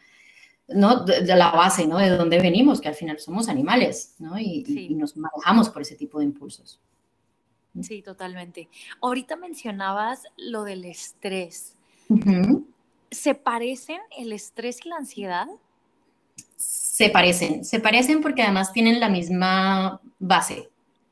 ¿no? 0.67 1.03
De, 1.05 1.23
la 1.35 1.51
base, 1.51 1.87
¿no? 1.87 1.97
De 1.97 2.09
dónde 2.09 2.39
venimos, 2.39 2.81
que 2.81 2.87
al 2.87 2.95
final 2.95 3.19
somos 3.19 3.49
animales, 3.49 4.15
¿no? 4.19 4.39
Y, 4.39 4.63
nos 4.95 5.15
manejamos 5.17 5.69
por 5.69 5.81
ese 5.81 5.95
tipo 5.95 6.19
de 6.19 6.25
impulsos. 6.25 6.79
Sí, 7.81 8.01
totalmente. 8.01 8.69
Ahorita 9.01 9.35
mencionabas 9.35 10.23
lo 10.37 10.63
del 10.63 10.85
estrés. 10.85 11.75
¿Se 13.11 13.35
parecen 13.35 13.99
el 14.17 14.31
estrés 14.31 14.85
y 14.85 14.89
la 14.89 14.97
ansiedad? 14.97 15.47
Se 16.55 17.09
parecen, 17.09 17.65
se 17.65 17.79
parecen 17.79 18.21
porque 18.21 18.41
además 18.41 18.71
tienen 18.71 18.99
la 18.99 19.09
misma 19.09 19.99
base, 20.19 20.69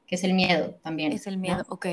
que 0.08 0.16
es 0.16 0.24
el 0.24 0.34
miedo 0.34 0.76
también. 0.82 1.12
Es 1.12 1.28
el 1.28 1.38
miedo, 1.38 1.66
ok. 1.68 1.88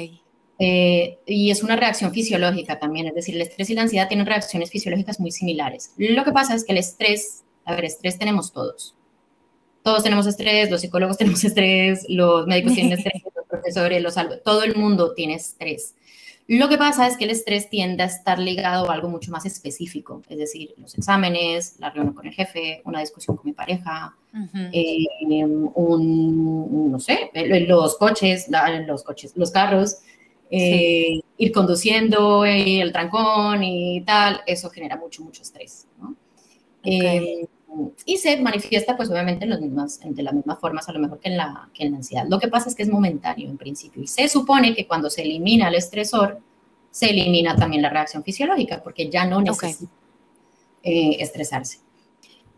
Eh, 0.62 1.18
y 1.24 1.50
es 1.50 1.62
una 1.62 1.74
reacción 1.74 2.12
fisiológica 2.12 2.78
también, 2.78 3.06
es 3.06 3.14
decir, 3.14 3.34
el 3.34 3.40
estrés 3.40 3.70
y 3.70 3.74
la 3.74 3.82
ansiedad 3.82 4.08
tienen 4.08 4.26
reacciones 4.26 4.70
fisiológicas 4.70 5.18
muy 5.18 5.32
similares. 5.32 5.94
Lo 5.96 6.22
que 6.22 6.32
pasa 6.32 6.54
es 6.54 6.64
que 6.64 6.72
el 6.72 6.78
estrés, 6.78 7.44
a 7.70 7.76
ver, 7.76 7.84
estrés 7.84 8.18
tenemos 8.18 8.52
todos. 8.52 8.94
Todos 9.82 10.02
tenemos 10.02 10.26
estrés, 10.26 10.70
los 10.70 10.80
psicólogos 10.80 11.16
tenemos 11.18 11.42
estrés, 11.44 12.06
los 12.08 12.46
médicos 12.46 12.74
tienen 12.74 12.92
estrés, 12.98 13.22
los 13.34 13.46
profesores, 13.46 14.02
los 14.02 14.14
todo 14.44 14.62
el 14.62 14.76
mundo 14.76 15.14
tiene 15.14 15.34
estrés. 15.34 15.94
Lo 16.46 16.68
que 16.68 16.78
pasa 16.78 17.06
es 17.06 17.16
que 17.16 17.24
el 17.24 17.30
estrés 17.30 17.70
tiende 17.70 18.02
a 18.02 18.06
estar 18.06 18.40
ligado 18.40 18.90
a 18.90 18.94
algo 18.94 19.08
mucho 19.08 19.30
más 19.30 19.46
específico, 19.46 20.20
es 20.28 20.36
decir, 20.36 20.74
los 20.78 20.96
exámenes, 20.98 21.76
la 21.78 21.90
reunión 21.90 22.12
con 22.12 22.26
el 22.26 22.34
jefe, 22.34 22.82
una 22.84 22.98
discusión 22.98 23.36
con 23.36 23.46
mi 23.46 23.52
pareja, 23.52 24.16
eh, 24.72 25.06
un, 25.44 26.90
no 26.90 26.98
sé, 26.98 27.30
los 27.68 27.96
coches, 27.98 28.48
los 28.88 29.04
coches, 29.04 29.32
los 29.36 29.52
carros, 29.52 29.98
eh, 30.50 31.20
ir 31.38 31.52
conduciendo, 31.52 32.44
eh, 32.44 32.80
el 32.80 32.90
trancón 32.90 33.62
y 33.62 34.00
tal, 34.00 34.40
eso 34.44 34.70
genera 34.70 34.96
mucho, 34.96 35.22
mucho 35.22 35.42
estrés. 35.42 35.86
Eh, 36.82 37.46
y 38.04 38.16
se 38.16 38.40
manifiesta, 38.40 38.96
pues 38.96 39.10
obviamente, 39.10 39.44
en 39.44 39.50
los 39.50 39.60
mismas, 39.60 40.00
de 40.02 40.22
las 40.22 40.34
mismas 40.34 40.58
formas, 40.58 40.88
a 40.88 40.92
lo 40.92 40.98
mejor 40.98 41.20
que 41.20 41.28
en, 41.28 41.36
la, 41.36 41.68
que 41.72 41.84
en 41.84 41.92
la 41.92 41.98
ansiedad. 41.98 42.26
Lo 42.28 42.38
que 42.38 42.48
pasa 42.48 42.68
es 42.68 42.74
que 42.74 42.82
es 42.82 42.88
momentáneo 42.88 43.48
en 43.48 43.56
principio 43.56 44.02
y 44.02 44.06
se 44.06 44.28
supone 44.28 44.74
que 44.74 44.86
cuando 44.86 45.08
se 45.08 45.22
elimina 45.22 45.68
el 45.68 45.76
estresor, 45.76 46.40
se 46.90 47.10
elimina 47.10 47.54
también 47.54 47.82
la 47.82 47.90
reacción 47.90 48.24
fisiológica, 48.24 48.82
porque 48.82 49.08
ya 49.08 49.24
no 49.24 49.40
necesita 49.40 49.92
estresarse. 50.82 51.78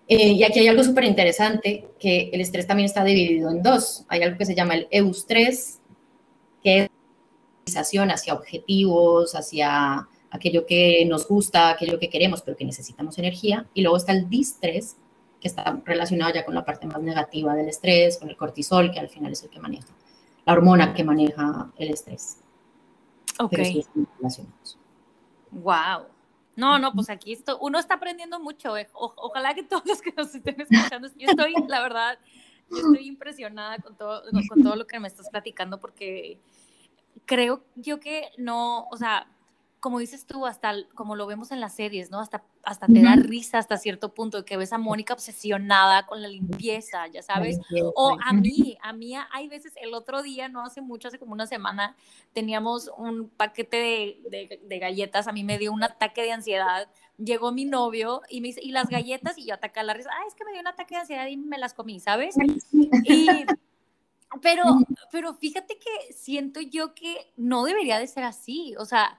y 0.06 0.42
aquí 0.42 0.60
hay 0.60 0.68
algo 0.68 0.82
súper 0.82 1.04
interesante, 1.04 1.90
que 1.98 2.30
el 2.32 2.40
estrés 2.40 2.66
también 2.66 2.86
está 2.86 3.04
dividido 3.04 3.50
en 3.50 3.62
dos. 3.62 4.04
Hay 4.08 4.22
algo 4.22 4.38
que 4.38 4.46
se 4.46 4.54
llama 4.54 4.74
el 4.74 4.88
eustrés, 4.90 5.80
que 6.62 6.88
es 7.66 7.76
hacia 7.76 8.34
objetivos, 8.34 9.34
hacia 9.34 10.08
aquello 10.30 10.64
que 10.66 11.04
nos 11.06 11.28
gusta, 11.28 11.70
aquello 11.70 11.98
que 11.98 12.08
queremos, 12.08 12.42
pero 12.42 12.56
que 12.56 12.64
necesitamos 12.64 13.18
energía. 13.18 13.66
Y 13.74 13.82
luego 13.82 13.96
está 13.96 14.12
el 14.12 14.28
distrés, 14.28 14.96
que 15.42 15.48
está 15.48 15.80
relacionado 15.84 16.32
ya 16.32 16.44
con 16.44 16.54
la 16.54 16.64
parte 16.64 16.86
más 16.86 17.02
negativa 17.02 17.54
del 17.54 17.68
estrés, 17.68 18.18
con 18.18 18.30
el 18.30 18.36
cortisol, 18.36 18.92
que 18.92 19.00
al 19.00 19.08
final 19.08 19.32
es 19.32 19.42
el 19.42 19.50
que 19.50 19.58
maneja, 19.58 19.88
la 20.46 20.52
hormona 20.52 20.94
que 20.94 21.02
maneja 21.02 21.72
el 21.76 21.90
estrés. 21.90 22.38
Ok. 23.40 23.58
Wow. 25.50 26.06
No, 26.54 26.78
no, 26.78 26.92
pues 26.92 27.10
aquí 27.10 27.32
esto, 27.32 27.58
uno 27.60 27.80
está 27.80 27.94
aprendiendo 27.94 28.38
mucho. 28.38 28.76
Eh. 28.76 28.88
ojalá 28.92 29.52
que 29.54 29.64
todos 29.64 29.84
los 29.84 30.00
que 30.00 30.12
nos 30.16 30.32
estén 30.32 30.60
escuchando, 30.60 31.08
yo 31.16 31.28
estoy, 31.28 31.54
la 31.66 31.82
verdad, 31.82 32.18
yo 32.70 32.76
estoy 32.76 33.08
impresionada 33.08 33.78
con 33.78 33.96
todo, 33.96 34.22
con 34.48 34.62
todo 34.62 34.76
lo 34.76 34.86
que 34.86 35.00
me 35.00 35.08
estás 35.08 35.28
platicando 35.28 35.80
porque 35.80 36.38
creo 37.26 37.64
yo 37.74 37.98
que 37.98 38.28
no, 38.38 38.86
o 38.92 38.96
sea, 38.96 39.26
como 39.82 39.98
dices 39.98 40.26
tú, 40.26 40.46
hasta 40.46 40.74
como 40.94 41.16
lo 41.16 41.26
vemos 41.26 41.50
en 41.50 41.60
las 41.60 41.74
series, 41.74 42.08
¿no? 42.08 42.20
Hasta, 42.20 42.44
hasta 42.62 42.86
te 42.86 43.02
da 43.02 43.16
risa 43.16 43.58
hasta 43.58 43.76
cierto 43.76 44.14
punto, 44.14 44.44
que 44.44 44.56
ves 44.56 44.72
a 44.72 44.78
Mónica 44.78 45.12
obsesionada 45.12 46.06
con 46.06 46.22
la 46.22 46.28
limpieza, 46.28 47.08
ya 47.08 47.20
sabes. 47.20 47.58
O 47.96 48.16
a 48.24 48.32
mí, 48.32 48.78
a 48.80 48.92
mí 48.92 49.14
hay 49.32 49.48
veces, 49.48 49.72
el 49.82 49.92
otro 49.94 50.22
día, 50.22 50.48
no 50.48 50.64
hace 50.64 50.82
mucho, 50.82 51.08
hace 51.08 51.18
como 51.18 51.32
una 51.32 51.48
semana, 51.48 51.96
teníamos 52.32 52.92
un 52.96 53.28
paquete 53.28 54.20
de, 54.30 54.60
de, 54.62 54.78
galletas, 54.78 55.26
a 55.26 55.32
mí 55.32 55.42
me 55.42 55.58
dio 55.58 55.72
un 55.72 55.82
ataque 55.82 56.22
de 56.22 56.30
ansiedad. 56.30 56.86
Llegó 57.18 57.50
mi 57.50 57.64
novio 57.64 58.22
y 58.28 58.40
me 58.40 58.48
dice, 58.48 58.60
¿y 58.62 58.70
las 58.70 58.88
galletas? 58.88 59.36
Y 59.36 59.46
yo 59.46 59.54
ataca 59.54 59.82
la 59.82 59.94
risa, 59.94 60.10
ah, 60.12 60.22
es 60.28 60.36
que 60.36 60.44
me 60.44 60.52
dio 60.52 60.60
un 60.60 60.68
ataque 60.68 60.94
de 60.94 61.00
ansiedad 61.00 61.26
y 61.26 61.36
me 61.36 61.58
las 61.58 61.74
comí, 61.74 61.98
¿sabes? 61.98 62.36
Y 62.70 63.44
pero, 64.40 64.64
pero 65.10 65.34
fíjate 65.34 65.76
que 65.76 66.12
siento 66.14 66.60
yo 66.60 66.94
que 66.94 67.32
no 67.36 67.64
debería 67.64 67.98
de 67.98 68.06
ser 68.06 68.24
así. 68.24 68.74
O 68.78 68.84
sea, 68.84 69.18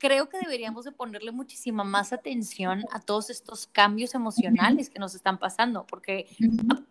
creo 0.00 0.30
que 0.30 0.38
deberíamos 0.38 0.86
de 0.86 0.92
ponerle 0.92 1.30
muchísima 1.30 1.84
más 1.84 2.12
atención 2.12 2.84
a 2.90 3.00
todos 3.00 3.28
estos 3.28 3.66
cambios 3.66 4.14
emocionales 4.14 4.88
que 4.88 4.98
nos 4.98 5.14
están 5.14 5.38
pasando, 5.38 5.86
porque 5.86 6.26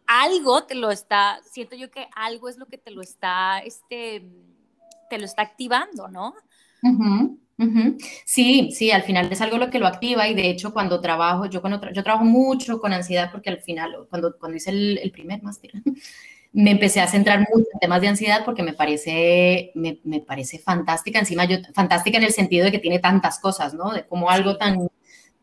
algo 0.05 0.63
te 0.63 0.75
lo 0.75 0.91
está, 0.91 1.39
siento 1.43 1.75
yo 1.75 1.89
que 1.89 2.07
algo 2.15 2.47
es 2.47 2.57
lo 2.57 2.67
que 2.67 2.77
te 2.77 2.91
lo 2.91 3.01
está, 3.01 3.59
este, 3.59 4.23
te 5.09 5.17
lo 5.17 5.25
está 5.25 5.41
activando, 5.41 6.07
¿no? 6.07 6.35
Sí, 8.25 8.69
sí, 8.71 8.91
al 8.91 9.01
final 9.01 9.29
es 9.31 9.41
algo 9.41 9.57
lo 9.57 9.71
que 9.71 9.79
lo 9.79 9.87
activa 9.87 10.27
y 10.27 10.35
de 10.35 10.47
hecho 10.47 10.71
cuando 10.71 11.01
trabajo, 11.01 11.47
yo, 11.47 11.61
cuando 11.61 11.91
yo 11.91 12.03
trabajo 12.03 12.25
mucho 12.25 12.79
con 12.79 12.93
ansiedad 12.93 13.31
porque 13.31 13.49
al 13.49 13.59
final, 13.59 14.05
cuando, 14.07 14.37
cuando 14.37 14.55
hice 14.55 14.69
el, 14.69 14.99
el 14.99 15.11
primer 15.11 15.41
máster, 15.41 15.71
me 16.51 16.71
empecé 16.71 16.99
a 16.99 17.07
centrar 17.07 17.39
mucho 17.39 17.67
en 17.73 17.79
temas 17.79 18.01
de 18.01 18.07
ansiedad 18.07 18.43
porque 18.43 18.63
me 18.63 18.73
parece, 18.73 19.71
me, 19.75 19.99
me, 20.03 20.19
parece 20.19 20.57
fantástica, 20.57 21.19
encima 21.19 21.45
yo, 21.45 21.57
fantástica 21.73 22.17
en 22.17 22.23
el 22.23 22.33
sentido 22.33 22.65
de 22.65 22.71
que 22.71 22.79
tiene 22.79 22.99
tantas 22.99 23.39
cosas, 23.39 23.73
¿no? 23.73 23.91
De 23.91 24.05
como 24.07 24.29
algo 24.29 24.57
tan, 24.57 24.89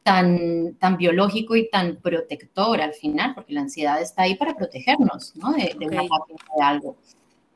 tan, 0.02 0.74
tan 0.74 0.96
biológico 0.96 1.54
y 1.54 1.70
tan 1.70 1.96
protector 1.96 2.80
al 2.80 2.92
final, 2.94 3.34
porque 3.34 3.52
la 3.52 3.60
ansiedad 3.60 4.00
está 4.00 4.22
ahí 4.22 4.34
para 4.34 4.54
protegernos, 4.56 5.34
¿no? 5.36 5.52
De, 5.52 5.76
de 5.78 5.86
una 5.86 6.02
de 6.02 6.62
algo. 6.62 6.96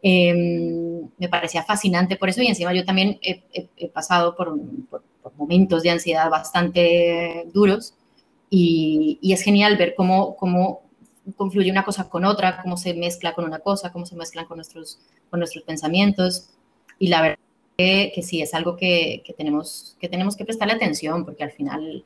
Em, 0.03 1.09
me 1.19 1.29
parecía 1.29 1.63
fascinante 1.63 2.17
por 2.17 2.29
eso 2.29 2.43
y 2.43 2.47
encima 2.47 2.73
yo 2.73 2.85
también 2.85 3.19
he, 3.21 3.43
he, 3.77 3.89
pasado 3.89 4.35
por, 4.35 4.59
por, 4.89 5.03
momentos 5.37 5.83
de 5.83 5.91
ansiedad 5.91 6.31
bastante 6.31 7.47
duros 7.53 7.95
y, 8.49 9.19
y 9.21 9.33
es 9.33 9.43
genial 9.43 9.77
ver 9.77 9.95
cómo, 9.95 10.37
cómo 10.37 10.83
confluye 11.37 11.71
una 11.71 11.85
cosa 11.85 12.09
con 12.09 12.25
otra, 12.25 12.61
cómo 12.63 12.77
se 12.77 12.95
mezcla 12.95 13.35
con 13.35 13.45
una 13.45 13.59
cosa, 13.59 13.93
cómo 13.93 14.07
se 14.07 14.17
mezclan 14.17 14.47
con 14.47 14.57
nuestros, 14.59 14.99
con 15.31 15.41
nuestros 15.41 15.65
pensamientos. 15.65 16.51
Y 16.99 17.09
la 17.09 17.23
verdad 17.23 17.39
que, 17.77 18.13
que 18.15 18.23
sí, 18.23 18.43
es 18.43 18.55
algo 18.55 18.77
que, 18.77 19.23
que, 19.25 19.33
tenemos, 19.33 19.97
que 20.01 20.09
tenemos 20.09 20.37
que 20.37 20.45
prestarle 20.45 20.75
atención, 20.75 21.25
porque 21.25 21.45
al 21.45 21.53
final, 21.53 22.05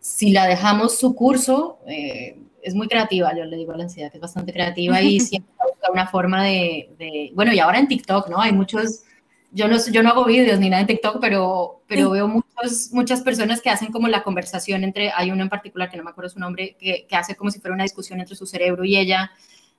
si 0.00 0.30
la 0.30 0.46
dejamos 0.46 0.98
su 0.98 1.14
curso, 1.14 1.78
eh, 1.86 2.38
es 2.62 2.74
muy 2.74 2.88
creativa, 2.88 3.36
yo 3.36 3.44
le 3.44 3.56
digo 3.56 3.72
a 3.72 3.76
la 3.76 3.84
ansiedad 3.84 4.10
que 4.10 4.18
es 4.18 4.22
bastante 4.22 4.52
creativa 4.52 5.00
y 5.02 5.20
siempre 5.20 5.52
busca 5.58 5.90
una 5.92 6.06
forma 6.06 6.44
de, 6.44 6.90
de, 6.98 7.32
bueno, 7.34 7.52
y 7.52 7.58
ahora 7.58 7.78
en 7.78 7.88
TikTok, 7.88 8.28
¿no? 8.28 8.40
Hay 8.40 8.52
muchos 8.52 9.02
yo 9.52 9.68
no, 9.68 9.76
yo 9.90 10.02
no 10.02 10.10
hago 10.10 10.24
vídeos 10.24 10.58
ni 10.58 10.70
nada 10.70 10.80
en 10.80 10.86
TikTok, 10.86 11.18
pero, 11.20 11.82
pero 11.86 12.10
veo 12.10 12.26
muchos, 12.26 12.90
muchas 12.92 13.20
personas 13.20 13.60
que 13.60 13.68
hacen 13.68 13.92
como 13.92 14.08
la 14.08 14.22
conversación 14.22 14.82
entre, 14.82 15.12
hay 15.14 15.30
uno 15.30 15.42
en 15.42 15.50
particular 15.50 15.90
que 15.90 15.98
no 15.98 16.04
me 16.04 16.10
acuerdo 16.10 16.30
su 16.30 16.40
nombre, 16.40 16.76
que, 16.78 17.06
que 17.06 17.16
hace 17.16 17.36
como 17.36 17.50
si 17.50 17.60
fuera 17.60 17.74
una 17.74 17.84
discusión 17.84 18.18
entre 18.20 18.34
su 18.34 18.46
cerebro 18.46 18.84
y 18.84 18.96
ella, 18.96 19.30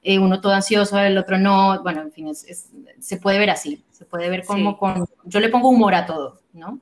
eh, 0.03 0.19
uno 0.19 0.41
todo 0.41 0.53
ansioso, 0.53 0.99
el 0.99 1.17
otro 1.17 1.39
no, 1.39 1.81
bueno, 1.81 2.01
en 2.01 2.11
fin, 2.11 2.27
es, 2.27 2.69
se 2.99 3.17
puede 3.17 3.39
ver 3.39 3.49
así, 3.49 3.83
se 3.91 4.05
puede 4.05 4.29
ver 4.29 4.45
como 4.45 4.77
con, 4.77 5.07
yo 5.25 5.39
le 5.39 5.49
pongo 5.49 5.69
humor 5.69 5.95
a 5.95 6.05
todo, 6.05 6.39
¿no? 6.53 6.79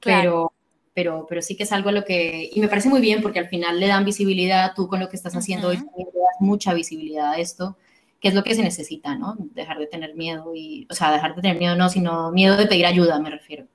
Pero, 0.00 0.52
pero, 0.94 1.26
pero 1.28 1.42
sí 1.42 1.54
que 1.54 1.64
es 1.64 1.72
algo 1.72 1.90
a 1.90 1.92
lo 1.92 2.04
que, 2.04 2.48
y 2.50 2.60
me 2.60 2.68
parece 2.68 2.88
muy 2.88 3.00
bien 3.00 3.20
porque 3.20 3.40
al 3.40 3.48
final 3.48 3.78
le 3.78 3.88
dan 3.88 4.06
visibilidad, 4.06 4.72
tú 4.74 4.88
con 4.88 5.00
lo 5.00 5.08
que 5.10 5.16
estás 5.16 5.36
haciendo 5.36 5.68
hoy 5.68 5.76
también 5.76 6.08
le 6.14 6.20
das 6.20 6.40
mucha 6.40 6.72
visibilidad 6.72 7.32
a 7.32 7.38
esto 7.38 7.76
qué 8.22 8.28
es 8.28 8.34
lo 8.34 8.44
que 8.44 8.54
se 8.54 8.62
necesita, 8.62 9.16
¿no? 9.16 9.34
Dejar 9.36 9.80
de 9.80 9.88
tener 9.88 10.14
miedo 10.14 10.54
y, 10.54 10.86
o 10.88 10.94
sea, 10.94 11.10
dejar 11.10 11.34
de 11.34 11.42
tener 11.42 11.58
miedo 11.58 11.74
no, 11.74 11.88
sino 11.88 12.30
miedo 12.30 12.56
de 12.56 12.66
pedir 12.66 12.86
ayuda, 12.86 13.18
me 13.18 13.30
refiero. 13.30 13.66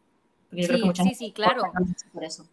Porque 0.49 0.61
yo 0.61 0.73
sí, 0.73 0.81
creo 0.81 0.93
que 0.93 1.03
sí, 1.03 1.15
sí, 1.15 1.31
claro. 1.33 1.63
Por 2.13 2.23
eso. 2.23 2.47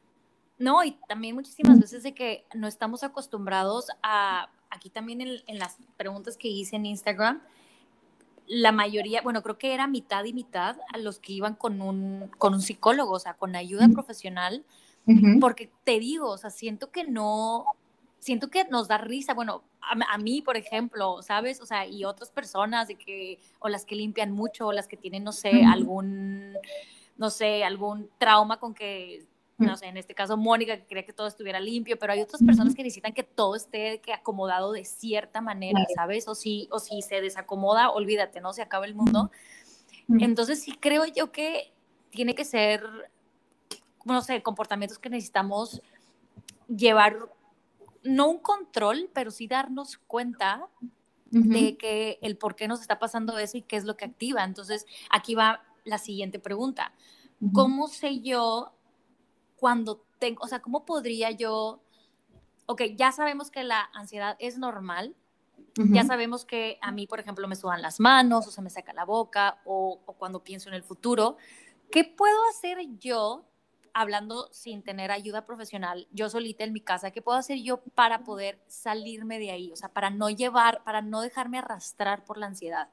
No, 0.59 0.83
y 0.83 0.99
también 1.09 1.37
muchísimas 1.37 1.79
veces 1.79 2.03
de 2.03 2.13
que 2.13 2.45
no 2.53 2.67
estamos 2.67 3.05
acostumbrados 3.05 3.87
a, 4.03 4.51
aquí 4.71 4.91
también 4.91 5.21
en, 5.21 5.59
las 5.59 5.77
preguntas 5.97 6.37
que 6.37 6.49
hice 6.49 6.75
en 6.75 6.87
Instagram, 6.87 7.41
la 8.49 8.73
mayoría, 8.73 9.23
bueno, 9.23 9.43
creo 9.43 9.57
que 9.57 9.73
era 9.73 9.87
mitad 9.87 10.25
y 10.25 10.33
mitad 10.33 10.77
a 10.93 10.99
los 10.99 11.21
que 11.21 11.33
iban 11.33 11.55
con 11.55 11.81
un, 11.81 12.29
con 12.39 12.55
un 12.55 12.61
psicólogo, 12.61 13.13
o 13.13 13.21
sea, 13.21 13.35
con 13.35 13.55
ayuda 13.55 13.89
profesional, 13.89 14.65
porque 15.41 15.71
te 15.85 16.01
digo, 16.01 16.31
o 16.31 16.39
sea, 16.39 16.51
siento 16.51 16.91
que 16.91 17.05
no, 17.05 17.67
siento 18.25 18.49
que 18.49 18.65
nos 18.65 18.89
da 18.89 18.97
risa, 18.97 19.35
bueno, 19.35 19.65
a, 19.83 20.17
mí, 20.17 20.41
por 20.41 20.57
ejemplo, 20.57 21.21
¿sabes? 21.21 21.61
O 21.61 21.67
sea, 21.67 21.87
y 21.87 22.07
otras 22.07 22.31
personas 22.31 22.89
de 22.89 22.95
que, 22.95 23.39
o 23.59 23.69
las 23.69 23.85
que 23.85 23.97
limpian 23.97 24.33
mucho, 24.33 24.69
o 24.69 24.73
las 24.73 24.89
que 24.89 24.97
tienen, 24.97 25.25
no 25.25 25.33
sé, 25.33 25.63
algún, 25.67 26.55
no 27.19 27.29
sé, 27.29 27.65
algún 27.65 28.09
trauma 28.17 28.59
con 28.59 28.73
que 28.73 29.27
no 29.59 29.77
sé, 29.77 29.87
en 29.87 29.99
este 29.99 30.15
caso 30.15 30.37
Mónica 30.37 30.77
que 30.77 30.85
quería 30.85 31.05
que 31.05 31.13
todo 31.13 31.27
estuviera 31.27 31.61
limpio, 31.61 31.97
pero 31.99 32.13
hay 32.13 32.23
otras 32.23 32.43
personas 32.43 32.75
que 32.75 32.83
necesitan 32.83 33.13
que 33.13 33.23
todo 33.23 33.55
esté 33.55 34.01
que 34.01 34.13
acomodado 34.13 34.73
de 34.73 34.85
cierta 34.85 35.41
manera, 35.41 35.87
¿sabes? 35.95 36.27
O 36.27 36.35
si, 36.35 36.67
o 36.73 36.81
si 36.81 37.03
se 37.03 37.21
desacomoda, 37.21 37.91
olvídate, 37.91 38.41
¿no? 38.41 38.53
Se 38.53 38.63
acaba 38.63 38.87
el 38.87 38.95
mundo. 38.95 39.31
Entonces 40.19 40.63
sí 40.63 40.73
creo 40.73 41.05
yo 41.05 41.31
que 41.31 41.73
tiene 42.11 42.35
que 42.35 42.45
ser, 42.45 42.83
no 44.05 44.23
sé, 44.23 44.43
comportamientos 44.43 44.99
que 44.99 45.09
necesitamos 45.09 45.83
llevar, 46.67 47.17
no 48.05 48.29
un 48.29 48.39
control, 48.39 49.11
pero 49.13 49.31
sí 49.31 49.49
darnos 49.49 49.99
cuenta 50.07 50.69
de 51.31 51.77
que 51.77 52.21
el 52.23 52.37
por 52.37 52.55
qué 52.55 52.69
nos 52.69 52.81
está 52.81 53.01
pasando 53.01 53.37
eso 53.39 53.57
y 53.57 53.63
qué 53.63 53.75
es 53.75 53.85
lo 53.85 53.97
que 53.97 54.05
activa. 54.05 54.45
Entonces 54.45 54.87
aquí 55.11 55.35
va 55.35 55.65
la 55.85 55.99
siguiente 55.99 56.39
pregunta. 56.39 56.93
¿Cómo 57.53 57.89
sé 57.89 58.21
yo 58.21 58.73
cuando 59.57 60.05
tengo, 60.19 60.43
o 60.43 60.49
sea, 60.49 60.61
¿cómo 60.61 60.85
podría 60.85 61.31
yo, 61.31 61.83
ok, 62.67 62.83
ya 62.97 63.13
sabemos 63.13 63.51
que 63.51 63.65
la 63.65 63.91
ansiedad 63.93 64.37
es 64.39 64.59
normal, 64.59 65.15
ya 65.77 66.05
sabemos 66.05 66.45
que 66.45 66.79
a 66.83 66.93
mí, 66.93 67.07
por 67.07 67.19
ejemplo, 67.19 67.49
me 67.49 67.57
sudan 67.57 67.83
las 67.83 67.99
manos 67.99 68.47
o 68.47 68.51
se 68.51 68.63
me 68.63 68.71
seca 68.71 68.93
la 68.93 69.05
boca 69.05 69.61
o, 69.65 70.01
cuando 70.19 70.45
pienso 70.45 70.69
en 70.69 70.75
el 70.75 70.83
futuro, 70.83 71.37
¿qué 71.91 72.05
puedo 72.05 72.37
hacer 72.51 72.79
yo? 72.99 73.45
Hablando 73.95 74.49
sin 74.53 74.83
tener 74.83 75.11
ayuda 75.11 75.47
profesional, 75.47 76.07
yo 76.13 76.29
solita 76.29 76.65
en 76.65 76.73
mi 76.73 76.81
casa, 76.81 77.13
¿qué 77.13 77.23
puedo 77.23 77.39
hacer 77.39 77.59
yo 77.63 77.81
para 77.95 78.25
poder 78.25 78.59
salirme 78.67 79.39
de 79.39 79.53
ahí? 79.53 79.73
O 79.73 79.77
sea, 79.77 79.89
para 79.89 80.11
no 80.11 80.29
llevar, 80.29 80.83
para 80.85 81.01
no 81.01 81.21
dejarme 81.21 81.59
arrastrar 81.59 82.25
por 82.25 82.37
la 82.37 82.47
ansiedad. 82.47 82.89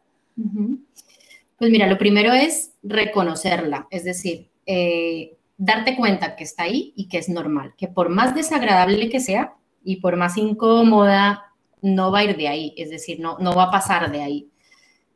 Pues 1.58 1.72
mira, 1.72 1.88
lo 1.88 1.98
primero 1.98 2.32
es 2.34 2.74
reconocerla, 2.84 3.88
es 3.90 4.04
decir, 4.04 4.50
eh, 4.66 5.38
darte 5.58 5.96
cuenta 5.96 6.36
que 6.36 6.44
está 6.44 6.64
ahí 6.64 6.94
y 6.96 7.08
que 7.08 7.18
es 7.18 7.30
normal, 7.30 7.74
que 7.78 7.88
por 7.88 8.10
más 8.10 8.34
desagradable 8.34 9.10
que 9.10 9.20
sea 9.20 9.56
y 9.84 9.98
por 9.98 10.16
más 10.16 10.38
incómoda, 10.38 11.52
no 11.82 12.12
va 12.12 12.20
a 12.20 12.24
ir 12.24 12.38
de 12.38 12.48
ahí, 12.48 12.74
es 12.78 12.90
decir, 12.92 13.20
no, 13.20 13.38
no 13.40 13.56
va 13.56 13.64
a 13.66 13.72
pasar 13.72 14.12
de 14.12 14.22
ahí. 14.22 14.51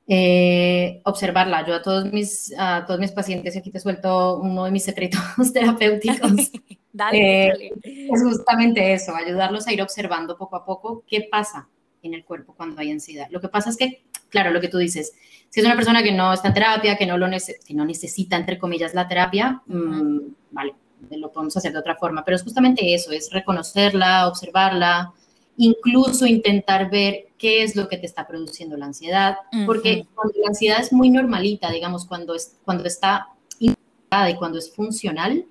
Eh, 0.08 1.01
observarla. 1.03 1.66
Yo 1.66 1.74
a 1.74 1.82
todos 1.82 2.12
mis, 2.12 2.53
a 2.58 2.86
todos 2.86 2.99
mis 2.99 3.12
pacientes, 3.12 3.56
y 3.56 3.60
aquí 3.60 3.72
te 3.72 3.80
suelto 3.80 4.39
uno 4.39 4.66
de 4.66 4.72
mis 4.72 4.84
secretos 4.84 5.20
terapéuticos, 5.53 6.51
dale, 6.93 7.56
eh, 7.56 7.72
es 7.84 8.24
justamente 8.24 8.93
eso, 8.93 9.16
ayudarlos 9.16 9.66
a 9.68 9.74
ir 9.74 9.82
observando 9.82 10.38
poco 10.38 10.58
a 10.58 10.66
poco 10.66 11.03
qué 11.08 11.28
pasa 11.32 11.68
en 12.03 12.14
el 12.14 12.24
cuerpo 12.24 12.53
cuando 12.56 12.80
hay 12.82 12.91
ansiedad. 12.91 13.28
Lo 13.32 13.41
que 13.41 13.49
pasa 13.49 13.72
es 13.72 13.78
que, 13.78 14.03
claro, 14.30 14.51
lo 14.51 14.62
que 14.62 14.68
tú 14.68 14.78
dices, 14.78 15.14
si 15.49 15.60
es 15.60 15.66
una 15.66 15.76
persona 15.76 16.03
que 16.03 16.12
no 16.12 16.34
está 16.34 16.49
en 16.49 16.53
terapia, 16.53 16.97
que 16.97 17.08
no, 17.08 17.18
lo 17.18 17.28
que 17.28 17.74
no 17.74 17.84
necesita, 17.84 18.36
entre 18.36 18.60
comillas, 18.60 18.93
la 18.93 19.08
terapia, 19.08 19.64
mm, 19.66 20.20
vale, 20.51 20.76
lo 21.10 21.32
podemos 21.32 21.58
hacer 21.58 21.72
de 21.72 21.80
otra 21.80 21.95
forma. 21.95 22.24
Pero 22.24 22.36
es 22.36 22.43
justamente 22.43 22.93
eso, 22.93 23.12
es 23.12 23.32
reconocerla, 23.32 24.28
observarla, 24.28 25.14
incluso 25.58 26.26
intentar 26.26 26.89
ver 26.89 27.28
qué 27.38 27.64
es 27.64 27.76
lo 27.76 27.88
que 27.88 27.97
te 27.97 28.06
está 28.06 28.28
produciendo 28.28 28.78
la 28.78 28.86
ansiedad, 28.86 29.38
porque 29.66 30.06
cuando 30.14 30.34
la 30.41 30.47
ansiedad 30.47 30.80
es 30.80 30.91
muy 30.91 31.10
normalita, 31.10 31.72
digamos, 31.72 32.06
cuando, 32.06 32.36
es, 32.36 32.58
cuando 32.66 32.86
está 32.86 33.28
integrada 33.60 34.30
y 34.30 34.36
cuando 34.36 34.58
es 34.58 34.74
funcional, 34.74 35.45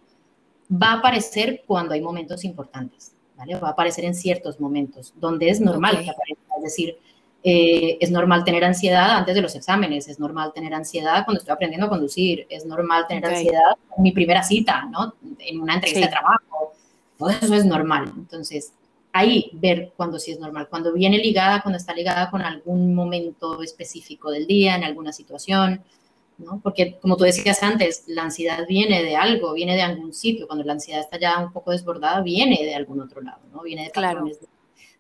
va 0.71 0.93
a 0.93 0.99
aparecer 0.99 1.63
cuando 1.67 1.95
hay 1.95 2.01
momentos 2.01 2.45
importantes, 2.45 3.13
¿vale? 3.37 3.57
Va 3.57 3.69
a 3.69 3.73
aparecer 3.73 4.05
en 4.05 4.15
ciertos 4.15 4.61
momentos, 4.61 5.13
donde 5.17 5.49
es 5.49 5.61
normal 5.61 6.03
que 6.03 6.11
aparezca, 6.11 6.55
es 6.59 6.63
decir, 6.63 6.99
eh, 7.47 7.99
es 8.01 8.11
normal 8.11 8.43
tener 8.43 8.65
ansiedad 8.65 9.11
antes 9.11 9.35
de 9.35 9.43
los 9.43 9.55
exámenes, 9.55 10.09
es 10.09 10.19
normal 10.19 10.53
tener 10.55 10.73
ansiedad 10.73 11.25
cuando 11.27 11.41
estoy 11.41 11.53
aprendiendo 11.53 11.87
a 11.87 11.91
conducir, 11.91 12.47
es 12.49 12.65
normal 12.65 13.07
tener 13.07 13.27
ansiedad 13.27 13.77
en 13.97 14.03
mi 14.03 14.13
primera 14.13 14.43
cita, 14.43 14.87
¿no? 14.91 15.15
En 15.39 15.61
una 15.61 15.75
entrevista 15.75 16.07
de 16.07 16.13
trabajo. 16.13 16.73
Todo 17.19 17.29
eso 17.31 17.55
es 17.55 17.67
normal. 17.67 18.11
Entonces, 18.17 18.73
ahí 19.15 19.49
ver 19.53 19.93
cuando 19.97 20.19
sí 20.19 20.33
es 20.33 20.41
normal, 20.41 20.67
cuando 20.69 20.93
viene 20.93 21.19
ligada, 21.19 21.63
cuando 21.63 21.79
está 21.79 21.95
ligada 21.95 22.31
con 22.31 22.43
algún 22.43 22.97
momento 22.97 23.63
específico 23.63 24.29
del 24.33 24.45
día, 24.49 24.75
en 24.75 24.83
alguna 24.83 25.13
situación, 25.13 25.85
¿no? 26.37 26.61
Porque 26.61 26.99
como 27.01 27.17
tú 27.17 27.23
decías 27.23 27.63
antes, 27.63 28.03
la 28.09 28.25
ansiedad 28.25 28.67
viene 28.69 29.05
de 29.05 29.15
algo, 29.15 29.53
viene 29.53 29.77
de 29.77 29.83
algún 29.83 30.13
sitio. 30.13 30.49
Cuando 30.49 30.65
la 30.65 30.73
ansiedad 30.73 31.01
está 31.01 31.17
ya 31.17 31.39
un 31.39 31.53
poco 31.53 31.71
desbordada, 31.71 32.23
viene 32.23 32.59
de 32.65 32.75
algún 32.75 33.01
otro 33.01 33.21
lado, 33.21 33.39
¿no? 33.53 33.63
Viene 33.63 33.85
de 33.85 33.91
patrones 33.91 34.41
de 34.41 34.49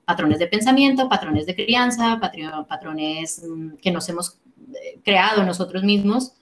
patrones 0.05 0.39
de 0.39 0.47
pensamiento, 0.47 1.09
patrones 1.09 1.47
de 1.47 1.57
crianza, 1.57 2.21
patrones 2.69 3.43
mm, 3.45 3.77
que 3.83 3.91
nos 3.91 4.09
hemos 4.09 4.39
eh, 4.75 5.01
creado 5.03 5.43
nosotros 5.43 5.83
mismos, 5.83 6.35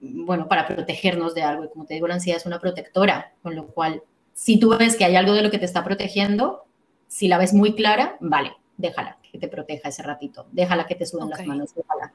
bueno, 0.00 0.48
para 0.48 0.66
protegernos 0.66 1.34
de 1.34 1.42
algo. 1.42 1.64
Y 1.64 1.68
como 1.68 1.84
te 1.84 1.92
digo, 1.92 2.08
la 2.08 2.14
ansiedad 2.14 2.40
es 2.40 2.46
una 2.46 2.58
protectora, 2.58 3.34
con 3.42 3.54
lo 3.54 3.66
cual, 3.66 4.02
si 4.32 4.58
tú 4.58 4.74
ves 4.78 4.96
que 4.96 5.04
hay 5.04 5.16
algo 5.16 5.34
de 5.34 5.42
lo 5.42 5.50
que 5.50 5.58
te 5.58 5.66
está 5.66 5.84
protegiendo, 5.84 6.66
si 7.08 7.28
la 7.28 7.38
ves 7.38 7.52
muy 7.52 7.74
clara, 7.74 8.16
vale, 8.20 8.52
déjala 8.76 9.18
que 9.22 9.38
te 9.38 9.48
proteja 9.48 9.88
ese 9.88 10.02
ratito, 10.02 10.46
déjala 10.52 10.86
que 10.86 10.94
te 10.94 11.06
suben 11.06 11.30
las 11.30 11.44
manos, 11.46 11.74
déjala. 11.74 12.12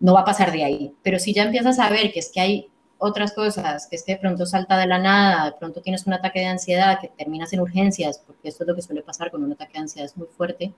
No 0.00 0.14
va 0.14 0.20
a 0.20 0.24
pasar 0.24 0.52
de 0.52 0.64
ahí. 0.64 0.94
Pero 1.02 1.18
si 1.18 1.32
ya 1.32 1.44
empiezas 1.44 1.78
a 1.78 1.88
ver 1.90 2.12
que 2.12 2.20
es 2.20 2.30
que 2.30 2.40
hay 2.40 2.70
otras 2.98 3.32
cosas, 3.32 3.86
que 3.86 3.96
es 3.96 4.02
que 4.02 4.12
de 4.12 4.18
pronto 4.18 4.46
salta 4.46 4.78
de 4.78 4.86
la 4.86 4.98
nada, 4.98 5.46
de 5.46 5.52
pronto 5.52 5.80
tienes 5.80 6.06
un 6.06 6.12
ataque 6.12 6.40
de 6.40 6.46
ansiedad, 6.46 6.98
que 7.00 7.08
terminas 7.08 7.52
en 7.52 7.60
urgencias, 7.60 8.22
porque 8.26 8.48
esto 8.48 8.64
es 8.64 8.68
lo 8.68 8.74
que 8.74 8.82
suele 8.82 9.02
pasar 9.02 9.30
con 9.30 9.42
un 9.42 9.52
ataque 9.52 9.74
de 9.74 9.80
ansiedad 9.80 10.06
es 10.06 10.16
muy 10.16 10.28
fuerte, 10.28 10.72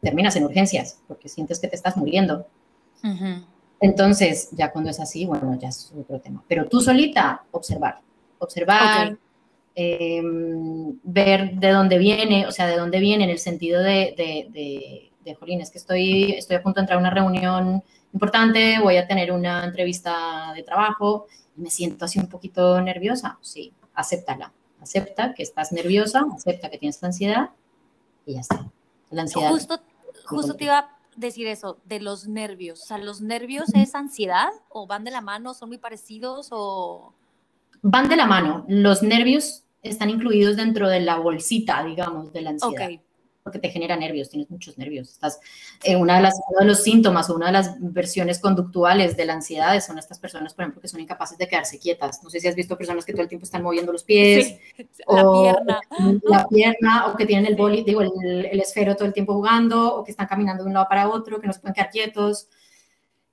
terminas 0.00 0.36
en 0.36 0.44
urgencias, 0.44 1.00
porque 1.08 1.28
sientes 1.28 1.58
que 1.58 1.68
te 1.68 1.76
estás 1.76 1.96
muriendo. 1.96 2.46
Entonces, 3.80 4.48
ya 4.52 4.72
cuando 4.72 4.90
es 4.90 5.00
así, 5.00 5.26
bueno, 5.26 5.58
ya 5.58 5.68
es 5.68 5.92
otro 5.98 6.20
tema. 6.20 6.42
Pero 6.48 6.68
tú 6.68 6.80
solita, 6.80 7.44
observar, 7.50 8.00
observar, 8.38 9.18
em, 9.74 10.98
ver 11.02 11.54
de 11.54 11.70
dónde 11.70 11.98
viene, 11.98 12.46
o 12.46 12.52
sea, 12.52 12.66
de 12.66 12.76
dónde 12.76 13.00
viene 13.00 13.24
en 13.24 13.30
el 13.30 13.38
sentido 13.38 13.82
de, 13.82 14.14
de, 14.16 14.48
de, 14.50 15.10
de 15.24 15.34
Jolín, 15.34 15.60
es 15.60 15.70
que 15.70 15.78
estoy, 15.78 16.32
estoy 16.32 16.56
a 16.56 16.62
punto 16.62 16.80
de 16.80 16.82
entrar 16.82 16.98
a 16.98 17.00
una 17.00 17.10
reunión 17.10 17.82
importante, 18.12 18.78
voy 18.80 18.96
a 18.96 19.06
tener 19.06 19.32
una 19.32 19.64
entrevista 19.64 20.52
de 20.54 20.62
trabajo 20.62 21.26
me 21.56 21.70
siento 21.70 22.04
así 22.04 22.18
un 22.18 22.28
poquito 22.28 22.80
nerviosa, 22.80 23.38
sí, 23.40 23.72
acéptala. 23.94 24.52
Acepta 24.80 25.34
que 25.34 25.42
estás 25.42 25.72
nerviosa, 25.72 26.24
acepta 26.34 26.68
que 26.68 26.78
tienes 26.78 27.02
ansiedad 27.02 27.50
y 28.26 28.34
ya 28.34 28.40
está. 28.40 28.70
La 29.10 29.22
ansiedad. 29.22 29.50
Justo, 29.50 29.80
justo 30.26 30.54
te 30.54 30.64
iba 30.64 30.78
a 30.78 30.98
decir 31.16 31.46
eso, 31.46 31.78
de 31.84 32.00
los 32.00 32.26
nervios. 32.26 32.82
O 32.82 32.86
sea, 32.86 32.98
¿los 32.98 33.20
nervios 33.20 33.72
es 33.74 33.94
ansiedad 33.94 34.50
o 34.68 34.86
van 34.86 35.04
de 35.04 35.10
la 35.10 35.20
mano, 35.20 35.54
son 35.54 35.68
muy 35.68 35.78
parecidos 35.78 36.48
o...? 36.50 37.14
Van 37.82 38.08
de 38.08 38.16
la 38.16 38.26
mano. 38.26 38.64
Los 38.68 39.02
nervios 39.02 39.63
están 39.84 40.10
incluidos 40.10 40.56
dentro 40.56 40.88
de 40.88 41.00
la 41.00 41.16
bolsita, 41.16 41.84
digamos, 41.84 42.32
de 42.32 42.42
la 42.42 42.50
ansiedad. 42.50 42.90
Ok 42.90 43.00
porque 43.44 43.58
te 43.58 43.68
genera 43.68 43.94
nervios, 43.94 44.30
tienes 44.30 44.50
muchos 44.50 44.78
nervios. 44.78 45.10
Estás, 45.10 45.38
eh, 45.82 45.96
una 45.96 46.16
de 46.16 46.22
las, 46.22 46.34
uno 46.48 46.60
de 46.60 46.64
los 46.64 46.82
síntomas 46.82 47.28
o 47.28 47.34
una 47.34 47.46
de 47.46 47.52
las 47.52 47.76
versiones 47.78 48.38
conductuales 48.38 49.18
de 49.18 49.26
la 49.26 49.34
ansiedad 49.34 49.78
son 49.82 49.98
estas 49.98 50.18
personas, 50.18 50.54
por 50.54 50.62
ejemplo, 50.62 50.80
que 50.80 50.88
son 50.88 51.00
incapaces 51.00 51.36
de 51.36 51.46
quedarse 51.46 51.78
quietas. 51.78 52.22
No 52.24 52.30
sé 52.30 52.40
si 52.40 52.48
has 52.48 52.54
visto 52.54 52.78
personas 52.78 53.04
que 53.04 53.12
todo 53.12 53.20
el 53.20 53.28
tiempo 53.28 53.44
están 53.44 53.62
moviendo 53.62 53.92
los 53.92 54.02
pies, 54.02 54.58
la 55.06 55.30
pierna. 55.30 55.80
La 56.22 56.48
pierna, 56.48 57.06
o 57.08 57.16
que 57.18 57.26
tienen 57.26 57.44
el 57.44 57.54
boli, 57.54 57.84
digo, 57.84 58.00
el, 58.00 58.12
el, 58.46 58.60
esfero 58.60 58.96
todo 58.96 59.06
el 59.06 59.12
tiempo 59.12 59.34
jugando, 59.34 59.96
o 59.96 60.04
que 60.04 60.12
están 60.12 60.26
caminando 60.26 60.64
de 60.64 60.68
un 60.68 60.74
lado 60.74 60.86
para 60.88 61.10
otro, 61.10 61.38
que 61.38 61.46
no 61.46 61.52
se 61.52 61.60
pueden 61.60 61.74
quedar 61.74 61.90
quietos. 61.90 62.48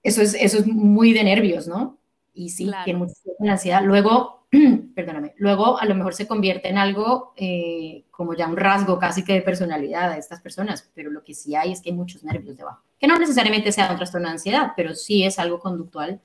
Eso 0.04 0.22
es, 0.22 0.34
eso 0.34 0.58
es 0.58 0.68
muy 0.68 1.14
de 1.14 1.24
nervios, 1.24 1.68
¿no? 1.70 1.99
Y 2.34 2.49
sí, 2.49 2.66
claro. 2.66 2.84
tiene 2.84 2.99
mucha 2.99 3.14
ansiedad. 3.39 3.82
Luego, 3.82 4.40
perdóname, 4.95 5.34
luego 5.38 5.80
a 5.80 5.86
lo 5.86 5.95
mejor 5.95 6.14
se 6.14 6.28
convierte 6.28 6.70
en 6.70 6.78
algo 6.78 7.34
eh, 7.38 8.06
como 8.12 8.34
ya 8.34 8.47
un 8.47 8.58
rasgo 8.58 8.99
casi 8.99 9.24
que 9.24 9.34
de 9.34 9.41
personalidad 9.41 10.12
de 10.14 10.20
estas 10.20 10.41
personas, 10.41 10.91
pero 10.93 11.10
lo 11.10 11.24
que 11.24 11.34
sí 11.34 11.56
hay 11.56 11.72
es 11.72 11.82
que 11.82 11.89
hay 11.89 11.95
muchos 11.95 12.24
nervios 12.24 12.58
debajo, 12.58 12.84
que 12.99 13.08
no 13.08 13.18
necesariamente 13.18 13.72
sea 13.72 13.91
un 13.91 13.97
trastorno 13.97 14.28
de 14.28 14.34
ansiedad, 14.34 14.74
pero 14.76 14.93
sí 14.93 15.24
es 15.24 15.39
algo 15.39 15.60
conductual 15.60 16.22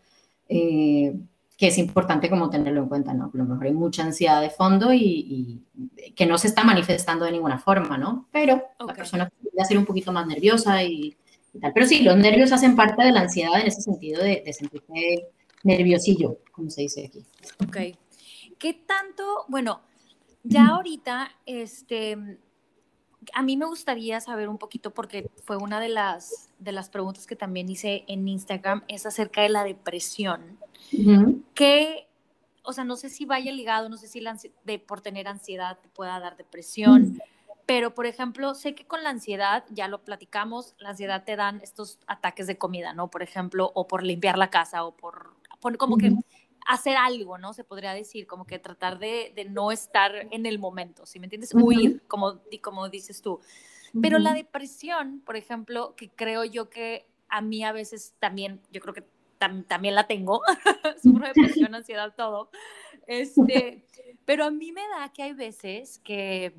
eh, 0.48 1.14
que 1.56 1.68
es 1.68 1.78
importante 1.78 2.28
como 2.28 2.50
tenerlo 2.50 2.82
en 2.82 2.88
cuenta, 2.88 3.14
¿no? 3.14 3.30
A 3.32 3.36
lo 3.36 3.44
mejor 3.44 3.64
hay 3.64 3.72
mucha 3.72 4.02
ansiedad 4.02 4.42
de 4.42 4.50
fondo 4.50 4.92
y, 4.92 5.62
que 6.14 6.26
no 6.26 6.36
se 6.36 6.48
está 6.48 6.64
manifestando 6.64 7.24
de 7.24 7.32
ninguna 7.32 7.58
forma, 7.58 7.96
¿no? 7.96 8.28
Pero 8.30 8.62
la 8.86 8.92
persona 8.92 9.28
puede 9.28 9.64
ser 9.64 9.78
un 9.78 9.86
poquito 9.86 10.12
más 10.12 10.26
nerviosa 10.26 10.82
y, 10.82 11.16
tal. 11.60 11.72
Pero 11.72 11.86
sí, 11.86 12.02
los 12.02 12.16
nervios 12.16 12.52
hacen 12.52 12.76
parte 12.76 13.02
de 13.02 13.12
la 13.12 13.20
ansiedad 13.20 13.58
en 13.58 13.68
ese 13.68 13.80
sentido 13.80 14.22
de, 14.22 14.42
de 14.44 14.52
sentirse 14.52 15.28
nerviosillo, 15.62 16.40
como 16.52 16.68
se 16.68 16.82
dice 16.82 17.06
aquí. 17.06 17.24
Ok. 17.66 17.96
¿Qué 18.58 18.74
tanto, 18.74 19.44
bueno, 19.48 19.80
ya 20.42 20.68
ahorita, 20.68 21.30
este, 21.44 22.38
a 23.34 23.42
mí 23.42 23.56
me 23.56 23.66
gustaría 23.66 24.20
saber 24.20 24.48
un 24.48 24.58
poquito, 24.58 24.92
porque 24.92 25.30
fue 25.44 25.56
una 25.56 25.80
de 25.80 25.88
las, 25.88 26.50
de 26.58 26.72
las 26.72 26.88
preguntas 26.88 27.26
que 27.26 27.36
también 27.36 27.68
hice 27.68 28.04
en 28.08 28.26
Instagram, 28.28 28.82
es 28.88 29.06
acerca 29.06 29.42
de 29.42 29.48
la 29.48 29.64
depresión. 29.64 30.58
Que, 31.54 32.06
o 32.62 32.72
sea, 32.72 32.84
no 32.84 32.96
sé 32.96 33.10
si 33.10 33.24
vaya 33.24 33.52
ligado, 33.52 33.88
no 33.88 33.96
sé 33.96 34.08
si 34.08 34.22
de, 34.64 34.78
por 34.78 35.00
tener 35.00 35.28
ansiedad 35.28 35.78
te 35.80 35.88
pueda 35.88 36.18
dar 36.20 36.36
depresión. 36.36 37.20
Pero, 37.66 37.94
por 37.94 38.06
ejemplo, 38.06 38.54
sé 38.54 38.76
que 38.76 38.86
con 38.86 39.02
la 39.02 39.10
ansiedad, 39.10 39.64
ya 39.70 39.88
lo 39.88 40.04
platicamos, 40.04 40.76
la 40.78 40.90
ansiedad 40.90 41.24
te 41.24 41.34
dan 41.34 41.60
estos 41.62 41.98
ataques 42.06 42.46
de 42.46 42.56
comida, 42.56 42.92
¿no? 42.92 43.10
Por 43.10 43.24
ejemplo, 43.24 43.72
o 43.74 43.88
por 43.88 44.04
limpiar 44.04 44.38
la 44.38 44.50
casa, 44.50 44.84
o 44.84 44.96
por, 44.96 45.34
como 45.76 45.96
que 45.96 46.14
hacer 46.66 46.96
algo, 46.96 47.38
¿no? 47.38 47.52
Se 47.52 47.64
podría 47.64 47.92
decir, 47.92 48.26
como 48.26 48.46
que 48.46 48.58
tratar 48.58 48.98
de, 48.98 49.32
de 49.34 49.44
no 49.44 49.72
estar 49.72 50.12
en 50.30 50.46
el 50.46 50.58
momento, 50.58 51.06
¿sí 51.06 51.18
me 51.18 51.26
entiendes? 51.26 51.54
Huir, 51.54 52.02
como, 52.08 52.40
como 52.62 52.88
dices 52.88 53.22
tú. 53.22 53.40
Pero 54.00 54.18
la 54.18 54.34
depresión, 54.34 55.20
por 55.24 55.36
ejemplo, 55.36 55.94
que 55.96 56.10
creo 56.10 56.44
yo 56.44 56.68
que 56.68 57.08
a 57.28 57.40
mí 57.40 57.64
a 57.64 57.72
veces 57.72 58.14
también, 58.18 58.60
yo 58.70 58.80
creo 58.80 58.94
que 58.94 59.04
también 59.38 59.94
la 59.94 60.06
tengo, 60.06 60.42
sufro 61.02 61.26
depresión, 61.34 61.74
ansiedad, 61.74 62.14
todo. 62.14 62.50
Este, 63.06 63.86
pero 64.24 64.44
a 64.44 64.50
mí 64.50 64.72
me 64.72 64.82
da 64.88 65.10
que 65.12 65.22
hay 65.22 65.32
veces 65.32 65.98
que 66.04 66.54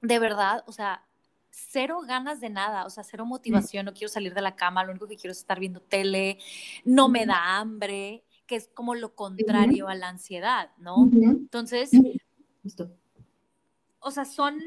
de 0.00 0.18
verdad, 0.18 0.64
o 0.66 0.72
sea, 0.72 1.04
cero 1.50 2.00
ganas 2.06 2.40
de 2.40 2.50
nada, 2.50 2.86
o 2.86 2.90
sea, 2.90 3.04
cero 3.04 3.24
motivación, 3.24 3.86
no 3.86 3.92
quiero 3.92 4.08
salir 4.08 4.34
de 4.34 4.42
la 4.42 4.56
cama, 4.56 4.84
lo 4.84 4.90
único 4.90 5.06
que 5.06 5.16
quiero 5.16 5.32
es 5.32 5.38
estar 5.38 5.60
viendo 5.60 5.80
tele, 5.80 6.38
no 6.84 7.08
me 7.08 7.26
da 7.26 7.58
hambre, 7.58 8.24
que 8.52 8.56
es 8.56 8.68
como 8.74 8.94
lo 8.94 9.14
contrario 9.14 9.88
a 9.88 9.94
la 9.94 10.10
ansiedad, 10.10 10.68
¿no? 10.76 11.08
Entonces, 11.10 11.90
o 13.98 14.10
sea, 14.10 14.26
son, 14.26 14.60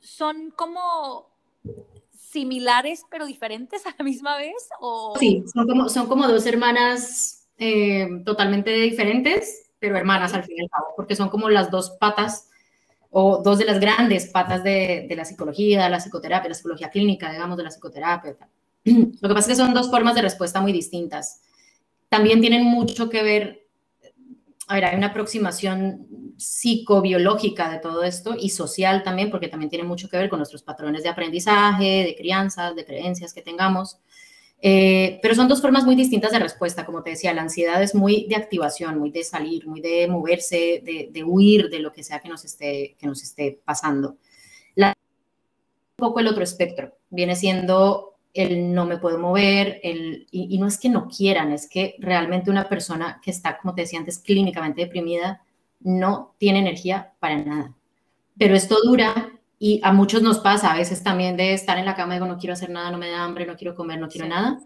son 0.00 0.50
como 0.52 1.28
similares 2.16 3.04
pero 3.10 3.26
diferentes 3.26 3.84
a 3.84 3.94
la 3.98 4.02
misma 4.02 4.38
vez? 4.38 4.54
¿o? 4.80 5.14
Sí, 5.18 5.44
son 5.52 5.66
como, 5.66 5.90
son 5.90 6.06
como 6.08 6.26
dos 6.26 6.46
hermanas 6.46 7.46
eh, 7.58 8.08
totalmente 8.24 8.70
diferentes, 8.70 9.70
pero 9.78 9.98
hermanas 9.98 10.32
al 10.32 10.44
fin 10.44 10.56
y 10.56 10.62
al 10.62 10.70
cabo, 10.70 10.86
porque 10.96 11.16
son 11.16 11.28
como 11.28 11.50
las 11.50 11.70
dos 11.70 11.98
patas 12.00 12.48
o 13.10 13.42
dos 13.42 13.58
de 13.58 13.66
las 13.66 13.78
grandes 13.78 14.28
patas 14.28 14.64
de, 14.64 15.04
de 15.06 15.16
la 15.16 15.26
psicología, 15.26 15.84
de 15.84 15.90
la 15.90 16.00
psicoterapia, 16.00 16.48
la 16.48 16.54
psicología 16.54 16.88
clínica, 16.88 17.30
digamos, 17.30 17.58
de 17.58 17.64
la 17.64 17.70
psicoterapia. 17.70 18.38
Lo 18.84 19.28
que 19.28 19.34
pasa 19.34 19.40
es 19.40 19.48
que 19.48 19.62
son 19.62 19.74
dos 19.74 19.90
formas 19.90 20.14
de 20.14 20.22
respuesta 20.22 20.62
muy 20.62 20.72
distintas 20.72 21.42
también 22.08 22.40
tienen 22.40 22.64
mucho 22.64 23.08
que 23.08 23.22
ver, 23.22 23.66
a 24.66 24.74
ver, 24.74 24.84
hay 24.86 24.96
una 24.96 25.08
aproximación 25.08 26.06
psicobiológica 26.36 27.70
de 27.70 27.78
todo 27.78 28.04
esto 28.04 28.34
y 28.38 28.50
social 28.50 29.02
también, 29.02 29.30
porque 29.30 29.48
también 29.48 29.70
tiene 29.70 29.84
mucho 29.84 30.08
que 30.08 30.16
ver 30.16 30.28
con 30.28 30.38
nuestros 30.38 30.62
patrones 30.62 31.02
de 31.02 31.08
aprendizaje, 31.08 32.04
de 32.04 32.14
crianzas, 32.16 32.74
de 32.76 32.84
creencias 32.84 33.34
que 33.34 33.42
tengamos. 33.42 33.98
Eh, 34.60 35.20
pero 35.22 35.36
son 35.36 35.46
dos 35.46 35.62
formas 35.62 35.84
muy 35.84 35.94
distintas 35.94 36.32
de 36.32 36.38
respuesta. 36.38 36.86
Como 36.86 37.02
te 37.02 37.10
decía, 37.10 37.32
la 37.34 37.42
ansiedad 37.42 37.82
es 37.82 37.94
muy 37.94 38.26
de 38.28 38.36
activación, 38.36 38.98
muy 38.98 39.10
de 39.10 39.24
salir, 39.24 39.66
muy 39.66 39.80
de 39.80 40.08
moverse, 40.08 40.82
de, 40.84 41.24
huir 41.24 41.68
de 41.70 41.80
lo 41.80 41.92
que 41.92 42.02
sea 42.02 42.20
que 42.20 42.28
nos 42.28 42.44
esté, 42.44 43.60
pasando. 43.64 44.16
La, 44.74 44.88
un 44.88 45.96
poco 45.96 46.20
el 46.20 46.28
otro 46.28 46.42
espectro 46.42 46.96
viene 47.10 47.36
siendo 47.36 48.17
el 48.38 48.72
no 48.72 48.86
me 48.86 48.98
puedo 48.98 49.18
mover, 49.18 49.80
el, 49.82 50.28
y, 50.30 50.56
no 50.58 50.68
es 50.68 50.78
que 50.78 50.88
no 50.88 51.08
quieran, 51.08 51.50
es 51.50 51.68
que 51.68 51.96
realmente 51.98 52.50
una 52.50 52.68
persona 52.68 53.20
que 53.20 53.32
está, 53.32 53.58
como 53.58 53.74
te 53.74 53.82
decía 53.82 53.98
antes, 53.98 54.20
clínicamente 54.20 54.82
deprimida, 54.82 55.42
no 55.80 56.34
tiene 56.38 56.60
energía 56.60 57.14
para 57.18 57.36
nada. 57.38 57.74
Pero 58.38 58.54
esto 58.54 58.76
dura 58.84 59.32
y 59.58 59.80
a 59.82 59.92
muchos 59.92 60.22
nos 60.22 60.38
pasa 60.38 60.72
a 60.72 60.76
veces 60.76 61.02
también 61.02 61.36
de 61.36 61.52
estar 61.52 61.78
en 61.78 61.84
la 61.84 61.96
cama 61.96 62.14
y 62.14 62.18
digo, 62.18 62.26
no 62.26 62.38
quiero 62.38 62.52
hacer 62.52 62.70
nada, 62.70 62.92
no 62.92 62.98
me 62.98 63.10
da 63.10 63.24
hambre, 63.24 63.44
no 63.44 63.56
quiero 63.56 63.74
comer, 63.74 63.98
no 63.98 64.08
quiero 64.08 64.28
nada. 64.28 64.60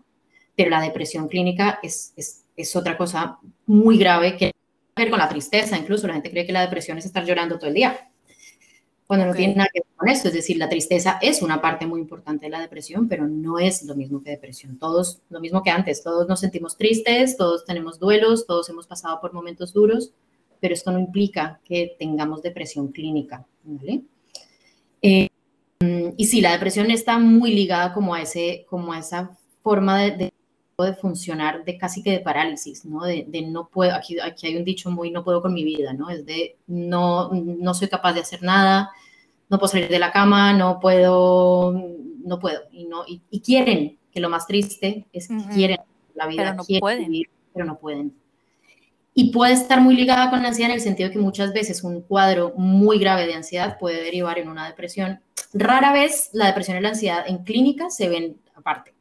Pero 0.55 0.69
la 0.69 0.83
depresión 0.83 1.29
clínica 1.29 1.79
es, 1.83 2.13
es, 2.15 2.45
es 2.55 2.77
otra 2.77 2.99
cosa 2.99 3.39
muy 3.65 3.97
grave 3.97 4.37
que 4.37 4.53
ver 4.95 5.09
con 5.09 5.19
la 5.19 5.31
tristeza. 5.31 5.79
Incluso 5.79 6.07
la 6.07 6.13
gente 6.13 6.31
cree 6.31 6.45
que 6.45 6.53
la 6.53 6.61
depresión 6.61 6.99
es 6.99 7.07
estar 7.07 7.25
llorando 7.25 7.59
todo 7.59 7.69
el 7.69 7.75
día 7.75 8.12
cuando 9.13 9.27
no 9.27 9.35
tiene 9.35 9.57
nada 9.57 9.69
que 9.71 9.81
ver 9.81 9.95
con 9.95 10.09
eso. 10.09 10.29
Es 10.29 10.33
decir, 10.33 10.57
la 10.57 10.71
tristeza 10.71 11.19
es 11.21 11.43
una 11.43 11.61
parte 11.61 11.85
muy 11.85 12.01
importante 12.01 12.47
de 12.47 12.51
la 12.51 12.63
depresión, 12.63 13.09
pero 13.09 13.29
no 13.29 13.59
es 13.59 13.83
lo 13.83 13.95
mismo 13.95 14.23
que 14.23 14.31
depresión. 14.31 14.79
Todos, 14.79 15.21
lo 15.29 15.39
mismo 15.39 15.63
que 15.63 15.69
antes, 15.69 16.03
todos 16.03 16.27
nos 16.27 16.41
sentimos 16.41 16.79
tristes, 16.79 17.37
todos 17.37 17.67
tenemos 17.67 17.99
duelos, 17.99 18.47
todos 18.47 18.71
hemos 18.71 18.87
pasado 18.87 19.21
por 19.21 19.35
momentos 19.35 19.75
duros, 19.75 20.15
pero 20.61 20.73
esto 20.73 20.91
no 20.93 20.99
implica 20.99 21.61
que 21.63 21.95
tengamos 21.99 22.41
depresión 22.41 22.89
clínica, 22.89 23.45
¿vale? 23.65 24.01
Eh, 25.03 25.29
y 26.17 26.25
sí, 26.25 26.41
la 26.41 26.53
depresión 26.53 26.91
está 26.91 27.19
muy 27.19 27.53
ligada 27.53 27.93
como 27.93 28.15
a, 28.15 28.23
ese, 28.23 28.65
como 28.71 28.95
a 28.95 28.99
esa 28.99 29.37
forma 29.63 30.01
de, 30.01 30.11
de 30.13 30.32
funcionar 30.95 31.65
de 31.65 31.79
casi 31.79 32.03
que 32.03 32.11
de 32.11 32.21
parálisis, 32.21 32.85
¿no? 32.85 33.05
De, 33.05 33.25
de, 33.29 33.43
no 33.43 33.69
puedo, 33.69 33.95
aquí, 33.95 34.19
aquí 34.21 34.47
hay 34.49 34.57
un 34.57 34.65
dicho 34.65 34.91
muy 34.91 35.11
no 35.11 35.25
puedo 35.25 35.41
con 35.41 35.55
mi 35.55 35.65
vida, 35.65 35.93
¿no? 35.93 36.11
Es 36.11 36.27
de 36.27 36.57
no, 36.67 37.31
no 37.33 37.75
soy 37.75 37.89
capaz 37.89 38.13
de 38.15 38.21
hacer 38.21 38.43
nada, 38.43 38.91
no 39.49 39.59
puedo 39.59 39.71
salir 39.71 39.89
de 39.89 39.99
la 39.99 40.11
cama, 40.11 40.55
no 40.55 40.81
puedo, 40.81 41.73
no 42.25 42.39
puedo. 42.39 42.61
Y, 42.73 42.87
no, 42.87 43.05
y, 43.07 43.41
quieren, 43.41 43.99
que 44.11 44.21
lo 44.21 44.31
más 44.31 44.47
triste 44.47 45.07
es 45.13 45.29
que 45.29 45.45
quieren 45.55 45.79
la 46.15 46.27
vida, 46.27 46.43
pero 46.43 46.55
no 46.55 46.81
pueden. 46.81 47.23
pero 47.53 47.67
no 47.67 47.79
pueden. 47.79 48.15
Y 49.15 49.31
puede 49.31 49.53
estar 49.53 49.83
muy 49.83 49.95
ligada 49.95 50.31
con 50.31 50.41
la 50.41 50.49
ansiedad 50.49 50.71
en 50.71 50.77
el 50.77 50.81
sentido 50.81 51.11
de 51.11 51.13
que 51.13 51.19
muchas 51.19 51.53
veces 51.53 51.85
un 51.85 52.01
cuadro 52.01 52.55
muy 52.57 52.99
grave 52.99 53.27
de 53.27 53.35
ansiedad 53.35 53.79
puede 53.79 54.03
derivar 54.03 54.39
en 54.39 54.49
una 54.49 54.67
depresión. 54.67 55.21
Rara 55.53 55.93
vez 55.93 56.31
la 56.33 56.47
depresión 56.47 56.79
y 56.79 56.81
la 56.81 56.89
ansiedad 56.89 57.25
en 57.29 57.45
clínica 57.45 57.91
se 57.91 58.09
ven 58.09 58.41
aparte. 58.55 58.95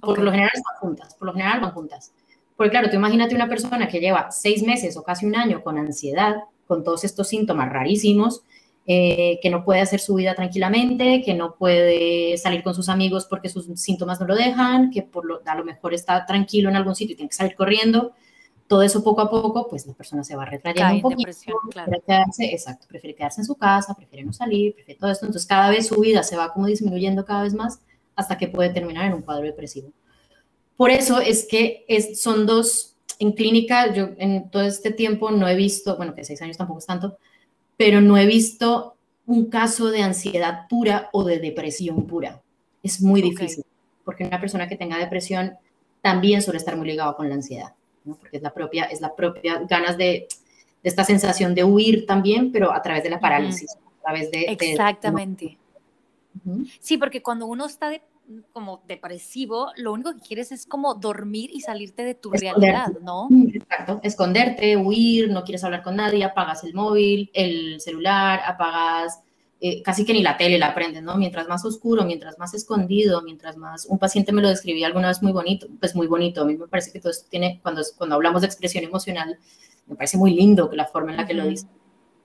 Por 0.00 0.18
lo 0.18 0.30
general 0.30 0.52
van 0.54 0.80
juntas, 0.80 1.14
por 1.14 1.26
lo 1.26 1.32
general 1.32 1.60
van 1.60 1.72
juntas. 1.72 2.12
Porque 2.56 2.70
claro, 2.70 2.88
tú 2.88 2.96
imagínate 2.96 3.34
una 3.34 3.48
persona 3.48 3.88
que 3.88 4.00
lleva 4.00 4.30
seis 4.30 4.62
meses 4.62 4.96
o 4.96 5.02
casi 5.02 5.26
un 5.26 5.34
año 5.34 5.62
con 5.62 5.78
ansiedad, 5.78 6.36
con 6.66 6.84
todos 6.84 7.04
estos 7.04 7.28
síntomas 7.28 7.70
rarísimos, 7.72 8.42
eh, 8.86 9.38
que 9.42 9.48
no 9.48 9.64
puede 9.64 9.80
hacer 9.80 9.98
su 9.98 10.14
vida 10.14 10.34
tranquilamente, 10.34 11.22
que 11.24 11.34
no 11.34 11.54
puede 11.56 12.36
salir 12.36 12.62
con 12.62 12.74
sus 12.74 12.88
amigos 12.88 13.26
porque 13.28 13.48
sus 13.48 13.66
síntomas 13.80 14.20
no 14.20 14.26
lo 14.26 14.34
dejan, 14.34 14.90
que 14.90 15.02
por 15.02 15.24
lo, 15.24 15.40
a 15.44 15.54
lo 15.54 15.64
mejor 15.64 15.94
está 15.94 16.26
tranquilo 16.26 16.68
en 16.68 16.76
algún 16.76 16.94
sitio 16.94 17.14
y 17.14 17.16
tiene 17.16 17.30
que 17.30 17.36
salir 17.36 17.54
corriendo. 17.56 18.12
Todo 18.66 18.82
eso 18.82 19.02
poco 19.02 19.22
a 19.22 19.30
poco, 19.30 19.68
pues 19.68 19.86
la 19.86 19.94
persona 19.94 20.22
se 20.22 20.36
va 20.36 20.44
retrayendo 20.44 20.94
un 20.94 21.00
poquito. 21.00 21.22
Prefiere 21.22 22.02
quedarse, 22.06 22.44
exacto, 22.52 22.86
prefiere 22.88 23.14
quedarse 23.14 23.40
en 23.40 23.46
su 23.46 23.54
casa, 23.56 23.94
prefiere 23.94 24.24
no 24.24 24.32
salir, 24.32 24.74
prefiere 24.74 25.00
todo 25.00 25.10
esto. 25.10 25.26
Entonces 25.26 25.48
cada 25.48 25.70
vez 25.70 25.88
su 25.88 26.00
vida 26.00 26.22
se 26.22 26.36
va 26.36 26.52
como 26.52 26.66
disminuyendo 26.66 27.24
cada 27.24 27.42
vez 27.42 27.54
más 27.54 27.80
hasta 28.16 28.38
que 28.38 28.48
puede 28.48 28.70
terminar 28.70 29.06
en 29.06 29.14
un 29.14 29.22
cuadro 29.22 29.44
depresivo. 29.44 29.90
Por 30.76 30.90
eso 30.90 31.20
es 31.20 31.46
que 31.48 31.84
es, 31.88 32.20
son 32.20 32.46
dos, 32.46 32.96
en 33.18 33.32
clínica, 33.32 33.92
yo 33.92 34.10
en 34.18 34.50
todo 34.50 34.62
este 34.62 34.90
tiempo 34.90 35.30
no 35.30 35.48
he 35.48 35.54
visto, 35.54 35.96
bueno, 35.96 36.14
que 36.14 36.24
seis 36.24 36.42
años 36.42 36.56
tampoco 36.56 36.80
es 36.80 36.86
tanto, 36.86 37.18
pero 37.76 38.00
no 38.00 38.16
he 38.16 38.26
visto 38.26 38.96
un 39.26 39.46
caso 39.46 39.90
de 39.90 40.02
ansiedad 40.02 40.66
pura 40.68 41.08
o 41.12 41.24
de 41.24 41.38
depresión 41.38 42.06
pura. 42.06 42.42
Es 42.82 43.00
muy 43.00 43.22
difícil, 43.22 43.64
porque 44.04 44.24
una 44.24 44.40
persona 44.40 44.68
que 44.68 44.76
tenga 44.76 44.98
depresión 44.98 45.56
también 46.02 46.42
suele 46.42 46.58
estar 46.58 46.76
muy 46.76 46.86
ligado 46.86 47.16
con 47.16 47.28
la 47.28 47.36
ansiedad, 47.36 47.72
¿no? 48.04 48.16
porque 48.16 48.36
es 48.36 48.42
la 48.42 48.52
propia, 48.52 48.84
es 48.84 49.00
la 49.00 49.14
propia 49.14 49.62
ganas 49.68 49.96
de, 49.96 50.28
esta 50.82 51.02
sensación 51.02 51.54
de 51.54 51.64
huir 51.64 52.04
también, 52.04 52.52
pero 52.52 52.72
a 52.72 52.82
través 52.82 53.02
de 53.02 53.10
la 53.10 53.18
parálisis, 53.18 53.74
a 53.74 54.02
través 54.02 54.30
de... 54.30 54.42
Exactamente. 54.42 55.56
Sí, 56.80 56.98
porque 56.98 57.22
cuando 57.22 57.46
uno 57.46 57.66
está 57.66 57.88
de, 57.90 58.02
como 58.52 58.82
depresivo, 58.86 59.70
lo 59.76 59.92
único 59.92 60.14
que 60.14 60.20
quieres 60.20 60.52
es 60.52 60.66
como 60.66 60.94
dormir 60.94 61.50
y 61.52 61.60
salirte 61.60 62.04
de 62.04 62.14
tu 62.14 62.30
realidad, 62.30 62.88
¿no? 63.02 63.28
Exacto, 63.52 64.00
esconderte, 64.02 64.76
huir, 64.76 65.30
no 65.30 65.44
quieres 65.44 65.64
hablar 65.64 65.82
con 65.82 65.96
nadie, 65.96 66.24
apagas 66.24 66.64
el 66.64 66.74
móvil, 66.74 67.30
el 67.34 67.80
celular, 67.80 68.40
apagas 68.46 69.20
eh, 69.60 69.82
casi 69.82 70.04
que 70.04 70.12
ni 70.12 70.22
la 70.22 70.36
tele 70.36 70.58
la 70.58 70.74
prendes, 70.74 71.02
¿no? 71.02 71.16
Mientras 71.16 71.48
más 71.48 71.64
oscuro, 71.64 72.04
mientras 72.04 72.38
más 72.38 72.54
escondido, 72.54 73.22
mientras 73.22 73.56
más... 73.56 73.86
Un 73.86 73.98
paciente 73.98 74.32
me 74.32 74.42
lo 74.42 74.48
describía 74.48 74.86
alguna 74.86 75.08
vez 75.08 75.22
muy 75.22 75.32
bonito, 75.32 75.68
pues 75.78 75.94
muy 75.94 76.06
bonito, 76.06 76.42
a 76.42 76.44
mí 76.44 76.56
me 76.56 76.66
parece 76.66 76.92
que 76.92 77.00
todo 77.00 77.10
esto 77.10 77.26
tiene, 77.30 77.60
cuando, 77.62 77.82
cuando 77.96 78.16
hablamos 78.16 78.42
de 78.42 78.46
expresión 78.46 78.84
emocional, 78.84 79.38
me 79.86 79.96
parece 79.96 80.16
muy 80.16 80.34
lindo 80.34 80.68
que 80.68 80.76
la 80.76 80.86
forma 80.86 81.12
en 81.12 81.18
la 81.18 81.26
que 81.26 81.34
lo 81.34 81.46
dice 81.46 81.66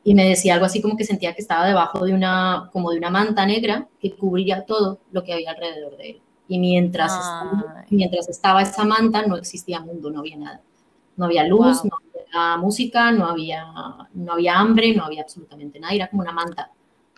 y 0.04 0.16
me 0.16 0.28
decía 0.28 0.54
algo 0.54 0.66
así 0.66 0.82
como 0.82 0.96
que 0.96 1.04
sentía 1.04 1.34
que 1.34 1.42
estaba 1.42 1.68
debajo 1.68 2.06
de 2.06 2.14
una, 2.14 2.70
como 2.72 2.92
de 2.92 2.98
una 2.98 3.10
manta 3.10 3.46
negra 3.46 3.88
que 4.00 4.16
cubría 4.16 4.66
todo 4.66 5.00
lo 5.12 5.24
que 5.24 5.34
había 5.34 5.52
alrededor 5.52 5.98
de 5.98 6.12
él. 6.12 6.22
Y 6.48 6.58
mientras, 6.58 7.12
estaba, 7.14 7.86
mientras 7.90 8.28
estaba 8.28 8.62
esa 8.64 8.84
manta 8.84 9.26
no 9.28 9.36
existía 9.36 9.82
mundo, 9.82 10.10
no 10.10 10.20
había 10.20 10.38
nada. 10.38 10.62
No 11.16 11.26
había 11.26 11.46
luz, 11.46 11.84
no 11.84 11.92
había 11.98 12.58
música, 12.58 13.12
no 13.12 13.26
había, 13.26 13.66
no 14.14 14.34
había 14.34 14.58
hambre, 14.58 14.96
no 14.96 15.04
había 15.04 15.22
absolutamente 15.22 15.80
nada. 15.80 15.94
Era 15.94 16.10
como 16.10 16.22
una 16.22 16.32
manta 16.32 16.72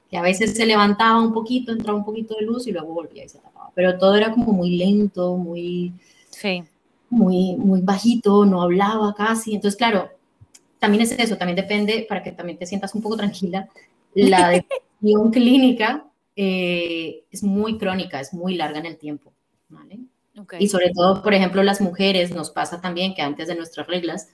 que 0.10 0.18
a 0.18 0.22
veces 0.22 0.54
se 0.56 0.66
levantaba 0.66 1.22
un 1.22 1.32
poquito, 1.32 1.72
entraba 1.72 1.98
un 1.98 2.04
poquito 2.04 2.36
de 2.36 2.46
luz 2.46 2.68
y 2.68 2.74
luego 2.74 2.94
volvía 2.94 3.24
y 3.24 3.30
se 3.30 3.40
tapaba. 3.40 3.72
Pero 3.74 3.98
todo 3.98 4.16
era 4.16 4.32
como 4.34 4.52
muy 4.52 4.76
lento, 4.76 5.38
muy, 5.38 5.94
sí. 6.30 6.64
muy, 7.10 7.56
muy 7.56 7.82
bajito, 7.82 8.46
no 8.46 8.62
hablaba 8.62 9.14
casi. 9.14 9.56
Entonces, 9.56 9.78
claro, 9.78 10.10
también 10.82 11.04
es 11.04 11.12
eso, 11.12 11.38
también 11.38 11.56
depende, 11.56 12.08
para 12.10 12.24
que 12.24 12.32
también 12.32 12.58
te 12.58 12.66
sientas 12.66 12.96
un 12.96 13.04
poco 13.04 13.16
tranquila, 13.16 13.70
la 14.16 14.50
depresión 14.50 15.30
clínica 15.32 16.08
eh, 16.36 17.24
es 17.30 17.44
muy 17.44 17.78
crónica, 17.78 18.20
es 18.20 18.34
muy 18.34 18.56
larga 18.56 18.80
en 18.80 18.88
el 18.88 18.98
tiempo. 18.98 19.32
¿vale? 19.70 20.00
Y 20.58 20.70
sobre 20.70 20.90
todo, 20.92 21.22
por 21.22 21.36
ejemplo, 21.36 21.62
las 21.62 21.82
mujeres, 21.82 22.32
nos 22.32 22.50
pasa 22.50 22.82
también 22.82 23.14
que 23.14 23.22
antes 23.22 23.48
de 23.48 23.54
nuestras 23.54 23.86
reglas, 23.86 24.30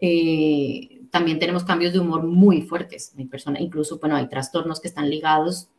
eh, 0.00 1.00
también 1.10 1.40
tenemos 1.40 1.64
cambios 1.64 1.92
de 1.92 1.98
humor 1.98 2.22
muy 2.22 2.62
fuertes. 2.62 3.12
Hay 3.18 3.24
personas, 3.24 3.60
incluso, 3.60 3.98
bueno, 3.98 4.14
hay 4.14 4.28
trastornos 4.28 4.80
que 4.80 4.86
están 4.86 5.10
ligados, 5.10 5.70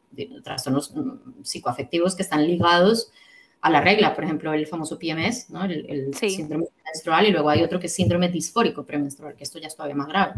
trastornos 0.43 0.93
mm, 0.93 1.43
psicoafectivos 1.43 2.15
que 2.15 2.23
están 2.23 2.45
ligados 2.45 3.13
a 3.61 3.69
la 3.69 3.81
regla, 3.81 4.13
por 4.15 4.23
ejemplo, 4.23 4.53
el 4.53 4.65
famoso 4.65 4.97
PMS, 4.97 5.51
¿no? 5.51 5.63
el, 5.63 6.13
síndrome 6.15 6.65
menstrual, 6.83 7.27
y 7.27 7.31
luego 7.31 7.49
hay 7.49 7.61
otro 7.61 7.79
que 7.79 7.87
es 7.87 7.93
síndrome 7.93 8.27
disfórico 8.29 8.83
premenstrual, 8.83 9.35
que 9.35 9.43
esto 9.43 9.59
ya 9.59 9.67
es 9.67 9.75
todavía 9.75 9.95
más 9.95 10.07
grave. 10.07 10.33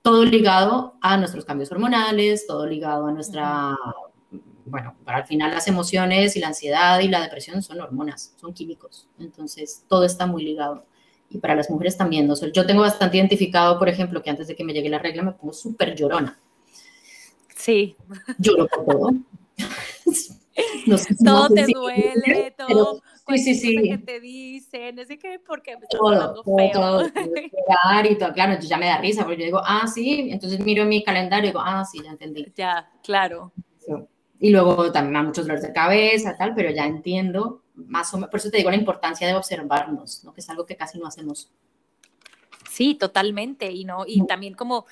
Todo 0.00 0.24
ligado 0.24 0.94
a 1.00 1.16
nuestros 1.16 1.44
cambios 1.44 1.70
hormonales, 1.72 2.46
todo 2.46 2.66
ligado 2.66 3.06
a 3.06 3.12
nuestra, 3.12 3.76
bueno, 4.64 4.94
para 5.04 5.18
al 5.18 5.26
final 5.26 5.52
las 5.52 5.68
emociones 5.68 6.36
y 6.36 6.40
la 6.40 6.48
ansiedad 6.48 7.00
y 7.00 7.08
la 7.08 7.20
depresión 7.20 7.62
son 7.62 7.80
hormonas, 7.80 8.34
son 8.40 8.54
químicos, 8.54 9.08
entonces 9.18 9.84
todo 9.86 10.04
está 10.04 10.26
muy 10.26 10.42
ligado. 10.42 10.86
Y 11.30 11.38
para 11.38 11.54
las 11.54 11.68
mujeres 11.68 11.96
también, 11.96 12.26
¿no? 12.26 12.34
yo 12.34 12.66
tengo 12.66 12.82
bastante 12.82 13.16
identificado, 13.16 13.78
por 13.78 13.88
ejemplo, 13.88 14.22
que 14.22 14.30
antes 14.30 14.46
de 14.46 14.54
que 14.54 14.64
me 14.64 14.72
llegue 14.72 14.88
la 14.88 14.98
regla 14.98 15.22
me 15.22 15.32
pongo 15.32 15.52
súper 15.52 15.94
llorona. 15.94 16.38
Sí. 17.54 17.96
Lloro 18.38 18.68
por 18.68 18.84
todo. 18.84 19.10
todo 21.24 21.48
te 21.48 21.66
duele, 21.66 22.54
todo. 22.56 23.02
sí, 23.28 23.38
sí, 23.38 23.54
sí. 23.54 23.82
que 23.82 23.98
te 23.98 24.20
dicen, 24.20 24.98
así 25.00 25.18
que 25.18 25.38
porque 25.38 25.76
me 25.76 25.86
todo, 25.86 26.42
todo, 26.42 26.56
feo. 26.56 26.70
todo, 26.72 27.02
y 28.10 28.16
todo, 28.16 28.32
claro, 28.32 28.58
ya 28.60 28.76
me 28.76 28.86
da 28.86 28.98
risa, 28.98 29.24
porque 29.24 29.38
yo 29.40 29.44
digo, 29.46 29.60
ah, 29.64 29.86
sí, 29.86 30.28
entonces 30.30 30.60
miro 30.60 30.84
mi 30.84 31.02
calendario 31.02 31.46
y 31.46 31.48
digo, 31.48 31.60
ah, 31.64 31.84
sí, 31.84 32.00
ya 32.02 32.10
entendí. 32.10 32.52
Ya, 32.54 32.90
claro. 33.02 33.52
Y 34.38 34.50
luego 34.50 34.92
también 34.92 35.16
hay 35.16 35.26
muchos 35.26 35.46
dolores 35.46 35.66
de 35.66 35.72
cabeza, 35.72 36.36
tal, 36.36 36.54
pero 36.54 36.70
ya 36.70 36.84
entiendo 36.84 37.62
más 37.74 38.12
o 38.14 38.16
menos, 38.16 38.30
por 38.30 38.40
eso 38.40 38.50
te 38.50 38.58
digo 38.58 38.70
la 38.70 38.76
importancia 38.76 39.26
de 39.26 39.34
observarnos, 39.34 40.24
¿no? 40.24 40.32
Que 40.32 40.40
es 40.40 40.48
algo 40.48 40.64
que 40.66 40.76
casi 40.76 40.98
no 40.98 41.06
hacemos. 41.06 41.50
Sí, 42.70 42.94
totalmente, 42.94 43.70
y 43.70 43.84
no, 43.84 44.04
y 44.06 44.24
también 44.26 44.54
como, 44.54 44.86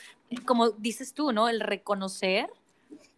como 0.45 0.71
dices 0.71 1.15
tú, 1.15 1.33
¿no? 1.33 1.49
El 1.49 1.61
reconocer 1.61 2.51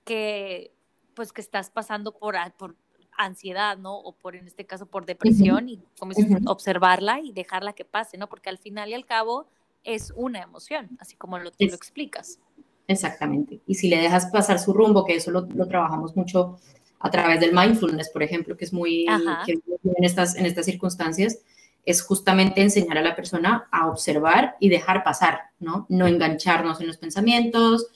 que 0.04 0.73
pues 1.14 1.32
que 1.32 1.40
estás 1.40 1.70
pasando 1.70 2.16
por, 2.16 2.36
por 2.56 2.76
ansiedad, 3.16 3.76
¿no? 3.78 3.96
O 3.96 4.12
por, 4.12 4.36
en 4.36 4.46
este 4.46 4.66
caso, 4.66 4.86
por 4.86 5.06
depresión 5.06 5.68
y 5.68 5.80
como 5.98 6.14
observarla 6.46 7.20
y 7.20 7.32
dejarla 7.32 7.72
que 7.72 7.84
pase, 7.84 8.18
¿no? 8.18 8.28
Porque 8.28 8.50
al 8.50 8.58
final 8.58 8.90
y 8.90 8.94
al 8.94 9.06
cabo 9.06 9.46
es 9.84 10.12
una 10.16 10.40
emoción, 10.40 10.96
así 10.98 11.16
como 11.16 11.38
lo, 11.38 11.50
tú 11.50 11.66
lo 11.66 11.74
explicas. 11.74 12.38
Exactamente. 12.86 13.60
Y 13.66 13.74
si 13.74 13.88
le 13.88 13.98
dejas 13.98 14.26
pasar 14.26 14.58
su 14.58 14.72
rumbo, 14.72 15.04
que 15.04 15.16
eso 15.16 15.30
lo, 15.30 15.46
trabajamos 15.46 16.16
mucho 16.16 16.58
a 17.00 17.10
través 17.10 17.40
del 17.40 17.54
mindfulness, 17.54 18.10
por 18.10 18.22
ejemplo, 18.22 18.56
que 18.56 18.64
es 18.64 18.72
muy 18.72 19.06
en 19.06 20.04
estas, 20.04 20.36
en 20.36 20.46
estas 20.46 20.66
circunstancias, 20.66 21.38
es 21.84 22.02
justamente 22.02 22.62
enseñar 22.62 22.98
a 22.98 23.02
la 23.02 23.14
persona 23.14 23.68
a 23.70 23.88
observar 23.88 24.56
y 24.58 24.70
dejar 24.70 25.04
pasar, 25.04 25.40
¿no? 25.58 25.86
No 25.90 26.06
engancharnos 26.06 26.80
en 26.80 26.86
los 26.86 26.96
pensamientos, 26.96 27.88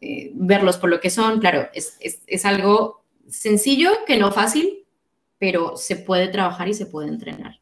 eh, 0.00 0.30
verlos 0.34 0.78
por 0.78 0.90
lo 0.90 1.00
que 1.00 1.10
son. 1.10 1.40
Claro, 1.40 1.68
es, 1.72 1.96
es, 2.00 2.44
algo 2.44 3.02
sencillo, 3.28 3.90
que 4.06 4.18
no 4.18 4.32
fácil, 4.32 4.86
pero 5.38 5.76
se 5.76 5.96
puede 5.96 6.28
trabajar 6.28 6.68
y 6.68 6.74
se 6.74 6.86
puede 6.86 7.08
entrenar. 7.08 7.60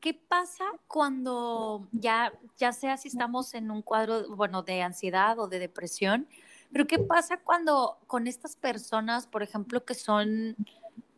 ¿Qué 0.00 0.14
pasa 0.14 0.64
cuando 0.86 1.88
ya, 1.92 2.32
ya 2.56 2.72
sea 2.72 2.96
si 2.96 3.08
estamos 3.08 3.54
en 3.54 3.70
un 3.70 3.82
cuadro, 3.82 4.34
bueno, 4.36 4.62
de 4.62 4.82
ansiedad 4.82 5.38
o 5.38 5.48
de 5.48 5.58
depresión, 5.58 6.28
pero 6.72 6.86
qué 6.86 6.98
pasa 6.98 7.38
cuando 7.38 7.98
con 8.06 8.26
estas 8.26 8.54
personas, 8.56 9.26
por 9.26 9.42
ejemplo, 9.42 9.84
que 9.84 9.94
son, 9.94 10.56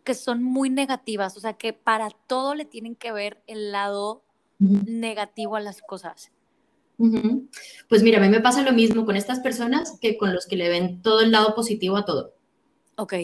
que 0.05 0.15
son 0.15 0.43
muy 0.43 0.71
negativas, 0.71 1.37
o 1.37 1.41
sea, 1.41 1.55
que 1.55 1.73
para 1.73 2.11
todo 2.27 2.55
le 2.55 2.65
tienen 2.65 2.95
que 2.95 3.13
ver 3.13 3.43
el 3.47 3.73
lado 3.73 4.23
negativo 4.59 5.57
a 5.57 5.61
las 5.61 5.83
cosas? 5.83 6.31
Pues 7.89 8.03
mira, 8.03 8.19
a 8.19 8.21
mí 8.21 8.29
me 8.29 8.41
pasa 8.41 8.63
lo 8.63 8.73
mismo 8.73 9.05
con 9.07 9.17
estas 9.17 9.41
personas 9.41 9.99
que 10.01 10.19
con 10.19 10.33
los 10.33 10.47
que 10.47 10.57
le 10.57 10.69
ven 10.69 11.03
todo 11.03 11.21
el 11.21 11.31
lado 11.31 11.55
positivo 11.55 11.97
a 11.97 12.05
todo. 12.05 12.35
Ok. 12.97 13.15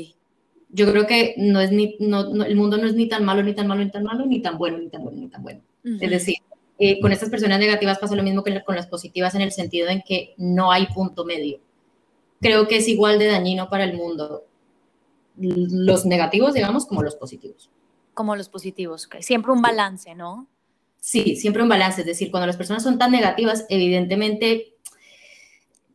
Yo 0.71 0.91
creo 0.91 1.07
que 1.07 1.35
no 1.37 1.61
es 1.61 1.71
ni, 1.71 1.97
no, 2.01 2.45
el 2.45 2.57
mundo 2.57 2.77
no 2.77 2.87
es 2.87 2.95
ni 2.95 3.09
tan 3.09 3.25
malo, 3.25 3.43
ni 3.43 3.55
tan 3.55 3.67
malo, 3.67 3.85
ni 3.85 3.91
tan 3.91 4.05
malo, 4.05 4.27
ni 4.27 4.41
tan 4.41 4.59
bueno, 4.59 4.79
ni 4.79 4.89
tan 4.89 5.03
bueno, 5.03 5.19
ni 5.19 5.29
tan 5.29 5.43
bueno. 5.43 5.61
Es 5.85 6.11
decir, 6.11 6.37
eh, 6.79 7.01
con 7.01 7.13
estas 7.13 7.31
personas 7.31 7.61
negativas 7.61 7.99
pasa 7.99 8.17
lo 8.17 8.23
mismo 8.23 8.43
que 8.43 8.63
con 8.65 8.75
las 8.75 8.87
positivas 8.87 9.35
en 9.35 9.43
el 9.43 9.53
sentido 9.53 9.89
en 9.89 10.03
que 10.03 10.35
no 10.37 10.73
hay 10.73 10.87
punto 10.87 11.25
medio. 11.25 11.61
Creo 12.41 12.67
que 12.67 12.79
es 12.79 12.89
igual 12.89 13.19
de 13.19 13.27
dañino 13.27 13.71
para 13.71 13.85
el 13.85 13.97
mundo 13.97 14.45
los 15.37 16.07
negativos, 16.07 16.55
digamos, 16.55 16.87
como 16.87 17.03
los 17.03 17.15
positivos. 17.15 17.71
Como 18.15 18.35
los 18.37 18.49
positivos, 18.49 19.09
siempre 19.21 19.53
un 19.53 19.63
balance, 19.63 20.15
¿no? 20.15 20.49
Sí, 21.07 21.37
siempre 21.37 21.63
un 21.63 21.69
balance. 21.69 22.01
Es 22.01 22.07
decir, 22.09 22.33
cuando 22.33 22.49
las 22.49 22.57
personas 22.57 22.83
son 22.83 22.99
tan 22.99 23.13
negativas, 23.13 23.65
evidentemente 23.69 24.75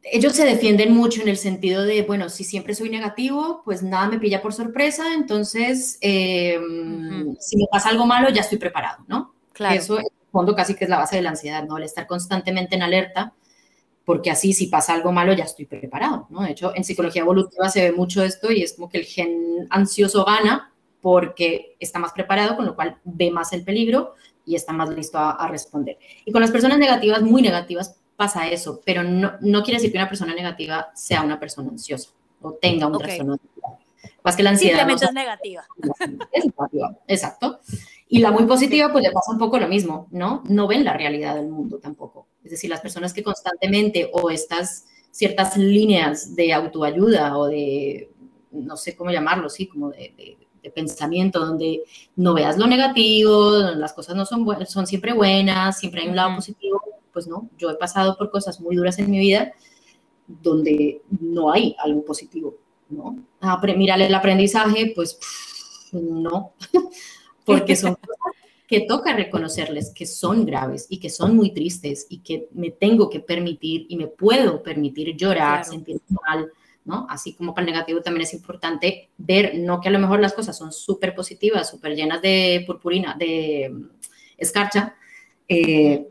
ellos 0.03 0.31
se 0.31 0.45
defienden 0.45 0.93
mucho 0.93 1.21
en 1.21 1.27
el 1.27 1.35
sentido 1.35 1.83
de, 1.83 2.03
bueno, 2.03 2.29
si 2.29 2.45
siempre 2.45 2.73
soy 2.73 2.89
negativo, 2.89 3.61
pues 3.65 3.83
nada 3.83 4.07
me 4.07 4.19
pilla 4.19 4.41
por 4.41 4.53
sorpresa, 4.53 5.13
entonces 5.13 5.97
em, 5.99 7.35
si 7.41 7.57
me 7.57 7.65
pasa 7.69 7.89
algo 7.89 8.05
malo 8.05 8.29
ya 8.29 8.39
estoy 8.39 8.57
preparado, 8.57 9.03
¿no? 9.09 9.35
Claro. 9.51 9.75
Eso 9.75 9.99
en 9.99 10.05
el 10.05 10.31
fondo 10.31 10.55
casi 10.55 10.75
que 10.75 10.85
es 10.85 10.89
la 10.89 10.99
base 10.99 11.17
de 11.17 11.23
la 11.23 11.31
ansiedad, 11.31 11.65
¿no? 11.65 11.77
El 11.77 11.83
estar 11.83 12.07
constantemente 12.07 12.77
en 12.77 12.83
alerta, 12.83 13.33
porque 14.05 14.31
así 14.31 14.53
si 14.53 14.67
pasa 14.67 14.93
algo 14.93 15.11
malo 15.11 15.33
ya 15.33 15.43
estoy 15.43 15.65
preparado, 15.65 16.27
¿no? 16.29 16.43
De 16.43 16.51
hecho, 16.51 16.71
en 16.73 16.85
psicología 16.85 17.23
evolutiva 17.23 17.67
se 17.67 17.81
ve 17.81 17.91
mucho 17.91 18.23
esto 18.23 18.49
y 18.49 18.63
es 18.63 18.75
como 18.75 18.87
que 18.87 18.99
el 18.99 19.03
gen 19.03 19.67
ansioso 19.71 20.23
gana 20.23 20.71
porque 21.01 21.75
está 21.81 21.99
más 21.99 22.13
preparado, 22.13 22.55
con 22.55 22.65
lo 22.65 22.75
cual 22.75 22.97
ve 23.03 23.29
más 23.29 23.51
el 23.51 23.65
peligro 23.65 24.13
y 24.45 24.55
está 24.55 24.73
más 24.73 24.89
listo 24.89 25.17
a, 25.17 25.47
responder. 25.47 25.97
Y 26.25 26.31
con 26.31 26.41
las 26.41 26.51
personas 26.51 26.77
negativas, 26.77 27.21
muy 27.21 27.41
negativas, 27.41 27.95
pasa 28.15 28.47
eso, 28.47 28.81
pero 28.85 29.03
no, 29.03 29.33
no, 29.41 29.63
quiere 29.63 29.77
decir 29.77 29.91
que 29.91 29.97
una 29.97 30.09
persona 30.09 30.33
negativa 30.33 30.91
sea 30.93 31.21
una 31.23 31.39
persona 31.39 31.69
ansiosa 31.69 32.09
o 32.41 32.53
tenga 32.53 32.87
un 32.87 32.97
trastorno. 32.97 33.37
Más 34.23 34.35
que 34.35 34.43
la 34.43 34.51
ansiedad. 34.51 34.79
Simplemente 34.79 35.05
es 35.05 35.13
negativa. 35.13 35.63
Es 36.31 36.45
negativa, 36.45 36.97
exacto. 37.07 37.59
Y 38.07 38.19
la 38.19 38.31
muy 38.31 38.45
positiva, 38.45 38.91
pues 38.91 39.03
le 39.03 39.11
pasa 39.11 39.31
un 39.31 39.39
poco 39.39 39.57
lo 39.57 39.67
mismo, 39.67 40.07
¿no? 40.11 40.43
No 40.45 40.67
ven 40.67 40.83
la 40.83 40.93
realidad 40.93 41.35
del 41.35 41.47
mundo 41.47 41.79
tampoco. 41.79 42.27
Es 42.43 42.51
decir, 42.51 42.69
las 42.69 42.81
personas 42.81 43.13
que 43.13 43.23
constantemente 43.23 44.09
o 44.13 44.29
estas 44.29 44.85
ciertas 45.11 45.57
líneas 45.57 46.35
de 46.35 46.53
autoayuda 46.53 47.37
o 47.37 47.47
de, 47.47 48.11
no 48.51 48.75
sé 48.75 48.95
cómo 48.95 49.11
llamarlo, 49.11 49.49
sí, 49.49 49.67
como 49.67 49.89
de 49.89 50.13
de 50.17 50.37
pensamiento, 50.69 51.39
donde 51.39 51.83
no 52.15 52.33
veas 52.33 52.57
lo 52.57 52.67
negativo, 52.67 53.51
las 53.75 53.93
cosas 53.93 54.15
no 54.15 54.25
son, 54.25 54.45
son 54.67 54.85
siempre 54.85 55.13
buenas, 55.13 55.79
siempre 55.79 56.01
hay 56.01 56.09
un 56.09 56.15
lado 56.15 56.35
positivo, 56.35 56.81
pues 57.11 57.27
no, 57.27 57.49
yo 57.57 57.69
he 57.69 57.75
pasado 57.75 58.17
por 58.17 58.29
cosas 58.29 58.59
muy 58.61 58.75
duras 58.75 58.99
en 58.99 59.09
mi 59.09 59.19
vida 59.19 59.53
donde 60.27 61.01
no 61.19 61.51
hay 61.51 61.75
algo 61.79 62.05
positivo, 62.05 62.55
¿no? 62.89 63.17
Mira, 63.75 63.95
el 63.95 64.13
aprendizaje, 64.13 64.93
pues 64.95 65.17
no, 65.91 66.53
porque 67.45 67.75
son 67.75 67.95
cosas 67.95 68.41
que 68.67 68.81
toca 68.81 69.13
reconocerles 69.13 69.91
que 69.93 70.05
son 70.05 70.45
graves 70.45 70.87
y 70.89 70.97
que 70.97 71.09
son 71.09 71.35
muy 71.35 71.51
tristes 71.53 72.07
y 72.07 72.19
que 72.19 72.47
me 72.53 72.71
tengo 72.71 73.09
que 73.09 73.19
permitir 73.19 73.85
y 73.89 73.97
me 73.97 74.07
puedo 74.07 74.63
permitir 74.63 75.13
llorar, 75.17 75.65
sentirme 75.65 76.01
mal, 76.25 76.49
¿no? 76.85 77.05
Así 77.09 77.33
como 77.33 77.53
para 77.53 77.65
el 77.65 77.73
negativo 77.73 78.01
también 78.01 78.23
es 78.23 78.33
importante 78.33 79.09
ver, 79.17 79.57
no 79.57 79.81
que 79.81 79.89
a 79.89 79.91
lo 79.91 79.99
mejor 79.99 80.19
las 80.19 80.33
cosas 80.33 80.57
son 80.57 80.71
súper 80.71 81.13
positivas, 81.13 81.69
súper 81.69 81.95
llenas 81.95 82.21
de 82.21 82.63
purpurina, 82.65 83.15
de 83.17 83.69
mm, 83.71 83.89
escarcha, 84.37 84.95
eh, 85.47 86.07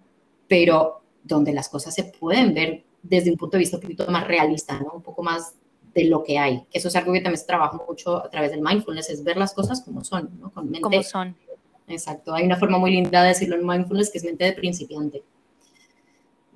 pero 0.47 1.03
donde 1.23 1.53
las 1.53 1.69
cosas 1.69 1.95
se 1.95 2.05
pueden 2.05 2.55
ver 2.55 2.85
desde 3.03 3.31
un 3.31 3.37
punto 3.37 3.57
de 3.57 3.61
vista 3.61 3.77
un 3.77 3.83
poquito 3.83 4.07
más 4.09 4.27
realista, 4.27 4.79
¿no? 4.79 4.93
Un 4.95 5.03
poco 5.03 5.23
más 5.23 5.55
de 5.95 6.05
lo 6.05 6.23
que 6.23 6.39
hay. 6.39 6.65
Eso 6.73 6.89
es 6.89 6.97
algo 6.97 7.13
que 7.13 7.21
también 7.21 7.45
trabajo 7.47 7.85
mucho 7.89 8.25
a 8.25 8.31
través 8.31 8.51
del 8.53 8.61
mindfulness, 8.61 9.11
es 9.11 9.25
ver 9.25 9.37
las 9.37 9.55
cosas 9.55 9.83
como 9.83 10.05
son, 10.05 10.31
¿no? 10.41 10.51
Con 10.51 10.67
mente. 10.67 10.83
Como 10.83 11.03
son. 11.03 11.37
Exacto. 11.89 12.35
Hay 12.35 12.45
una 12.45 12.57
forma 12.57 12.79
muy 12.79 12.93
linda 12.93 13.23
de 13.23 13.29
decirlo 13.29 13.57
en 13.57 13.67
mindfulness 13.67 14.11
que 14.11 14.19
es 14.19 14.25
mente 14.25 14.45
de 14.45 14.53
principiante. 14.53 15.23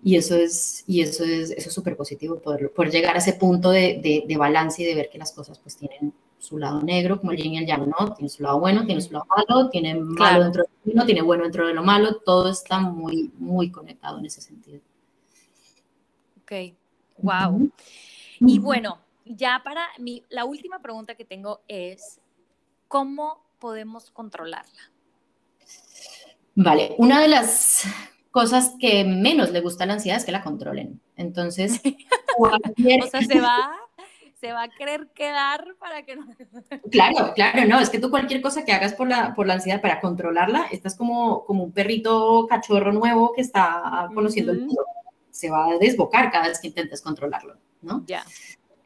Y 0.06 0.16
eso 0.16 0.36
es 0.36 0.84
y 0.86 1.00
eso 1.00 1.24
es 1.24 1.50
eso 1.50 1.70
es 1.70 1.74
súper 1.74 1.96
positivo, 1.96 2.38
poder, 2.38 2.70
poder, 2.70 2.92
llegar 2.92 3.14
a 3.14 3.18
ese 3.18 3.32
punto 3.32 3.70
de, 3.70 4.22
de, 4.28 4.36
balance 4.36 4.82
y 4.82 4.84
de 4.84 4.94
ver 4.94 5.08
que 5.08 5.16
las 5.16 5.32
cosas 5.32 5.58
pues 5.58 5.78
tienen 5.78 6.12
su 6.38 6.58
lado 6.58 6.82
negro, 6.82 7.18
como 7.18 7.32
el 7.32 7.38
yin 7.38 7.54
y 7.54 7.58
el 7.58 7.66
yang, 7.66 7.88
¿no? 7.88 8.12
Tiene 8.12 8.28
su 8.28 8.42
lado 8.42 8.60
bueno, 8.60 8.84
tiene 8.84 9.00
su 9.00 9.14
lado 9.14 9.24
malo, 9.34 9.70
tiene 9.70 9.94
malo 9.94 10.44
dentro 10.44 10.64
de 10.64 10.68
lo 10.68 10.92
bueno, 10.92 11.06
tiene 11.06 11.22
bueno 11.22 11.42
dentro 11.44 11.66
de 11.66 11.72
lo 11.72 11.82
malo, 11.82 12.16
todo 12.16 12.50
está 12.50 12.80
muy, 12.80 13.32
muy 13.38 13.70
conectado 13.70 14.18
en 14.18 14.26
ese 14.26 14.42
sentido. 14.42 14.82
Ok, 16.42 16.52
wow. 17.16 17.70
Y 18.40 18.58
bueno, 18.58 18.98
ya 19.24 19.62
para 19.64 19.86
mí, 19.98 20.22
la 20.28 20.44
última 20.44 20.80
pregunta 20.80 21.14
que 21.14 21.24
tengo 21.24 21.62
es, 21.66 22.20
¿cómo 22.88 23.42
podemos 23.58 24.10
controlarla? 24.10 24.92
Vale, 26.56 26.94
una 26.98 27.22
de 27.22 27.28
las 27.28 27.84
cosas 28.34 28.74
que 28.80 29.04
menos 29.04 29.52
le 29.52 29.60
gusta 29.60 29.84
a 29.84 29.86
la 29.86 29.92
ansiedad 29.92 30.18
es 30.18 30.24
que 30.24 30.32
la 30.32 30.42
controlen. 30.42 31.00
Entonces, 31.14 31.80
o 32.38 32.50
sea, 33.08 33.22
se 33.22 33.40
va, 33.40 33.76
se 34.40 34.52
va 34.52 34.64
a 34.64 34.68
querer 34.68 35.06
quedar 35.14 35.76
para 35.78 36.02
que 36.02 36.16
no... 36.16 36.26
Claro, 36.90 37.32
claro, 37.32 37.64
no, 37.68 37.78
es 37.78 37.90
que 37.90 38.00
tú 38.00 38.10
cualquier 38.10 38.42
cosa 38.42 38.64
que 38.64 38.72
hagas 38.72 38.92
por 38.94 39.06
la, 39.06 39.36
por 39.36 39.46
la 39.46 39.54
ansiedad 39.54 39.80
para 39.80 40.00
controlarla, 40.00 40.66
estás 40.72 40.96
como, 40.96 41.44
como 41.44 41.62
un 41.62 41.70
perrito 41.70 42.48
cachorro 42.48 42.92
nuevo 42.92 43.32
que 43.34 43.40
está 43.42 44.10
conociendo 44.12 44.50
el 44.50 44.62
mundo. 44.62 44.84
Se 45.30 45.48
va 45.48 45.68
a 45.68 45.78
desbocar 45.78 46.32
cada 46.32 46.48
vez 46.48 46.58
que 46.58 46.66
intentes 46.66 47.02
controlarlo, 47.02 47.54
¿no? 47.82 48.02
Ya. 48.04 48.24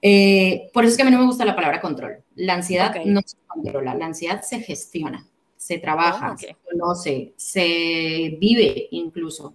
Eh, 0.02 0.68
por 0.74 0.84
eso 0.84 0.90
es 0.90 0.96
que 0.98 1.04
a 1.04 1.06
mí 1.06 1.10
no 1.10 1.20
me 1.20 1.24
gusta 1.24 1.46
la 1.46 1.56
palabra 1.56 1.80
control. 1.80 2.22
La 2.34 2.52
ansiedad 2.52 2.94
no 3.06 3.22
se 3.24 3.38
controla, 3.46 3.94
la 3.94 4.04
ansiedad 4.04 4.42
se 4.42 4.60
gestiona, 4.60 5.26
se 5.68 5.76
trabaja, 5.76 6.32
oh, 6.32 6.38
se 6.38 6.56
conoce, 6.64 7.34
se 7.36 8.38
vive 8.40 8.88
incluso, 8.90 9.52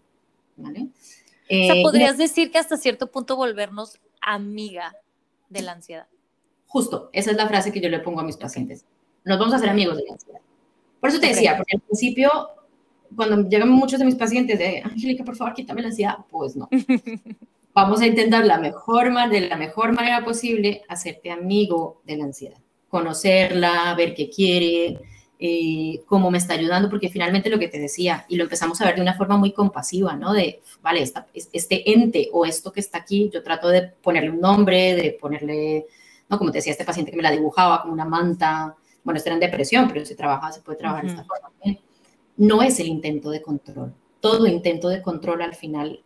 ¿vale? 0.57 0.82
o 0.84 1.47
sea, 1.47 1.74
eh, 1.74 1.82
podrías 1.82 2.20
decir 2.20 2.51
que 2.51 2.59
hasta 2.59 2.78
cierto 2.78 3.09
punto 3.09 3.36
volvernos 3.36 3.99
amiga 4.22 4.95
de 5.49 5.64
la 5.64 5.72
ansiedad. 5.72 6.05
Justo, 6.68 7.09
esa 7.14 7.32
es 7.32 7.38
la 7.38 7.47
frase 7.47 7.72
que 7.72 7.82
yo 7.82 7.89
le 7.89 7.97
pongo 7.97 8.20
a 8.20 8.24
mis 8.24 8.38
pacientes. 8.38 8.86
Nos 9.26 9.39
vamos 9.39 9.55
a 9.55 9.57
hacer 9.57 9.70
amigos 9.70 9.97
de 9.97 10.03
la 10.03 10.14
ansiedad. 10.14 10.39
Por 10.99 11.09
eso 11.09 11.20
te 11.20 11.30
decía, 11.30 11.57
porque 11.57 11.78
al 11.78 11.82
principio, 11.82 12.30
cuando 13.16 13.49
llegan 13.49 13.70
muchos 13.70 13.97
de 13.97 14.05
mis 14.05 14.14
pacientes 14.14 14.59
de, 14.59 14.84
Angélica, 14.84 15.24
por 15.24 15.36
favor, 15.36 15.55
quítame 15.55 15.82
la 15.82 15.88
ansiedad, 15.88 16.18
pues 16.30 16.55
no. 16.55 16.70
vamos 17.74 18.01
a 18.01 18.05
intentar 18.05 18.45
la 18.45 18.59
mejor, 18.59 19.11
de 19.32 19.49
la 19.49 19.57
mejor 19.57 19.93
manera 19.93 20.24
posible 20.24 20.84
hacerte 20.88 21.32
amigo 21.32 22.03
de 22.05 22.18
la 22.18 22.26
ansiedad. 22.26 22.59
Conocerla, 22.88 23.95
ver 23.97 24.14
qué 24.14 24.30
quiere, 24.30 24.99
eh, 25.46 26.02
cómo 26.06 26.32
me 26.32 26.38
está 26.38 26.54
ayudando, 26.54 26.89
porque 26.89 27.10
finalmente 27.10 27.50
lo 27.50 27.60
que 27.60 27.68
te 27.68 27.78
decía, 27.78 28.26
y 28.30 28.38
lo 28.38 28.46
empezamos 28.46 28.80
a 28.80 28.86
ver 28.86 28.96
de 28.96 29.02
una 29.02 29.14
forma 29.14 29.36
muy 29.36 29.52
compasiva, 29.52 30.16
¿no? 30.16 30.32
De, 30.32 30.62
vale, 30.82 31.04
este 31.52 31.91
ente 31.91 32.30
o 32.32 32.46
esto 32.46 32.72
que 32.72 32.80
está 32.80 33.00
aquí, 33.00 33.30
yo 33.30 33.44
trato 33.44 33.68
de 33.68 33.82
ponerle 33.82 34.30
un 34.30 34.39
nombre, 34.39 34.96
de 34.96 35.18
ponerle, 35.20 35.86
¿no? 36.30 36.38
Como 36.38 36.50
te 36.50 36.60
decía, 36.60 36.72
este 36.72 36.86
paciente 36.86 37.12
que 37.12 37.18
me 37.18 37.24
la 37.24 37.32
dibujaba 37.32 37.82
como 37.82 37.91
una 37.91 38.06
manta, 38.06 38.78
bueno, 39.04 39.18
está 39.18 39.34
en 39.34 39.41
depresión, 39.41 39.89
pero 39.89 40.06
se 40.06 40.16
trabaja, 40.16 40.50
se 40.54 40.62
puede 40.62 40.78
trabajar 40.78 41.04
de 41.04 41.12
esta 41.12 41.26
forma. 41.26 41.50
No 42.38 42.64
es 42.64 42.80
el 42.80 42.88
intento 42.88 43.30
de 43.30 43.41
control. 43.41 43.94
Todo 44.22 44.48
intento 44.48 44.88
de 44.88 45.02
control 45.02 45.41
al 45.41 45.56
final 45.56 46.02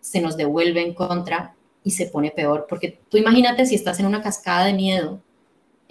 se 0.00 0.20
nos 0.20 0.36
devuelve 0.36 0.82
en 0.82 0.92
contra 0.92 1.54
y 1.84 1.92
se 1.92 2.06
pone 2.06 2.32
peor, 2.32 2.66
porque 2.68 2.98
tú 3.08 3.16
imagínate 3.16 3.64
si 3.64 3.76
estás 3.76 4.00
en 4.00 4.06
una 4.06 4.22
cascada 4.22 4.64
de 4.64 4.72
miedo 4.72 5.20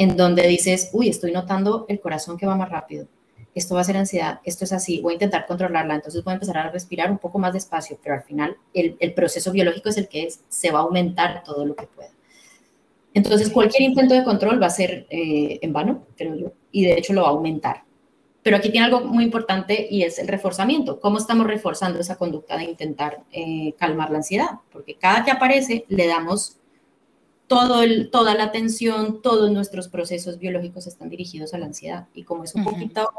en 0.02 0.18
donde 0.18 0.47
dices, 0.47 0.89
uy, 0.93 1.10
estoy 1.10 1.32
notando 1.32 1.86
el 1.88 1.99
corazón 1.99 2.36
que 2.36 2.47
va 2.47 2.56
más 2.56 2.70
rápido, 2.70 3.06
esto 3.54 3.76
va 3.76 3.82
a 3.82 3.84
ser 3.84 3.97
ansiedad, 3.97 4.39
esto 4.43 4.66
es 4.66 4.74
así, 4.74 4.99
voy 4.99 5.12
a 5.12 5.14
intentar 5.14 5.45
controlarla, 5.45 5.93
entonces 5.93 6.24
voy 6.24 6.32
a 6.32 6.36
empezar 6.36 6.58
a 6.58 6.72
respirar 6.72 7.12
un 7.12 7.20
poco 7.20 7.38
más 7.38 7.54
despacio, 7.54 7.99
pero 8.02 8.16
al 8.16 8.24
final 8.24 8.58
el, 8.74 9.14
proceso 9.14 9.52
biológico 9.52 9.89
es 9.89 9.97
el 9.97 10.08
que 10.08 10.24
es, 10.24 10.39
se 10.49 10.72
va 10.72 10.80
a 10.80 10.82
aumentar 10.82 11.43
todo 11.43 11.68
lo 11.68 11.76
que 11.76 11.86
pueda. 11.86 12.10
Entonces 13.14 13.52
cualquier 13.52 13.84
intento 13.84 14.16
de 14.16 14.24
control 14.24 14.60
va 14.60 14.68
a 14.68 14.72
ser 14.72 15.06
eh, 15.12 15.60
en 15.62 15.72
vano, 15.72 16.08
creo 16.18 16.34
yo, 16.34 16.52
y 16.72 16.86
de 16.86 16.93
hecho 16.93 17.14
lo 17.14 17.22
va 17.22 17.28
a 17.28 17.32
aumentar. 17.32 17.84
Pero 18.41 18.58
aquí 18.58 18.72
tiene 18.72 18.88
algo 18.88 19.02
muy 19.02 19.24
importante 19.24 19.88
y 19.88 20.02
es 20.02 20.18
el 20.18 20.28
reforzamiento. 20.28 20.99
¿Cómo 20.99 21.20
estamos 21.20 21.45
reforzando 21.45 21.99
esa 21.99 22.16
conducta 22.16 22.58
de 22.58 22.64
intentar 22.64 23.22
eh, 23.32 23.76
calmar 23.78 24.10
la 24.10 24.18
ansiedad? 24.18 24.62
Porque 24.72 24.95
cada 24.95 25.24
que 25.24 25.30
aparece 25.30 25.86
le 25.89 26.08
damos 26.08 26.58
todo 27.52 27.84
el, 27.84 28.10
toda 28.10 28.34
la 28.34 28.45
atención, 28.45 29.22
todos 29.22 29.52
nuestros 29.52 29.89
procesos 29.89 30.39
biológicos 30.39 30.88
están 30.88 31.10
dirigidos 31.10 31.54
a 31.54 31.58
la 31.58 31.66
ansiedad. 31.66 32.08
Y 32.14 32.24
como 32.24 32.45
es 32.45 32.56
un 32.56 32.64
poquito, 32.64 33.10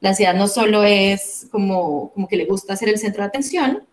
la 0.00 0.08
ansiedad 0.08 0.34
no 0.34 0.48
solo 0.48 0.82
es 0.82 1.46
como, 1.50 2.10
como 2.12 2.26
que 2.26 2.38
le 2.38 2.46
gusta 2.46 2.74
ser 2.74 2.88
el 2.88 2.96
centro 2.96 3.22
de 3.22 3.28
atención, 3.28 3.86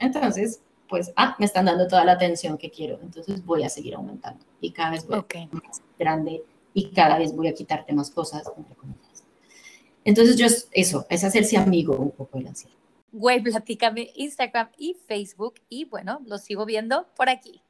entonces, 0.00 0.62
pues, 0.88 1.12
ah, 1.14 1.36
me 1.38 1.46
están 1.46 1.66
dando 1.66 1.86
toda 1.86 2.04
la 2.04 2.10
atención 2.10 2.58
que 2.58 2.72
quiero, 2.72 2.98
entonces 3.00 3.44
voy 3.44 3.62
a 3.62 3.68
seguir 3.68 3.94
aumentando. 3.94 4.44
Y 4.60 4.72
cada 4.72 4.90
vez 4.90 5.06
voy 5.06 5.18
a 5.18 5.46
más 5.52 5.80
grande 5.96 6.42
y 6.74 6.90
cada 6.90 7.18
vez 7.18 7.36
voy 7.36 7.46
a 7.46 7.54
quitarte 7.54 7.92
más 7.92 8.10
cosas, 8.10 8.42
entre 8.56 8.74
entonces, 10.04 10.36
yo, 10.36 10.46
eso, 10.72 11.06
es 11.08 11.22
hacerse 11.22 11.56
amigo 11.56 11.96
un 11.96 12.10
poco 12.10 12.36
de 12.36 12.42
la 12.42 12.50
ansiedad. 12.50 12.74
Güey, 13.12 13.40
platícame 13.40 14.10
Instagram 14.16 14.70
y 14.76 14.96
Facebook 15.06 15.54
y 15.68 15.84
bueno, 15.84 16.20
lo 16.26 16.38
sigo 16.38 16.66
viendo 16.66 17.06
por 17.14 17.28
aquí. 17.28 17.62